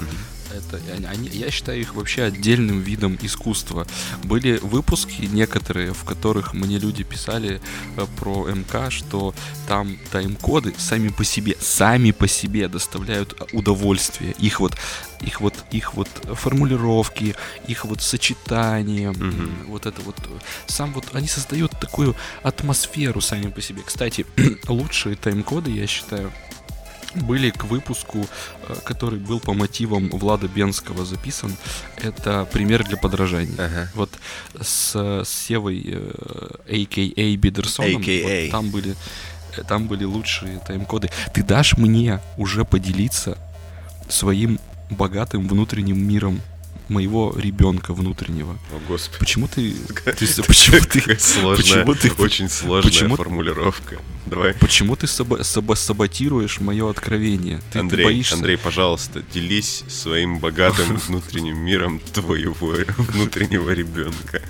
Это, 0.50 0.80
они, 1.08 1.28
я 1.28 1.50
считаю 1.50 1.80
их 1.80 1.94
вообще 1.94 2.24
отдельным 2.24 2.80
видом 2.80 3.18
искусства. 3.22 3.86
Были 4.24 4.58
выпуски 4.58 5.22
некоторые, 5.22 5.92
в 5.92 6.04
которых 6.04 6.54
мне 6.54 6.78
люди 6.78 7.04
писали 7.04 7.60
э, 7.96 8.06
про 8.18 8.48
МК, 8.48 8.90
что 8.90 9.34
там 9.68 9.96
тайм-коды 10.10 10.74
сами 10.78 11.08
по 11.08 11.24
себе, 11.24 11.56
сами 11.60 12.10
по 12.10 12.26
себе 12.26 12.68
доставляют 12.68 13.40
удовольствие. 13.52 14.34
Их 14.38 14.60
вот, 14.60 14.76
их 15.20 15.40
вот, 15.40 15.54
их 15.70 15.94
вот 15.94 16.08
формулировки, 16.24 17.36
их 17.66 17.84
вот 17.84 18.02
сочетание, 18.02 19.10
mm-hmm. 19.10 19.66
вот 19.66 19.86
это 19.86 20.00
вот, 20.02 20.16
сам 20.66 20.92
вот, 20.92 21.06
они 21.12 21.28
создают 21.28 21.72
такую 21.80 22.16
атмосферу 22.42 23.20
сами 23.20 23.50
по 23.50 23.60
себе. 23.60 23.82
Кстати, 23.84 24.26
лучшие 24.68 25.16
тайм-коды, 25.16 25.70
я 25.70 25.86
считаю, 25.86 26.32
были 27.14 27.50
к 27.50 27.64
выпуску, 27.64 28.26
э, 28.68 28.76
который 28.84 29.18
был 29.18 29.40
по 29.40 29.52
мотивам 29.52 30.10
Влада 30.10 30.48
Бенского 30.48 31.04
записан. 31.04 31.56
Это 31.96 32.46
пример 32.52 32.84
для 32.84 32.96
подражания. 32.96 33.54
Ага. 33.58 33.90
Вот 33.94 34.10
с, 34.60 34.94
с 35.24 35.28
Севой, 35.28 35.84
а.к.а. 36.68 37.12
Э, 37.16 37.34
Бидерсоном, 37.36 38.02
вот 38.02 38.50
там 38.50 38.70
были 38.70 38.96
э, 39.56 39.62
там 39.64 39.86
были 39.86 40.04
лучшие 40.04 40.58
тайм-коды. 40.58 41.10
Ты 41.34 41.42
дашь 41.42 41.76
мне 41.76 42.20
уже 42.36 42.64
поделиться 42.64 43.38
своим 44.08 44.58
богатым 44.90 45.48
внутренним 45.48 46.06
миром 46.06 46.40
моего 46.90 47.34
ребенка 47.36 47.94
внутреннего. 47.94 48.58
О, 48.72 48.80
Господи. 48.88 49.18
Почему 49.18 49.48
ты... 49.48 49.72
ты 49.72 50.42
почему 50.42 50.80
ты... 50.80 51.18
Сложная, 51.18 51.84
почему 51.84 51.94
ты, 51.94 52.22
очень 52.22 52.48
сложная 52.48 52.90
почему, 52.90 53.16
формулировка. 53.16 53.98
Давай. 54.26 54.54
Почему 54.54 54.96
ты 54.96 55.06
саба, 55.06 55.42
саба, 55.42 55.74
саботируешь 55.74 56.60
мое 56.60 56.90
откровение? 56.90 57.60
Ты, 57.72 57.78
Андрей, 57.78 58.04
ты 58.04 58.04
боишься? 58.04 58.34
Андрей, 58.34 58.58
пожалуйста, 58.58 59.22
делись 59.32 59.84
своим 59.88 60.38
богатым 60.38 60.96
внутренним 61.08 61.58
миром 61.58 62.00
твоего 62.12 62.76
внутреннего 62.98 63.70
ребенка. 63.70 64.42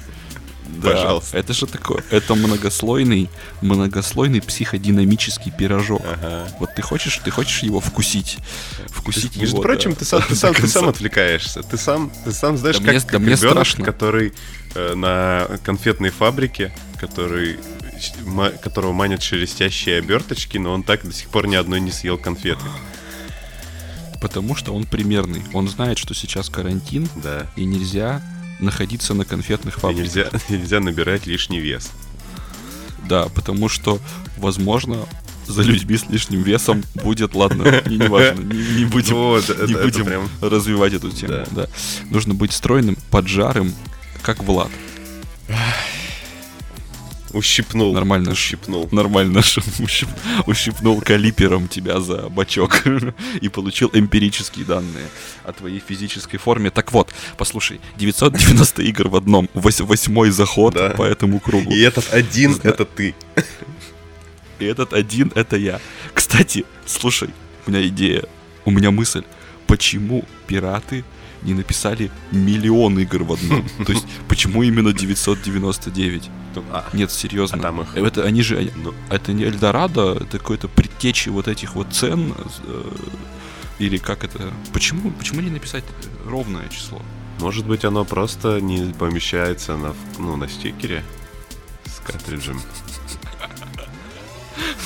Да, 0.77 0.91
Пожалуйста. 0.91 1.37
Это 1.37 1.53
же 1.53 1.66
такое, 1.66 2.03
это 2.11 2.35
многослойный, 2.35 3.29
многослойный 3.61 4.41
психодинамический 4.41 5.53
пирожок. 5.53 6.03
Ага. 6.05 6.49
Вот 6.59 6.75
ты 6.75 6.83
хочешь, 6.83 7.21
ты 7.25 7.31
хочешь 7.31 7.62
его 7.62 7.81
вкусить, 7.81 8.39
вкусить 8.89 9.37
Между 9.37 9.57
его. 9.57 9.62
прочим, 9.62 9.91
да, 9.91 9.97
ты 9.97 10.05
сам, 10.05 10.23
ты 10.23 10.35
сам, 10.37 10.55
ты 10.55 10.66
сам 10.66 10.89
отвлекаешься. 10.89 11.62
Ты 11.62 11.77
сам, 11.77 12.12
ты 12.25 12.33
сам 12.33 12.57
знаешь, 12.57 12.79
да 12.79 12.85
как, 12.85 12.93
мне, 12.93 13.01
как 13.01 13.11
да 13.11 13.18
ребенок, 13.18 13.39
страшно. 13.39 13.85
который 13.85 14.33
э, 14.75 14.95
на 14.95 15.49
конфетной 15.64 16.11
фабрике, 16.11 16.73
который 16.99 17.59
которого 18.62 18.93
манят 18.93 19.23
шелестящие 19.23 19.99
оберточки, 19.99 20.57
но 20.57 20.73
он 20.73 20.83
так 20.83 21.05
до 21.05 21.12
сих 21.12 21.29
пор 21.29 21.47
ни 21.47 21.57
одной 21.57 21.81
не 21.81 21.91
съел 21.91 22.16
конфеты. 22.16 22.64
Потому 24.21 24.55
что 24.55 24.75
он 24.75 24.85
примерный. 24.85 25.43
Он 25.53 25.68
знает, 25.68 25.99
что 25.99 26.14
сейчас 26.14 26.49
карантин, 26.49 27.09
да. 27.16 27.47
и 27.57 27.64
нельзя 27.64 28.23
находиться 28.61 29.14
на 29.14 29.24
конфетных 29.24 29.76
фабриках. 29.76 30.04
И 30.04 30.18
нельзя, 30.18 30.30
нельзя 30.48 30.80
набирать 30.80 31.26
лишний 31.26 31.61
вес. 31.61 31.90
Да, 33.08 33.26
потому 33.34 33.68
что, 33.68 33.98
возможно, 34.36 35.06
за 35.46 35.62
людьми 35.62 35.96
с 35.96 36.08
лишним 36.08 36.42
весом 36.42 36.84
будет, 36.94 37.34
ладно, 37.34 37.82
не, 37.86 37.96
не 37.96 38.08
важно, 38.08 38.40
не, 38.40 38.78
не 38.78 38.84
будем, 38.86 39.14
вот, 39.16 39.48
не 39.48 39.54
это, 39.54 39.82
будем 39.82 40.02
это 40.02 40.04
прям... 40.04 40.30
развивать 40.40 40.94
эту 40.94 41.11
тему. 41.11 41.32
Да. 41.32 41.46
Да. 41.50 41.66
Нужно 42.11 42.34
быть 42.34 42.52
стройным, 42.52 42.96
поджарым, 43.11 43.74
как 44.22 44.42
Влад. 44.44 44.70
Ущипнул. 47.33 47.93
Нормально. 47.93 48.33
Ущипнул. 48.33 48.89
Нормально. 48.91 49.41
Ущип, 49.78 50.09
ущипнул 50.47 51.01
калипером 51.01 51.68
тебя 51.68 52.01
за 52.01 52.28
бачок 52.28 52.83
и 53.41 53.49
получил 53.49 53.91
эмпирические 53.93 54.64
данные 54.64 55.07
о 55.45 55.53
твоей 55.53 55.81
физической 55.87 56.39
форме. 56.39 56.70
Так 56.70 56.93
вот, 56.93 57.12
послушай, 57.37 57.81
990 57.97 58.83
игр 58.83 59.09
в 59.09 59.16
одном. 59.16 59.49
Вось, 59.55 59.81
восьмой 59.81 60.31
заход 60.31 60.74
да. 60.74 60.91
по 60.91 61.05
этому 61.05 61.41
кругу. 61.41 61.70
И 61.70 61.81
этот 61.81 62.12
один 62.12 62.55
Зна... 62.55 62.70
это 62.70 62.85
ты. 62.85 63.14
И 64.59 64.64
этот 64.64 64.93
один 64.93 65.33
это 65.35 65.57
я. 65.57 65.81
Кстати, 66.12 66.64
слушай, 66.87 67.31
у 67.66 67.70
меня 67.70 67.87
идея, 67.87 68.24
у 68.64 68.70
меня 68.70 68.91
мысль. 68.91 69.24
Почему 69.66 70.24
пираты 70.47 71.05
не 71.43 71.55
написали 71.55 72.11
миллион 72.30 72.99
игр 72.99 73.22
в 73.22 73.32
одном. 73.32 73.68
То 73.86 73.93
есть, 73.93 74.07
почему 74.28 74.62
именно 74.62 74.93
999? 74.93 76.30
А, 76.72 76.88
Нет, 76.93 77.11
серьезно. 77.11 77.59
А 77.59 77.61
там 77.61 77.80
их... 77.82 77.97
Это 77.97 78.24
они 78.24 78.43
же... 78.43 78.70
Ну... 78.76 78.95
Это 79.09 79.32
не 79.32 79.45
Эльдорадо, 79.45 80.14
это 80.14 80.38
какой-то 80.38 80.68
предтечи 80.68 81.28
вот 81.28 81.49
этих 81.49 81.74
вот 81.74 81.93
цен. 81.93 82.34
Э, 82.64 82.82
или 83.78 83.97
как 83.97 84.24
это... 84.24 84.53
Почему, 84.72 85.11
почему 85.12 85.41
не 85.41 85.51
написать 85.51 85.84
ровное 86.26 86.68
число? 86.68 87.01
Может 87.38 87.66
быть, 87.66 87.84
оно 87.84 88.05
просто 88.05 88.61
не 88.61 88.93
помещается 88.93 89.76
на, 89.76 89.95
ну, 90.18 90.36
на 90.36 90.49
стикере 90.49 91.03
с 91.86 92.01
картриджем. 92.01 92.61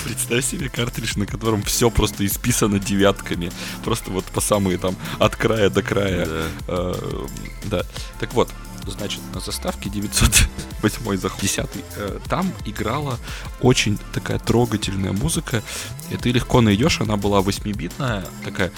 Представь 0.05 0.45
себе 0.45 0.69
картридж, 0.69 1.15
на 1.17 1.27
котором 1.27 1.63
все 1.63 1.91
просто 1.91 2.25
исписано 2.27 2.79
девятками. 2.79 3.51
Просто 3.85 4.11
вот 4.11 4.25
по 4.27 4.41
самые 4.41 4.79
там 4.79 4.97
от 5.19 5.37
края 5.37 5.71
до 5.71 5.83
края. 5.83 6.27
Да. 6.27 6.49
Э, 6.69 7.27
да. 7.65 7.83
Так 8.21 8.35
вот, 8.35 8.51
значит, 8.87 9.21
на 9.33 9.41
заставке 9.41 9.91
908 9.91 11.17
за 11.17 11.31
10 11.41 11.67
э, 11.97 12.19
там 12.29 12.53
играла 12.65 13.19
очень 13.61 13.99
такая 14.13 14.39
трогательная 14.39 15.13
музыка. 15.13 15.63
И 16.11 16.17
ты 16.17 16.33
легко 16.33 16.61
найдешь, 16.61 17.01
она 17.01 17.17
была 17.17 17.41
8-битная, 17.41 18.27
такая, 18.45 18.73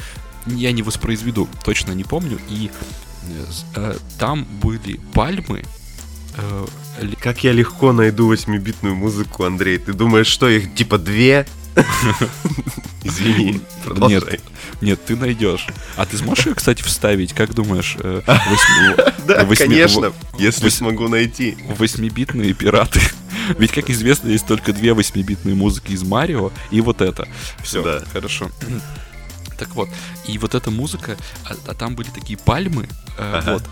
я 0.47 0.73
не 0.73 0.83
воспроизведу, 0.83 1.49
точно 1.65 1.93
не 1.93 2.05
помню. 2.05 2.39
И 2.49 2.71
э, 3.75 3.97
там 4.19 4.45
были 4.45 5.01
пальмы, 5.13 5.61
э, 5.61 5.86
как 7.21 7.45
я 7.45 7.53
легко 7.53 7.93
найду 7.93 8.33
8-битную 8.33 8.95
музыку, 8.95 9.45
Андрей? 9.45 9.79
Ты 9.79 9.93
думаешь, 9.93 10.27
что 10.27 10.49
их 10.49 10.75
типа 10.75 10.99
две? 10.99 11.47
Извини, 13.05 13.61
продолжай. 13.85 14.21
Нет, 14.21 14.41
нет, 14.81 15.05
ты 15.05 15.17
найдешь. 15.17 15.67
А 15.97 16.07
ты 16.07 16.17
сможешь 16.17 16.47
ее, 16.47 16.55
кстати, 16.55 16.83
вставить? 16.83 17.33
Как 17.33 17.55
думаешь? 17.55 17.97
Э, 18.01 18.23
да, 19.27 19.45
конечно, 19.45 20.13
если 20.39 20.69
смогу 20.71 21.09
найти. 21.09 21.57
Восьмибитные 21.77 22.53
пираты. 22.55 23.01
Ведь, 23.59 23.73
как 23.73 23.91
известно, 23.91 24.29
есть 24.29 24.47
только 24.47 24.73
две 24.73 24.95
восьмибитные 24.95 25.55
музыки 25.55 25.93
из 25.93 26.03
Марио 26.03 26.51
и 26.71 26.81
вот 26.81 27.01
это. 27.01 27.29
Все, 27.63 28.03
хорошо. 28.13 28.51
Так 29.59 29.75
вот, 29.75 29.89
и 30.27 30.39
вот 30.39 30.55
эта 30.55 30.71
музыка, 30.71 31.17
а, 31.45 31.55
а 31.67 31.75
там 31.75 31.95
были 31.95 32.09
такие 32.11 32.39
пальмы, 32.39 32.89
э, 33.19 33.33
ага. 33.39 33.55
вот, 33.55 33.65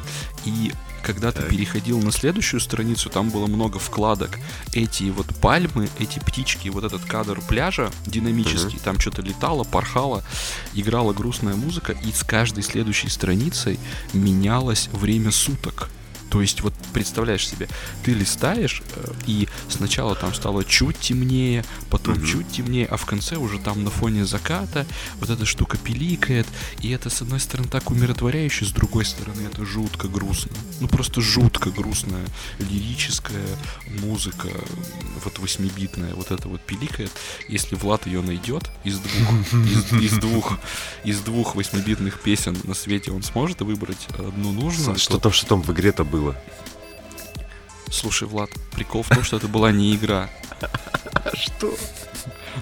и 0.45 0.72
когда 1.05 1.32
ты 1.32 1.43
переходил 1.43 2.01
на 2.01 2.11
следующую 2.11 2.61
страницу, 2.61 3.11
там 3.11 3.28
было 3.28 3.47
много 3.47 3.78
вкладок. 3.78 4.39
Эти 4.72 5.11
вот 5.11 5.26
пальмы, 5.37 5.89
эти 5.99 6.18
птички, 6.18 6.68
вот 6.68 6.82
этот 6.82 7.05
кадр 7.05 7.41
пляжа 7.47 7.93
динамический, 8.07 8.78
uh-huh. 8.78 8.85
там 8.85 8.99
что-то 8.99 9.20
летало, 9.20 9.64
порхало, 9.64 10.24
играла 10.72 11.12
грустная 11.12 11.55
музыка, 11.55 11.93
и 11.93 12.11
с 12.11 12.24
каждой 12.24 12.62
следующей 12.62 13.11
страницей 13.11 13.78
менялось 14.14 14.89
время 14.93 15.30
суток. 15.30 15.91
То 16.35 16.41
есть, 16.41 16.62
вот 16.62 16.74
представляешь 16.93 17.47
себе, 17.47 17.68
ты 18.03 18.12
листаешь, 18.12 18.82
э, 18.97 19.12
и 19.28 19.47
сначала 19.68 20.16
там 20.16 20.35
стало 20.35 20.64
чуть 20.64 20.99
темнее, 20.99 21.64
потом 21.91 22.14
mm-hmm. 22.14 22.26
чуть 22.26 22.49
темнее, 22.51 22.87
а 22.87 22.97
в 22.97 23.07
конце 23.07 23.37
уже 23.37 23.61
там 23.61 23.85
на 23.85 23.91
фоне 23.91 24.26
заката 24.26 24.85
вот 25.20 25.30
эта 25.30 25.47
штука 25.47 25.78
пиликает, 25.78 26.49
и 26.80 26.91
это, 26.91 27.09
с 27.09 27.22
одной 27.22 27.39
стороны, 27.39 27.68
так 27.68 27.89
умиротворяюще, 27.93 28.64
с 28.64 28.72
другой 28.72 29.05
стороны, 29.05 29.43
это 29.43 29.64
жутко 29.64 30.09
грустно. 30.09 30.51
Ну, 30.80 30.89
просто 30.89 31.20
жутко 31.20 31.70
грустная 31.70 32.26
лирическая 32.59 33.47
музыка, 34.01 34.49
вот 35.22 35.39
восьмибитная, 35.39 36.16
вот 36.16 36.32
это 36.32 36.49
вот 36.49 36.61
пиликает. 36.62 37.12
Если 37.49 37.76
Влад 37.76 38.09
ее 38.09 38.22
найдет 38.22 38.68
из 38.82 38.99
двух, 38.99 39.30
из, 39.53 39.93
из 40.03 40.18
двух, 40.18 40.59
из 41.05 41.20
двух 41.20 41.55
восьмибитных 41.55 42.20
песен 42.20 42.57
на 42.64 42.74
свете, 42.74 43.12
он 43.12 43.22
сможет 43.22 43.61
выбрать 43.61 44.09
одну 44.18 44.51
нужную. 44.51 44.99
Что 44.99 45.20
там, 45.20 45.30
что 45.30 45.47
там 45.47 45.62
в 45.62 45.70
игре-то 45.70 46.03
было? 46.03 46.23
Было? 46.24 46.36
Слушай, 47.90 48.26
Влад, 48.26 48.50
прикол 48.72 49.02
в 49.02 49.08
том, 49.08 49.22
что 49.22 49.36
это 49.36 49.48
была 49.48 49.70
не 49.70 49.94
игра. 49.94 50.28
Что? 51.34 51.74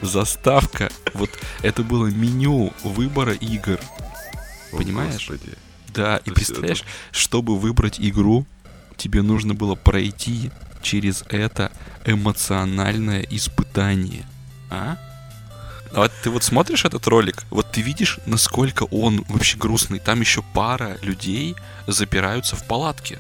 Заставка. 0.03 0.91
Вот 1.15 1.31
это 1.63 1.83
было 1.83 2.07
меню 2.07 2.73
выбора 2.83 3.33
игр. 3.33 3.79
Понимаешь? 4.71 5.31
Да, 5.89 6.19
и 6.19 6.31
представляешь, 6.31 6.85
чтобы 7.11 7.59
выбрать 7.59 8.01
игру, 8.01 8.47
тебе 8.97 9.23
нужно 9.23 9.55
было 9.55 9.75
пройти 9.75 10.51
через 10.83 11.25
это 11.29 11.71
эмоциональное 12.05 13.23
испытание. 13.31 14.27
А? 14.71 14.99
А 15.95 16.01
вот 16.01 16.13
ты 16.23 16.31
вот 16.31 16.43
смотришь 16.43 16.85
этот 16.85 17.07
ролик, 17.07 17.45
вот 17.51 17.71
ты 17.71 17.83
видишь, 17.83 18.19
насколько 18.25 18.85
он 18.85 19.25
вообще 19.29 19.59
грустный. 19.59 19.99
Там 19.99 20.21
еще 20.21 20.43
пара 20.55 20.99
людей 21.03 21.55
запираются 21.87 22.57
в 22.57 22.65
палатке. 22.65 23.19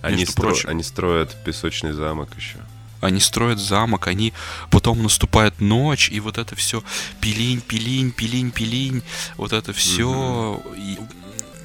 Они, 0.00 0.18
между 0.18 0.32
стро- 0.32 0.42
прочим. 0.42 0.68
они 0.68 0.82
строят 0.82 1.36
песочный 1.44 1.92
замок 1.92 2.30
еще. 2.36 2.58
Они 3.00 3.20
строят 3.20 3.58
замок, 3.58 4.08
они 4.08 4.32
потом 4.70 5.02
наступает 5.02 5.60
ночь, 5.60 6.10
и 6.10 6.18
вот 6.20 6.36
это 6.36 6.56
все 6.56 6.82
пилинь, 7.20 7.60
пилинь, 7.60 8.10
пилинь, 8.10 8.50
пилинь, 8.50 9.02
вот 9.36 9.52
это 9.52 9.72
все. 9.72 10.60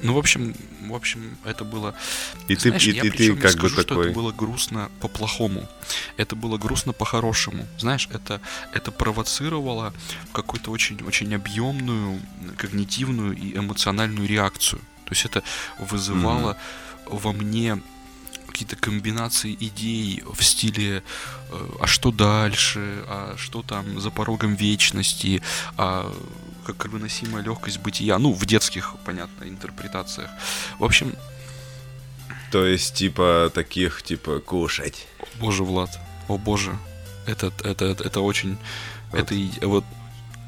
ну, 0.02 0.12
в 0.14 0.18
общем, 0.18 0.54
в 0.88 0.94
общем, 0.94 1.36
это 1.44 1.64
было. 1.64 1.94
И 2.46 2.54
Знаешь, 2.54 2.84
ты, 2.84 2.90
и, 2.90 2.94
я 2.94 3.02
и 3.02 3.10
ты 3.10 3.34
как 3.34 3.42
бы 3.42 3.48
скажу, 3.48 3.68
что 3.68 3.84
такой... 3.84 4.06
это 4.06 4.14
было 4.14 4.32
грустно 4.32 4.90
по-плохому. 5.00 5.68
Это 6.16 6.36
было 6.36 6.56
грустно 6.58 6.92
по-хорошему. 6.92 7.66
Знаешь, 7.78 8.08
это, 8.12 8.40
это 8.72 8.92
провоцировало 8.92 9.92
какую-то 10.32 10.70
очень-очень 10.70 11.34
объемную 11.34 12.20
когнитивную 12.56 13.36
и 13.36 13.56
эмоциональную 13.56 14.28
реакцию. 14.28 14.80
То 15.06 15.10
есть 15.10 15.24
это 15.24 15.42
вызывало 15.78 16.56
во 17.06 17.32
мне 17.32 17.80
какие-то 18.54 18.76
комбинации 18.76 19.52
идей 19.58 20.22
в 20.32 20.40
стиле 20.44 21.02
э, 21.50 21.68
а 21.80 21.86
что 21.88 22.12
дальше, 22.12 23.02
а 23.08 23.34
что 23.36 23.62
там 23.62 24.00
за 24.00 24.10
порогом 24.12 24.54
вечности, 24.54 25.42
а 25.76 26.14
как 26.64 26.86
выносимая 26.86 27.42
легкость 27.42 27.78
бытия, 27.80 28.16
ну, 28.18 28.32
в 28.32 28.46
детских, 28.46 28.94
понятно, 29.04 29.44
интерпретациях. 29.44 30.30
В 30.78 30.84
общем, 30.84 31.14
То 32.52 32.64
есть, 32.64 32.94
типа, 32.94 33.50
таких, 33.52 34.02
типа, 34.04 34.38
кушать. 34.38 35.08
о 35.18 35.26
боже, 35.40 35.64
Влад, 35.64 35.98
о 36.28 36.38
боже, 36.38 36.78
это, 37.26 37.52
это, 37.64 37.84
это, 37.86 38.04
это 38.04 38.20
очень, 38.20 38.56
Вот. 39.10 39.20
это 39.32 39.66
вот, 39.66 39.84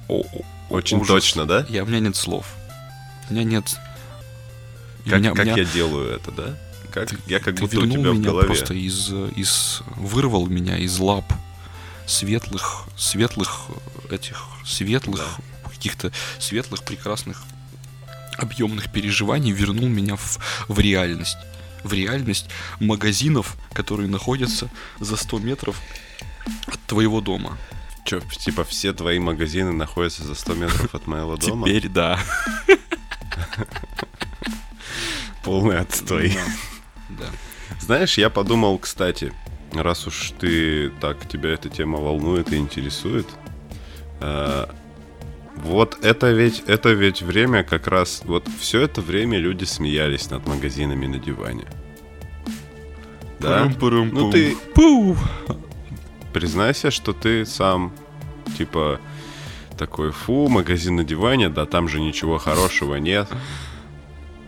о- 0.08 0.22
Очень 0.70 0.98
ужас. 0.98 1.08
точно, 1.08 1.44
да? 1.44 1.66
Я, 1.68 1.82
у 1.82 1.86
меня 1.86 1.98
нет 1.98 2.14
слов. 2.14 2.46
У 3.28 3.32
меня 3.34 3.42
нет... 3.42 3.64
Как, 5.06 5.18
меня- 5.18 5.32
как 5.34 5.44
меня- 5.46 5.56
я 5.56 5.64
делаю 5.64 6.14
это, 6.14 6.30
да? 6.30 6.56
Как, 6.96 7.10
Ты- 7.10 7.18
я 7.26 7.40
как 7.40 7.56
ты 7.56 7.60
будто 7.60 7.78
у 7.80 7.86
тебя 7.86 8.10
в 8.10 8.14
меня 8.14 8.30
голове. 8.30 8.46
просто 8.46 8.72
из, 8.72 9.10
из 9.36 9.82
вырвал 9.96 10.46
меня 10.46 10.78
из 10.78 10.98
лап 10.98 11.30
светлых 12.06 12.84
светлых 12.96 13.66
этих 14.10 14.42
светлых 14.64 15.36
каких-то 15.70 16.10
светлых 16.38 16.84
прекрасных 16.84 17.42
объемных 18.38 18.90
переживаний 18.90 19.52
вернул 19.52 19.88
меня 19.88 20.16
в, 20.16 20.38
в 20.68 20.78
реальность 20.80 21.36
в 21.84 21.92
реальность 21.92 22.46
магазинов 22.80 23.56
которые 23.74 24.08
находятся 24.08 24.70
за 24.98 25.16
100 25.16 25.38
метров 25.40 25.78
от 26.66 26.80
твоего 26.86 27.20
дома 27.20 27.58
Чё, 28.06 28.20
типа, 28.20 28.64
все 28.64 28.94
твои 28.94 29.18
магазины 29.18 29.72
находятся 29.72 30.24
за 30.24 30.34
100 30.34 30.54
метров 30.54 30.94
от 30.94 31.06
моего 31.06 31.36
дома? 31.36 31.66
теперь 31.68 31.88
да 31.90 32.18
Полный 35.44 35.78
отстой. 35.78 36.36
Да 37.08 37.26
Знаешь, 37.80 38.18
я 38.18 38.30
подумал, 38.30 38.78
кстати, 38.78 39.32
раз 39.72 40.06
уж 40.06 40.32
ты 40.38 40.90
так, 41.00 41.28
тебя 41.28 41.50
эта 41.50 41.68
тема 41.68 41.98
волнует 41.98 42.52
и 42.52 42.56
интересует, 42.56 43.26
э, 44.20 44.66
вот 45.56 45.98
это 46.02 46.32
ведь, 46.32 46.62
это 46.66 46.90
ведь 46.90 47.22
время 47.22 47.64
как 47.64 47.86
раз, 47.86 48.22
вот 48.24 48.46
все 48.60 48.82
это 48.82 49.00
время 49.00 49.38
люди 49.38 49.64
смеялись 49.64 50.30
над 50.30 50.46
магазинами 50.46 51.06
на 51.06 51.18
диване. 51.18 51.66
Да? 53.38 53.70
Ну 53.80 54.30
ты 54.30 54.56
Пу. 54.74 55.16
признайся, 56.32 56.90
что 56.90 57.12
ты 57.12 57.46
сам, 57.46 57.92
типа, 58.58 59.00
такой, 59.76 60.10
фу, 60.10 60.48
магазин 60.48 60.96
на 60.96 61.04
диване, 61.04 61.48
да 61.48 61.66
там 61.66 61.88
же 61.88 62.00
ничего 62.00 62.38
хорошего 62.38 62.96
нет. 62.96 63.28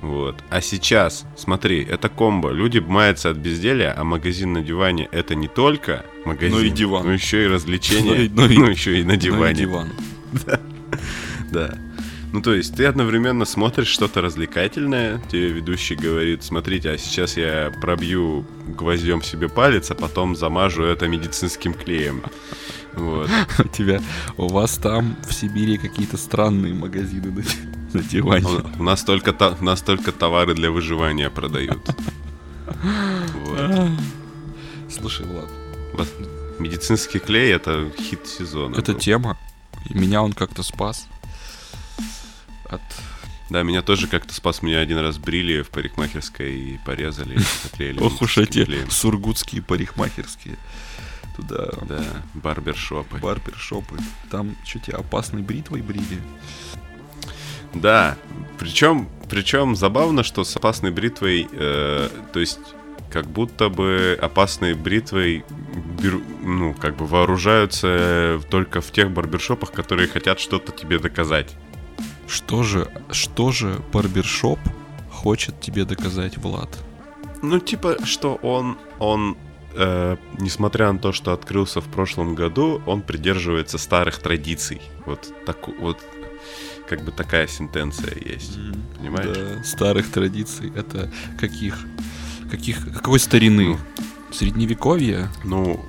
Вот. 0.01 0.37
А 0.49 0.61
сейчас, 0.61 1.27
смотри, 1.37 1.83
это 1.85 2.09
комбо. 2.09 2.51
Люди 2.51 2.79
маятся 2.79 3.31
от 3.31 3.37
безделия, 3.39 3.95
а 3.97 4.05
магазин 4.05 4.53
на 4.53 4.63
диване 4.63 5.09
это 5.11 5.35
не 5.35 5.49
только 5.49 6.05
магазин, 6.25 6.57
Но 6.57 6.63
и 6.63 6.71
диван. 6.71 7.05
но 7.07 7.13
еще 7.13 7.45
и 7.45 7.49
развлечение, 7.49 8.31
Но 8.35 8.47
и- 8.47 8.57
но 8.57 8.65
ну 8.65 8.71
еще 8.71 8.99
и 9.01 9.03
на 9.03 9.15
Ну 9.15 9.19
диване. 9.19 9.55
диван 9.55 9.89
Да. 11.53 11.77
Ну, 12.31 12.43
то 12.43 12.53
есть, 12.53 12.77
ты 12.77 12.85
одновременно 12.85 13.47
смотришь 13.47 13.87
что-то 13.89 14.21
развлекательное, 14.21 15.19
тебе 15.33 15.49
ведущий 15.49 15.95
говорит, 15.95 16.45
смотрите, 16.45 16.91
а 16.91 16.99
сейчас 16.99 17.39
я 17.39 17.73
пробью 17.81 18.45
гвоздем 18.67 19.23
себе 19.23 19.49
палец, 19.49 19.91
а 19.91 19.95
потом 19.95 20.37
замажу 20.37 20.83
это 20.83 21.09
медицинским 21.09 21.73
клеем. 21.73 22.23
Вот. 22.95 23.31
У 23.59 23.69
тебя, 23.69 24.03
у 24.37 24.47
вас 24.49 24.77
там 24.77 25.17
в 25.27 25.33
Сибири 25.33 25.79
какие-то 25.79 26.19
странные 26.19 26.75
магазины 26.75 27.31
на, 27.31 27.43
на 27.95 28.03
диване. 28.03 28.47
У 28.77 28.81
у 28.81 28.83
нас 28.83 29.03
только, 29.05 29.33
та- 29.33 29.57
у 29.61 29.65
нас 29.65 29.83
только 29.83 30.13
товары 30.13 30.55
для 30.55 30.71
выживания 30.71 31.31
продают. 31.31 31.89
Вот. 32.67 33.91
Слушай, 34.91 35.27
Влад, 35.27 35.49
Вот. 35.95 36.09
Медицинский 36.59 37.19
клей 37.19 37.53
это 37.53 37.91
хит 37.99 38.27
сезона. 38.27 38.77
эта 38.77 38.93
был. 38.93 38.99
тема, 39.01 39.39
и 39.89 39.95
меня 39.95 40.23
он 40.23 40.33
как-то 40.33 40.63
спас 40.63 41.07
от... 42.69 42.81
Да, 43.51 43.63
меня 43.63 43.81
тоже 43.81 44.09
как-то 44.09 44.35
спас. 44.35 44.61
Меня 44.61 44.81
один 44.81 44.99
раз 44.99 45.17
брили 45.19 45.63
в 45.63 45.71
парикмахерской 45.71 46.53
и 46.55 46.79
порезали. 46.85 47.39
и 47.79 47.99
Ох 47.99 48.21
уж 48.21 48.37
эти 48.39 48.65
клеем. 48.65 48.91
сургутские 48.91 49.63
парикмахерские. 49.63 50.59
Туда 51.37 51.69
Да, 51.89 52.05
барбершопы. 52.35 53.19
барбершопы. 53.19 53.97
Там 54.31 54.55
что 54.65 54.81
тебе 54.81 54.97
опасной 54.97 55.41
бритвой 55.43 55.81
брили? 55.81 56.21
Да, 57.75 58.17
причем, 58.59 59.09
причем 59.29 59.77
забавно, 59.77 60.23
что 60.23 60.45
с 60.45 60.57
опасной 60.57 60.91
бритвой, 60.91 61.49
э, 61.53 62.09
то 62.33 62.41
есть 62.41 62.61
как 63.11 63.27
будто 63.27 63.69
бы 63.69 64.19
опасной 64.21 64.75
бритвой 64.75 65.45
беру- 66.01 66.23
ну, 66.43 66.75
как 66.75 66.97
бы 66.97 67.07
вооружаются 67.07 68.41
только 68.51 68.81
в 68.81 68.91
тех 68.91 69.11
барбершопах, 69.11 69.73
которые 69.73 70.09
хотят 70.09 70.41
что-то 70.41 70.73
тебе 70.73 70.99
доказать. 70.99 71.55
Что 72.27 72.63
же, 72.63 72.91
что 73.11 73.53
же 73.53 73.81
барбершоп 73.93 74.59
хочет 75.11 75.61
тебе 75.61 75.85
доказать, 75.85 76.37
Влад? 76.37 76.69
Ну, 77.43 77.59
типа, 77.59 78.05
что 78.05 78.35
он, 78.43 78.77
он, 78.99 79.37
э, 79.75 80.17
несмотря 80.39 80.93
на 80.93 80.99
то, 80.99 81.13
что 81.13 81.33
открылся 81.33 81.81
в 81.81 81.87
прошлом 81.87 82.35
году, 82.35 82.83
он 82.85 83.01
придерживается 83.01 83.79
старых 83.79 84.19
традиций. 84.19 84.83
Вот 85.07 85.33
так, 85.47 85.57
вот, 85.81 85.99
как 86.89 87.03
бы 87.05 87.13
такая 87.13 87.47
сентенция 87.47 88.15
есть. 88.25 88.59
Понимаешь? 88.99 89.37
Да, 89.37 89.65
старых 89.65 90.11
традиций. 90.11 90.73
Это 90.75 91.11
каких? 91.39 91.77
Каких? 92.51 92.93
Какой 92.93 93.19
старины? 93.19 93.79
Средневековье? 94.33 95.29
Ну, 95.45 95.85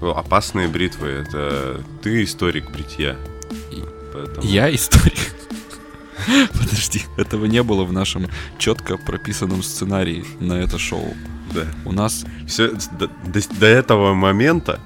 опасные 0.00 0.68
бритвы 0.68 1.08
это 1.08 1.82
ты 2.02 2.24
историк 2.24 2.70
бритья. 2.70 3.16
И- 3.70 3.84
Поэтому- 4.12 4.46
Я 4.46 4.74
историк. 4.74 5.18
Подожди, 6.52 7.02
этого 7.16 7.46
не 7.46 7.62
было 7.62 7.84
в 7.84 7.92
нашем 7.92 8.26
четко 8.58 8.96
прописанном 8.98 9.62
сценарии 9.62 10.24
на 10.40 10.54
это 10.54 10.78
шоу. 10.78 11.14
Да. 11.54 11.64
У 11.84 11.92
нас 11.92 12.24
Все, 12.46 12.68
до, 12.98 13.08
до- 13.08 13.54
до 13.58 13.66
этого 13.66 14.14
момента 14.14 14.78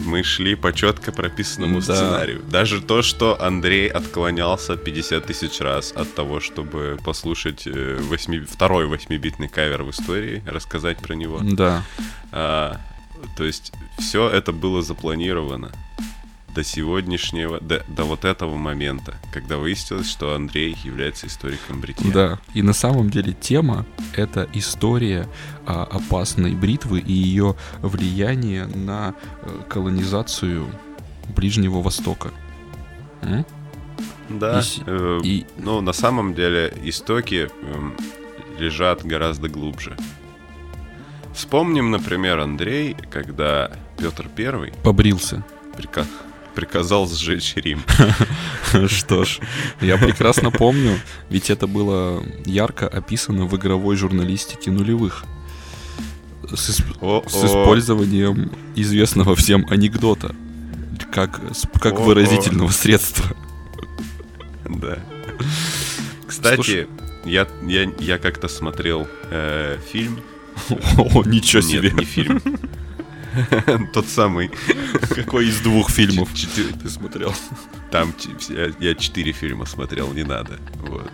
мы 0.00 0.22
шли 0.22 0.54
по 0.54 0.72
четко 0.72 1.10
прописанному 1.12 1.80
Да. 1.80 1.94
сценарию. 1.94 2.42
Даже 2.50 2.80
то, 2.80 3.02
что 3.02 3.42
Андрей 3.42 3.88
отклонялся 3.88 4.76
50 4.76 5.26
тысяч 5.26 5.60
раз 5.60 5.92
от 5.96 6.14
того, 6.14 6.38
чтобы 6.40 6.98
послушать 7.04 7.66
э, 7.66 7.98
восьми- 8.00 8.40
второй 8.44 8.86
восьмибитный 8.86 9.48
кавер 9.48 9.82
в 9.82 9.90
истории, 9.90 10.42
рассказать 10.46 10.98
про 10.98 11.14
него. 11.14 11.40
да, 11.42 11.82
А, 12.30 12.80
то 13.36 13.44
есть 13.44 13.72
все 13.98 14.28
это 14.28 14.52
было 14.52 14.82
запланировано 14.82 15.72
до 16.58 16.64
сегодняшнего, 16.64 17.60
до, 17.60 17.84
до 17.86 18.02
вот 18.02 18.24
этого 18.24 18.56
момента, 18.56 19.14
когда 19.32 19.58
выяснилось, 19.58 20.10
что 20.10 20.34
Андрей 20.34 20.76
является 20.82 21.28
историком 21.28 21.80
бритья. 21.80 22.10
да. 22.12 22.38
И 22.52 22.62
на 22.62 22.72
самом 22.72 23.10
деле 23.10 23.32
тема 23.32 23.86
это 24.16 24.48
история 24.54 25.28
а, 25.66 25.84
опасной 25.84 26.56
бритвы 26.56 26.98
и 26.98 27.12
ее 27.12 27.54
влияние 27.80 28.66
на 28.66 29.14
э, 29.42 29.60
колонизацию 29.68 30.66
Ближнего 31.36 31.80
Востока. 31.80 32.32
М? 33.22 33.46
Да, 34.28 34.60
И 34.60 34.82
э, 34.84 35.20
И 35.22 35.46
но 35.58 35.80
на 35.80 35.92
самом 35.92 36.34
деле 36.34 36.76
истоки 36.82 37.48
эм, 37.62 37.94
лежат 38.58 39.04
гораздо 39.04 39.48
глубже. 39.48 39.96
Вспомним, 41.34 41.92
например, 41.92 42.40
Андрей, 42.40 42.96
когда 43.12 43.70
Петр 43.96 44.26
Первый 44.34 44.72
побрился. 44.82 45.44
прика- 45.76 46.04
приказал 46.58 47.08
сжечь 47.08 47.54
Рим. 47.54 47.84
Что 48.88 49.24
ж, 49.24 49.38
я 49.80 49.96
прекрасно 49.96 50.50
помню, 50.50 50.98
ведь 51.30 51.50
это 51.50 51.68
было 51.68 52.20
ярко 52.44 52.88
описано 52.88 53.46
в 53.46 53.56
игровой 53.56 53.94
журналистике 53.94 54.72
нулевых. 54.72 55.22
с, 56.52 56.56
с 56.56 57.44
использованием 57.44 58.50
известного 58.74 59.36
всем 59.36 59.66
анекдота 59.70 60.34
как, 61.12 61.40
как 61.80 62.00
выразительного 62.00 62.70
средства. 62.70 63.36
Да. 64.68 64.98
Кстати, 66.26 66.88
я, 67.24 67.46
я, 67.62 67.88
я 68.00 68.18
как-то 68.18 68.48
смотрел 68.48 69.06
э, 69.30 69.78
фильм. 69.92 70.18
О, 70.98 71.22
ничего 71.22 71.62
себе. 71.62 71.90
Нет, 71.90 72.00
не 72.00 72.04
фильм. 72.04 72.42
Тот 73.92 74.06
самый. 74.06 74.50
Какой 75.14 75.48
из 75.48 75.60
двух 75.60 75.90
фильмов 75.90 76.30
ты 76.32 76.88
смотрел? 76.88 77.34
Там 77.90 78.14
я 78.80 78.94
четыре 78.94 79.32
фильма 79.32 79.66
смотрел, 79.66 80.12
не 80.12 80.24
надо. 80.24 80.58
Вот. 80.74 81.10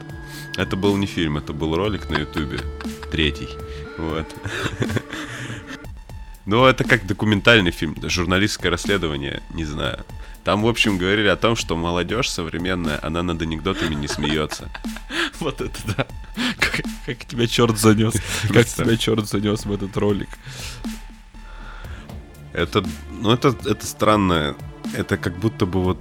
Это 0.57 0.77
был 0.77 0.97
не 0.97 1.07
фильм, 1.07 1.37
это 1.37 1.53
был 1.53 1.75
ролик 1.75 2.09
на 2.11 2.18
Ютубе. 2.18 2.61
Третий. 3.11 3.49
Вот. 3.99 4.27
Ну, 6.47 6.66
это 6.66 6.85
как 6.85 7.07
документальный 7.07 7.70
фильм, 7.70 7.97
журналистское 8.03 8.70
расследование, 8.70 9.43
не 9.55 9.64
знаю. 9.64 10.05
Там, 10.45 10.62
в 10.62 10.68
общем, 10.68 10.99
говорили 10.99 11.29
о 11.29 11.37
том, 11.37 11.57
что 11.57 11.75
молодежь 11.75 12.29
современная, 12.29 13.01
она 13.03 13.22
над 13.22 13.41
анекдотами 13.41 13.95
не 13.95 14.09
смеется. 14.09 14.70
Вот 15.41 15.61
это 15.61 15.79
да. 15.97 16.07
Как, 16.59 16.83
как 17.07 17.25
тебя 17.25 17.47
черт 17.47 17.79
занес. 17.79 18.14
Как 18.53 18.66
тебя 18.66 18.97
черт 18.97 19.27
занес 19.27 19.64
в 19.64 19.72
этот 19.72 19.97
ролик. 19.97 20.29
Это, 22.55 22.84
ну, 23.11 23.32
это, 23.32 23.48
это 23.66 23.84
странно. 23.84 24.55
Это 24.94 25.16
как 25.16 25.36
будто 25.38 25.66
бы 25.66 25.82
вот, 25.82 25.98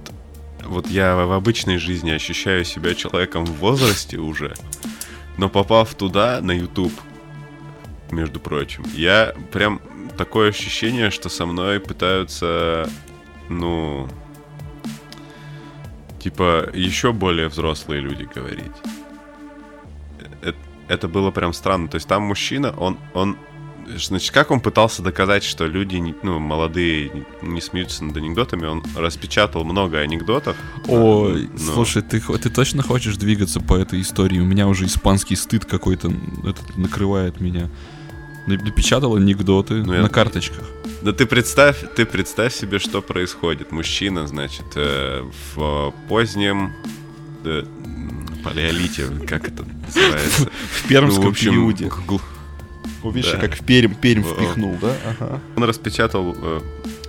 вот 0.62 0.88
я 0.88 1.16
в 1.16 1.32
обычной 1.32 1.78
жизни 1.78 2.10
ощущаю 2.10 2.64
себя 2.64 2.94
человеком 2.94 3.44
в 3.44 3.56
возрасте 3.56 4.18
уже, 4.18 4.54
но 5.36 5.48
попав 5.48 5.94
туда, 5.94 6.40
на 6.40 6.52
YouTube, 6.52 6.92
между 8.12 8.38
прочим, 8.38 8.84
я 8.94 9.34
прям 9.52 9.80
такое 10.16 10.50
ощущение, 10.50 11.10
что 11.10 11.28
со 11.28 11.44
мной 11.44 11.80
пытаются, 11.80 12.88
ну, 13.48 14.08
типа, 16.20 16.70
еще 16.72 17.12
более 17.12 17.48
взрослые 17.48 18.00
люди 18.00 18.28
говорить. 18.32 18.76
Это, 20.40 20.58
это 20.86 21.08
было 21.08 21.32
прям 21.32 21.52
странно. 21.52 21.88
То 21.88 21.96
есть 21.96 22.06
там 22.06 22.22
мужчина, 22.22 22.72
он, 22.78 22.96
он 23.12 23.36
Значит, 23.96 24.32
как 24.32 24.50
он 24.50 24.60
пытался 24.60 25.02
доказать, 25.02 25.44
что 25.44 25.66
люди, 25.66 26.14
ну, 26.22 26.38
молодые, 26.38 27.26
не 27.42 27.60
смеются 27.60 28.04
над 28.04 28.16
анекдотами? 28.16 28.66
Он 28.66 28.82
распечатал 28.96 29.64
много 29.64 29.98
анекдотов. 29.98 30.56
Ой, 30.88 31.48
но... 31.52 31.58
слушай, 31.58 32.02
ты, 32.02 32.20
ты 32.20 32.50
точно 32.50 32.82
хочешь 32.82 33.16
двигаться 33.16 33.60
по 33.60 33.74
этой 33.74 34.00
истории? 34.00 34.38
У 34.38 34.44
меня 34.44 34.68
уже 34.68 34.86
испанский 34.86 35.36
стыд 35.36 35.64
какой-то 35.64 36.12
этот 36.42 36.76
накрывает 36.76 37.40
меня. 37.40 37.70
Напечатал 38.46 39.16
анекдоты 39.16 39.74
ну, 39.74 39.92
на 39.92 40.02
я... 40.02 40.08
карточках. 40.08 40.64
Да 41.02 41.12
ты 41.12 41.26
представь, 41.26 41.78
ты 41.96 42.04
представь 42.04 42.54
себе, 42.54 42.78
что 42.78 43.02
происходит. 43.02 43.72
Мужчина, 43.72 44.26
значит, 44.26 44.66
э, 44.74 45.22
в 45.54 45.94
позднем 46.08 46.72
э, 47.44 47.64
палеолите, 48.44 49.06
как 49.26 49.48
это 49.48 49.64
называется? 49.64 50.50
В 50.82 50.88
пермском 50.88 51.24
ну, 51.24 51.28
в 51.28 51.32
общем, 51.32 51.50
периоде. 51.50 51.90
Видишь, 53.02 53.32
да. 53.32 53.38
как 53.38 53.54
в 53.54 53.64
Перм, 53.64 53.94
Перм 53.94 54.24
впихнул, 54.24 54.76
да? 54.80 54.96
Ага. 55.06 55.40
Он 55.56 55.64
распечатал 55.64 56.34
э, 56.36 56.60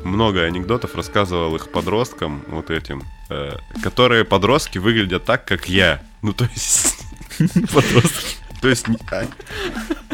много 0.04 0.44
анекдотов, 0.44 0.96
рассказывал 0.96 1.56
их 1.56 1.70
подросткам, 1.70 2.44
вот 2.48 2.70
этим, 2.70 3.04
э, 3.30 3.52
которые 3.82 4.26
подростки 4.26 4.78
выглядят 4.78 5.26
так, 5.26 5.46
как 5.46 5.68
я. 5.70 6.02
Ну, 6.22 6.34
то 6.34 6.46
есть... 6.54 6.98
Подростки. 7.74 8.38
То 8.62 8.70
есть... 8.70 8.86
А, 9.12 9.26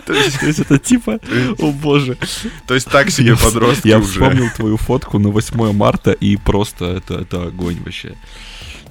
то 0.05 0.13
есть, 0.13 0.39
то 0.39 0.45
есть 0.45 0.59
это 0.59 0.77
типа, 0.79 1.19
о 1.59 1.71
боже. 1.71 2.17
То 2.67 2.73
есть 2.73 2.89
так 2.89 3.09
себе 3.09 3.37
подростки 3.37 3.87
Я 3.87 4.01
вспомнил 4.01 4.49
твою 4.55 4.77
фотку 4.77 5.19
на 5.19 5.29
8 5.29 5.71
марта, 5.73 6.11
и 6.11 6.37
просто 6.37 7.01
это, 7.07 7.43
огонь 7.43 7.77
вообще. 7.83 8.15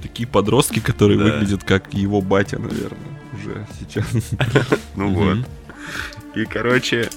Такие 0.01 0.27
подростки, 0.27 0.81
которые 0.81 1.19
выглядят 1.19 1.65
как 1.65 1.93
его 1.93 2.23
батя, 2.23 2.59
наверное, 2.59 3.21
уже 3.35 3.67
сейчас. 3.81 4.07
Ну 4.97 5.13
вот. 5.13 5.39
И, 6.35 6.45
короче, 6.45 7.11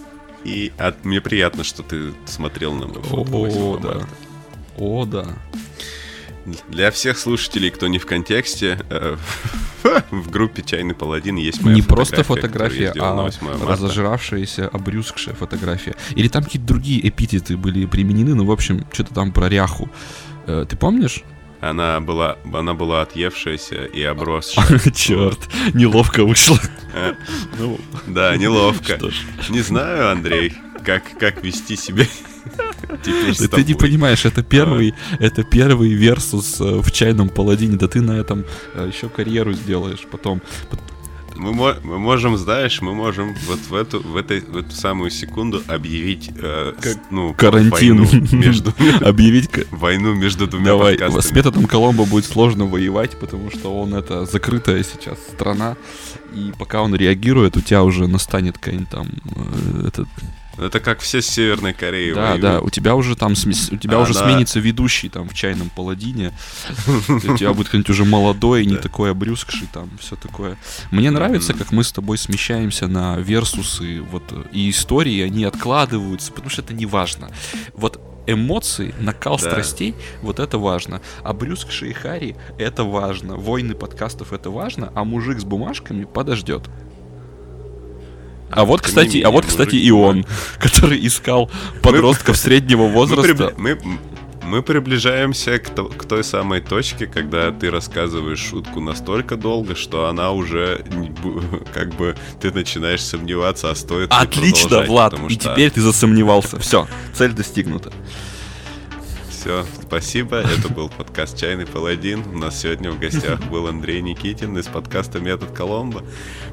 и 0.44 0.72
от, 0.78 1.06
мне 1.06 1.22
приятно, 1.22 1.64
что 1.64 1.84
ты 1.84 2.14
смотрел 2.26 2.74
на 2.74 2.88
фотку 2.88 3.46
О, 3.46 3.78
да. 3.78 4.08
О, 4.78 5.06
да. 5.06 5.28
Для 6.68 6.92
всех 6.92 7.18
слушателей, 7.18 7.70
кто 7.70 7.88
не 7.88 8.00
в 8.00 8.06
контексте, 8.06 8.80
э, 8.90 9.16
в 10.12 10.30
группе 10.30 10.62
«Чайный 10.62 10.94
паладин» 10.94 11.38
есть 11.38 11.62
моя 11.62 11.76
Не 11.76 11.82
просто 11.82 12.24
фотография, 12.24 12.92
а 13.00 13.30
разожравшаяся, 13.66 14.68
обрюзгшая 14.68 15.36
фотография. 15.36 15.96
Или 16.16 16.28
там 16.28 16.44
какие-то 16.44 16.68
другие 16.68 17.08
эпитеты 17.08 17.56
были 17.56 17.86
применены, 17.86 18.36
ну, 18.36 18.46
в 18.46 18.52
общем, 18.52 18.86
что-то 18.92 19.14
там 19.14 19.32
про 19.32 19.48
ряху. 19.48 19.90
Э, 20.46 20.66
ты 20.68 20.76
помнишь? 20.76 21.24
Она 21.64 22.02
была, 22.02 22.38
она 22.54 22.74
была 22.74 23.04
отъевшаяся 23.04 23.86
и 23.86 24.04
обросшая. 24.04 24.80
Черт, 24.94 25.40
неловко 25.74 26.26
вышло. 26.26 26.60
Э, 26.94 27.14
ну, 27.58 27.80
да, 28.06 28.36
неловко. 28.38 29.00
Не 29.50 29.62
знаю, 29.62 30.12
Андрей, 30.12 30.54
как, 30.84 31.18
как 31.18 31.42
вести 31.42 31.78
себя 31.78 32.06
Теперь 33.04 33.48
ты 33.48 33.64
не 33.64 33.76
понимаешь, 33.76 34.26
это 34.26 34.44
первый, 34.44 34.94
это 35.20 35.44
первый 35.44 35.94
версус 35.94 36.60
э, 36.60 36.64
в 36.64 36.92
чайном 36.92 37.30
паладине, 37.30 37.78
да 37.78 37.88
ты 37.88 38.02
на 38.02 38.20
этом 38.20 38.44
э, 38.74 38.92
еще 38.94 39.08
карьеру 39.08 39.54
сделаешь 39.54 40.06
потом. 40.12 40.42
Мы, 41.36 41.76
мы 41.84 42.00
можем, 42.00 42.38
знаешь, 42.38 42.82
мы 42.82 42.94
можем 42.94 43.36
вот 43.48 43.60
в 43.60 43.76
эту, 43.76 44.00
в 44.02 44.16
этой, 44.16 44.42
в 44.42 44.58
эту 44.58 44.72
самую 44.72 45.10
секунду 45.12 45.62
объявить, 45.68 46.32
э, 46.36 46.74
как, 46.80 46.98
ну, 47.12 47.34
карантин 47.34 48.08
между 48.32 48.74
объявить 49.02 49.50
войну 49.72 50.14
между 50.14 50.48
двумя 50.48 50.68
Давай, 50.68 50.94
подкастами. 50.94 51.22
с 51.22 51.32
методом 51.32 51.66
Коломбо 51.66 52.06
будет 52.06 52.26
сложно 52.26 52.66
воевать, 52.66 53.18
потому 53.20 53.50
что 53.52 53.80
он 53.80 53.94
это 53.96 54.26
закрытая 54.26 54.84
сейчас 54.84 55.18
страна, 55.34 55.76
и 56.34 56.52
пока 56.58 56.82
он 56.82 56.96
реагирует, 56.96 57.58
у 57.58 57.62
тебя 57.62 57.84
уже 57.84 58.08
настанет 58.08 58.58
какая-нибудь 58.58 58.90
там 58.90 59.08
э, 59.36 59.88
этот 59.88 60.08
это 60.58 60.80
как 60.80 61.00
все 61.00 61.22
с 61.22 61.28
Северной 61.28 61.74
Кореи. 61.74 62.14
Да, 62.14 62.22
воюют. 62.22 62.42
да, 62.42 62.62
у 62.62 62.70
тебя 62.70 62.96
уже 62.96 63.16
там 63.16 63.34
у 63.34 63.78
тебя 63.78 63.98
а, 63.98 64.02
уже 64.02 64.14
да. 64.14 64.24
сменится 64.24 64.60
ведущий 64.60 65.10
там 65.10 65.28
в 65.28 65.34
чайном 65.34 65.70
паладине. 65.70 66.32
У 67.08 67.38
тебя 67.38 67.54
будет 67.54 67.70
кто-нибудь 67.70 67.90
уже 67.90 68.06
молодой, 68.06 68.66
не 68.66 68.78
такой 68.78 69.12
обрюзгший, 69.12 69.68
там 69.72 69.90
все 70.00 70.16
такое. 70.16 70.58
Мне 70.92 71.12
нравится, 71.12 71.54
как 71.54 71.72
мы 71.72 71.84
с 71.84 71.92
тобой 71.92 72.18
смещаемся 72.18 72.88
на 72.88 73.18
версусы, 73.18 74.02
вот 74.02 74.24
и 74.52 74.70
истории, 74.70 75.22
они 75.22 75.44
откладываются, 75.44 76.32
потому 76.32 76.50
что 76.50 76.62
это 76.62 76.74
не 76.74 76.86
важно. 76.86 77.30
Вот 77.74 78.00
эмоции, 78.28 78.94
накал 79.00 79.38
да. 79.38 79.50
страстей, 79.50 79.96
вот 80.22 80.40
это 80.40 80.58
важно. 80.58 81.02
А 81.24 81.34
Брюск 81.34 81.72
Шейхари 81.72 82.36
это 82.58 82.84
важно. 82.84 83.36
Войны 83.36 83.76
подкастов 83.76 84.34
это 84.34 84.50
важно, 84.50 84.92
а 84.96 85.04
мужик 85.04 85.40
с 85.40 85.44
бумажками 85.44 86.06
подождет. 86.06 86.70
А 88.56 88.66
вот, 88.66 88.82
кстати, 88.82 89.18
а 89.18 89.30
вот, 89.30 89.46
кстати, 89.46 89.76
и 89.76 89.92
он, 89.92 90.26
который 90.60 91.06
искал 91.06 91.50
подростков 91.82 92.38
среднего 92.38 92.88
возраста. 92.88 93.54
Мы, 93.58 93.78
мы 94.44 94.62
приближаемся 94.62 95.58
к, 95.58 95.70
то, 95.70 95.86
к 95.86 96.06
той 96.06 96.24
самой 96.24 96.62
точке, 96.62 97.08
когда 97.08 97.52
ты 97.52 97.72
рассказываешь 97.72 98.40
шутку 98.40 98.80
настолько 98.80 99.36
долго, 99.36 99.76
что 99.76 100.08
она 100.08 100.32
уже 100.32 100.84
как 101.74 101.96
бы 101.96 102.16
ты 102.40 102.52
начинаешь 102.52 103.02
сомневаться, 103.02 103.72
а 103.72 103.76
стоит 103.76 104.10
ли 104.12 104.16
Отлично, 104.16 104.82
Влад, 104.82 105.14
и 105.30 105.34
что... 105.34 105.54
теперь 105.54 105.72
ты 105.72 105.82
засомневался. 105.82 106.60
Все, 106.60 106.88
цель 107.14 107.32
достигнута. 107.32 107.92
Все, 109.44 109.66
спасибо. 109.82 110.38
Это 110.38 110.70
был 110.70 110.88
подкаст 110.88 111.38
«Чайный 111.38 111.66
паладин». 111.66 112.24
У 112.34 112.38
нас 112.38 112.62
сегодня 112.62 112.92
в 112.92 112.98
гостях 112.98 113.42
был 113.50 113.68
Андрей 113.68 114.00
Никитин 114.00 114.58
из 114.58 114.68
подкаста 114.68 115.20
«Метод 115.20 115.52
Коломбо». 115.52 116.02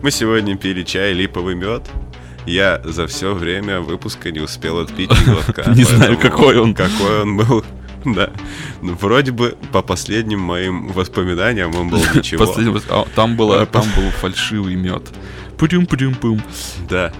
Мы 0.03 0.11
сегодня 0.11 0.57
пили 0.57 0.83
чай 0.83 1.13
«Липовый 1.13 1.55
мед». 1.55 1.89
Я 2.47 2.83
за 2.83 3.07
все 3.07 3.33
время 3.33 3.79
выпуска 3.81 4.33
не 4.33 4.41
успел 4.41 4.81
отпить 4.81 5.09
ни 5.09 5.25
глотка. 5.25 5.71
Не 5.77 5.85
знаю, 5.85 6.19
какой 6.19 6.59
он. 6.59 6.75
Какой 6.75 7.23
он 7.23 7.37
был. 7.37 7.65
Да. 8.05 8.31
Ну, 8.83 8.95
вроде 8.95 9.31
бы, 9.31 9.57
по 9.71 9.83
последним 9.83 10.41
моим 10.41 10.89
воспоминаниям, 10.89 11.73
он 11.77 11.91
был 11.91 11.99
ничего. 12.15 12.53
А, 12.89 13.05
там, 13.15 13.37
было, 13.37 13.67
там 13.67 13.85
был 13.95 14.11
фальшивый 14.11 14.75
мед. 14.75 15.03
Пудюм-пудюм-пум. 15.59 16.43
Да. 16.89 17.13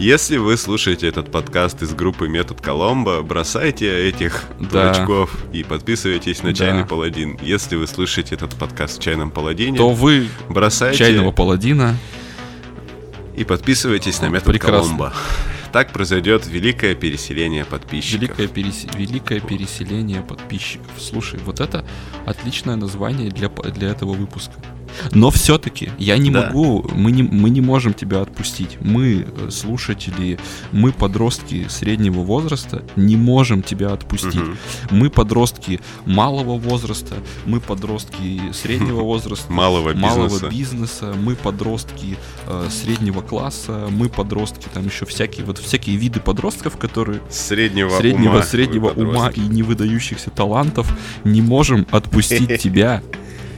Если 0.00 0.38
вы 0.38 0.56
слушаете 0.56 1.08
этот 1.08 1.30
подкаст 1.30 1.82
из 1.82 1.92
группы 1.92 2.26
Метод 2.26 2.62
Коломбо, 2.62 3.20
бросайте 3.20 4.08
этих 4.08 4.44
да. 4.58 4.94
дурачков 4.94 5.36
и 5.52 5.62
подписывайтесь 5.62 6.42
на 6.42 6.52
да. 6.52 6.54
Чайный 6.54 6.86
Паладин. 6.86 7.38
Если 7.42 7.76
вы 7.76 7.86
слушаете 7.86 8.34
этот 8.34 8.54
подкаст 8.54 8.98
в 8.98 9.02
Чайном 9.02 9.30
Паладине, 9.30 9.76
то 9.76 9.90
вы 9.90 10.28
бросайте 10.48 10.96
Чайного 10.96 11.32
Паладина 11.32 11.98
и 13.36 13.44
подписывайтесь 13.44 14.22
на 14.22 14.30
Метод 14.30 14.46
Прекрасно. 14.46 14.80
Коломбо. 14.80 15.12
Так 15.70 15.92
произойдет 15.92 16.46
великое 16.46 16.94
переселение 16.94 17.66
подписчиков. 17.66 18.22
Великое, 18.22 18.48
перес... 18.48 18.86
великое 18.96 19.40
переселение 19.40 20.22
подписчиков. 20.22 20.92
Слушай, 20.98 21.40
вот 21.44 21.60
это 21.60 21.84
отличное 22.24 22.76
название 22.76 23.28
для, 23.28 23.50
для 23.50 23.90
этого 23.90 24.14
выпуска. 24.14 24.54
Но 25.12 25.30
все-таки 25.30 25.90
я 25.98 26.18
не 26.18 26.30
Да. 26.30 26.46
могу, 26.46 26.88
мы 26.94 27.10
не, 27.12 27.22
мы 27.22 27.50
не 27.50 27.60
можем 27.60 27.94
тебя 27.94 28.20
отпустить. 28.20 28.78
Мы, 28.80 29.26
э, 29.26 29.50
слушатели, 29.50 30.38
мы, 30.72 30.92
подростки 30.92 31.66
среднего 31.68 32.20
возраста, 32.20 32.82
не 32.96 33.16
можем 33.16 33.62
тебя 33.62 33.92
отпустить. 33.92 34.34
Мгм. 34.34 34.56
Мы, 34.90 35.10
подростки 35.10 35.80
малого 36.06 36.58
возраста, 36.58 37.14
мы, 37.46 37.60
подростки 37.60 38.40
среднего 38.52 39.00
возраста, 39.02 39.50
Малого 39.52 39.92
малого 39.94 40.24
бизнеса. 40.28 40.48
бизнеса, 40.50 41.14
мы, 41.16 41.34
подростки 41.36 42.16
э, 42.46 42.68
среднего 42.70 43.20
класса, 43.20 43.86
мы, 43.90 44.08
подростки, 44.08 44.66
там 44.72 44.86
еще 44.86 45.06
всякие, 45.06 45.44
вот 45.46 45.58
всякие 45.58 45.96
виды 45.96 46.20
подростков, 46.20 46.76
которые 46.76 47.20
Среднего, 47.30 47.90
среднего, 47.90 48.32
ума. 48.34 48.42
среднего 48.42 48.88
ума 48.88 49.28
и 49.30 49.40
невыдающихся 49.40 50.30
талантов 50.30 50.90
не 51.24 51.42
можем 51.42 51.86
отпустить 51.90 52.60
тебя, 52.62 53.02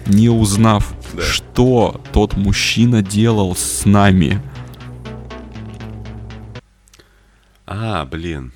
не 0.06 0.28
узнав, 0.28 0.92
Да. 1.14 1.22
что 1.22 2.00
тот 2.12 2.36
мужчина 2.36 3.02
делал 3.02 3.54
с 3.56 3.84
нами. 3.84 4.40
А, 7.66 8.04
блин. 8.04 8.52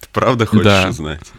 Ты 0.00 0.08
правда 0.12 0.46
хочешь 0.46 0.64
Да. 0.64 0.88
узнать? 0.88 1.32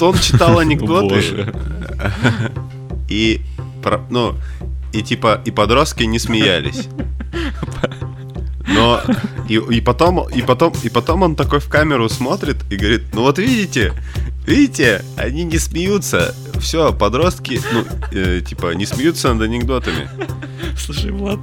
Он, 0.00 0.14
он 0.14 0.18
читал 0.18 0.58
анекдоты 0.58 1.22
и, 3.08 3.40
ну, 4.10 4.34
и 4.92 5.02
типа, 5.02 5.40
и 5.44 5.50
подростки 5.50 6.04
не 6.04 6.18
смеялись. 6.18 6.88
Но 8.68 9.00
и, 9.48 9.54
и 9.54 9.80
потом, 9.80 10.28
и 10.28 10.42
потом, 10.42 10.72
и 10.82 10.88
потом 10.88 11.22
он 11.22 11.36
такой 11.36 11.60
в 11.60 11.68
камеру 11.68 12.08
смотрит 12.08 12.56
и 12.70 12.76
говорит, 12.76 13.02
ну 13.14 13.22
вот 13.22 13.38
видите, 13.38 13.92
видите, 14.46 15.04
они 15.16 15.44
не 15.44 15.58
смеются. 15.58 16.34
Все, 16.58 16.92
подростки, 16.92 17.60
ну, 17.72 17.84
э, 18.12 18.40
типа, 18.40 18.74
не 18.74 18.86
смеются 18.86 19.32
над 19.32 19.42
анекдотами. 19.42 20.08
Слушай, 20.76 21.10
Влад, 21.12 21.38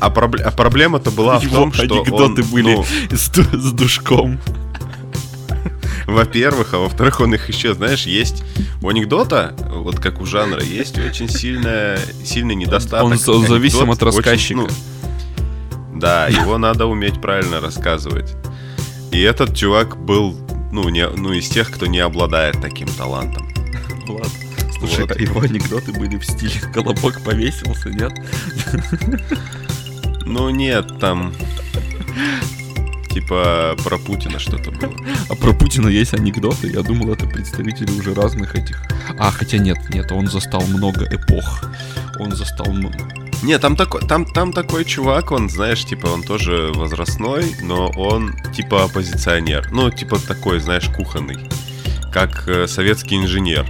А, 0.00 0.10
пробле- 0.10 0.42
а 0.42 0.50
проблема-то 0.50 1.10
была 1.10 1.38
в 1.38 1.48
том, 1.48 1.72
что 1.72 1.82
анекдоты 1.84 2.42
он, 2.42 2.48
были 2.50 2.76
ну, 2.76 2.84
с, 3.10 3.30
с 3.30 3.72
душком. 3.72 4.38
Во-первых, 6.10 6.74
а 6.74 6.78
во-вторых, 6.78 7.20
он 7.20 7.34
их 7.34 7.48
еще, 7.48 7.74
знаешь, 7.74 8.04
есть 8.06 8.42
у 8.82 8.88
анекдота, 8.88 9.54
вот 9.70 10.00
как 10.00 10.20
у 10.20 10.26
жанра, 10.26 10.62
есть 10.62 10.98
очень 10.98 11.28
сильная, 11.28 11.98
сильный 12.24 12.54
недостаток. 12.54 13.04
Он 13.06 13.16
за- 13.18 13.46
зависим 13.46 13.90
от 13.90 14.02
рассказчика. 14.02 14.60
очень, 14.60 14.74
ну, 15.92 15.98
да, 15.98 16.26
его 16.28 16.58
надо 16.58 16.86
уметь 16.86 17.20
правильно 17.20 17.60
рассказывать. 17.60 18.34
И 19.12 19.20
этот 19.20 19.56
чувак 19.56 19.96
был, 19.96 20.36
ну, 20.72 20.88
не, 20.88 21.06
ну, 21.08 21.32
из 21.32 21.48
тех, 21.48 21.70
кто 21.70 21.86
не 21.86 22.00
обладает 22.00 22.60
таким 22.60 22.88
талантом. 22.88 23.48
Влад, 24.06 24.28
слушай, 24.78 25.02
Вот. 25.02 25.12
а 25.12 25.20
его 25.20 25.40
анекдоты 25.42 25.92
были 25.92 26.16
в 26.16 26.24
стиле 26.24 26.60
«Колобок 26.72 27.20
повесился», 27.22 27.90
нет? 27.90 28.12
Ну, 30.26 30.50
нет, 30.50 30.98
там, 31.00 31.32
типа, 33.10 33.76
про 33.84 33.98
Путина 33.98 34.38
что-то 34.38 34.70
было. 34.70 34.94
А 35.28 35.34
про 35.34 35.52
Путина 35.52 35.88
есть 35.88 36.14
анекдоты. 36.14 36.68
Я 36.68 36.82
думал, 36.82 37.12
это 37.12 37.26
представители 37.26 37.90
уже 37.98 38.14
разных 38.14 38.54
этих. 38.54 38.82
А, 39.18 39.30
хотя 39.30 39.58
нет, 39.58 39.78
нет, 39.90 40.10
он 40.12 40.28
застал 40.28 40.62
много 40.66 41.04
эпох. 41.04 41.64
Он 42.18 42.32
застал... 42.32 42.66
м- 42.68 42.92
Не, 43.42 43.58
там 43.58 43.76
такой, 43.76 44.00
там, 44.06 44.24
там 44.24 44.52
такой 44.52 44.84
чувак, 44.84 45.32
он, 45.32 45.48
знаешь, 45.48 45.84
типа, 45.84 46.06
он 46.06 46.22
тоже 46.22 46.70
возрастной, 46.74 47.54
но 47.62 47.88
он, 47.96 48.34
типа, 48.54 48.84
оппозиционер. 48.84 49.68
Ну, 49.72 49.90
типа, 49.90 50.18
такой, 50.18 50.60
знаешь, 50.60 50.88
кухонный. 50.88 51.38
Как 52.12 52.48
э, 52.48 52.66
советский 52.66 53.16
инженер. 53.16 53.66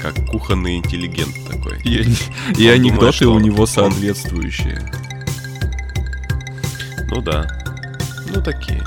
Как 0.00 0.14
кухонный 0.26 0.76
интеллигент 0.76 1.34
такой. 1.50 1.80
И, 1.82 2.02
и 2.02 2.02
Он 2.02 2.54
думает, 2.54 2.74
анекдоты 2.80 3.12
что 3.16 3.32
у 3.34 3.40
него 3.40 3.62
он- 3.62 3.66
соответствующие. 3.66 4.80
Ну 7.10 7.20
да. 7.22 7.46
Ну, 8.34 8.42
такие. 8.42 8.82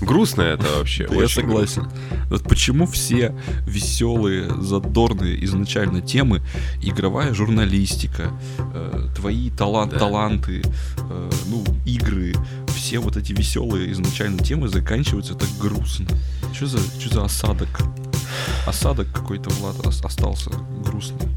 Грустно 0.00 0.42
это 0.42 0.66
вообще. 0.78 1.08
Я 1.10 1.28
согласен. 1.28 1.88
Вот 2.30 2.42
почему 2.44 2.86
все 2.86 3.34
веселые, 3.66 4.50
задорные 4.62 5.42
изначально 5.44 6.00
темы, 6.00 6.42
игровая 6.82 7.32
журналистика, 7.34 8.30
э, 8.58 9.08
твои 9.16 9.50
талант, 9.50 9.92
Да. 9.92 9.98
таланты, 9.98 10.62
э, 11.10 11.30
ну, 11.46 11.64
игры, 11.86 12.34
все 12.74 12.98
вот 12.98 13.16
эти 13.16 13.32
веселые 13.32 13.90
изначально 13.92 14.38
темы 14.38 14.68
заканчиваются 14.68 15.34
так 15.34 15.48
грустно. 15.60 16.06
Что 16.52 16.66
за, 16.66 16.78
что 17.00 17.14
за 17.14 17.24
осадок? 17.24 17.68
Осадок 18.66 19.06
какой-то, 19.12 19.50
Влад, 19.50 19.84
ос- 19.86 20.04
остался 20.04 20.50
грустный. 20.84 21.28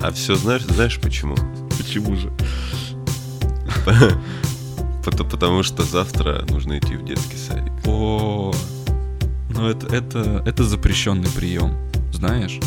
А 0.00 0.10
все 0.12 0.34
знаешь, 0.36 0.62
знаешь 0.64 0.98
почему? 1.00 1.36
Почему 1.76 2.16
же? 2.16 2.32
Пото- 5.04 5.24
Потому 5.28 5.62
что 5.62 5.82
завтра 5.82 6.44
нужно 6.50 6.78
идти 6.78 6.96
в 6.96 7.04
детский 7.04 7.36
садик. 7.36 7.72
О, 7.86 8.52
ну 9.50 9.68
это, 9.68 9.86
это, 9.94 10.42
это 10.46 10.64
запрещенный 10.64 11.30
прием, 11.30 11.74
знаешь? 12.12 12.58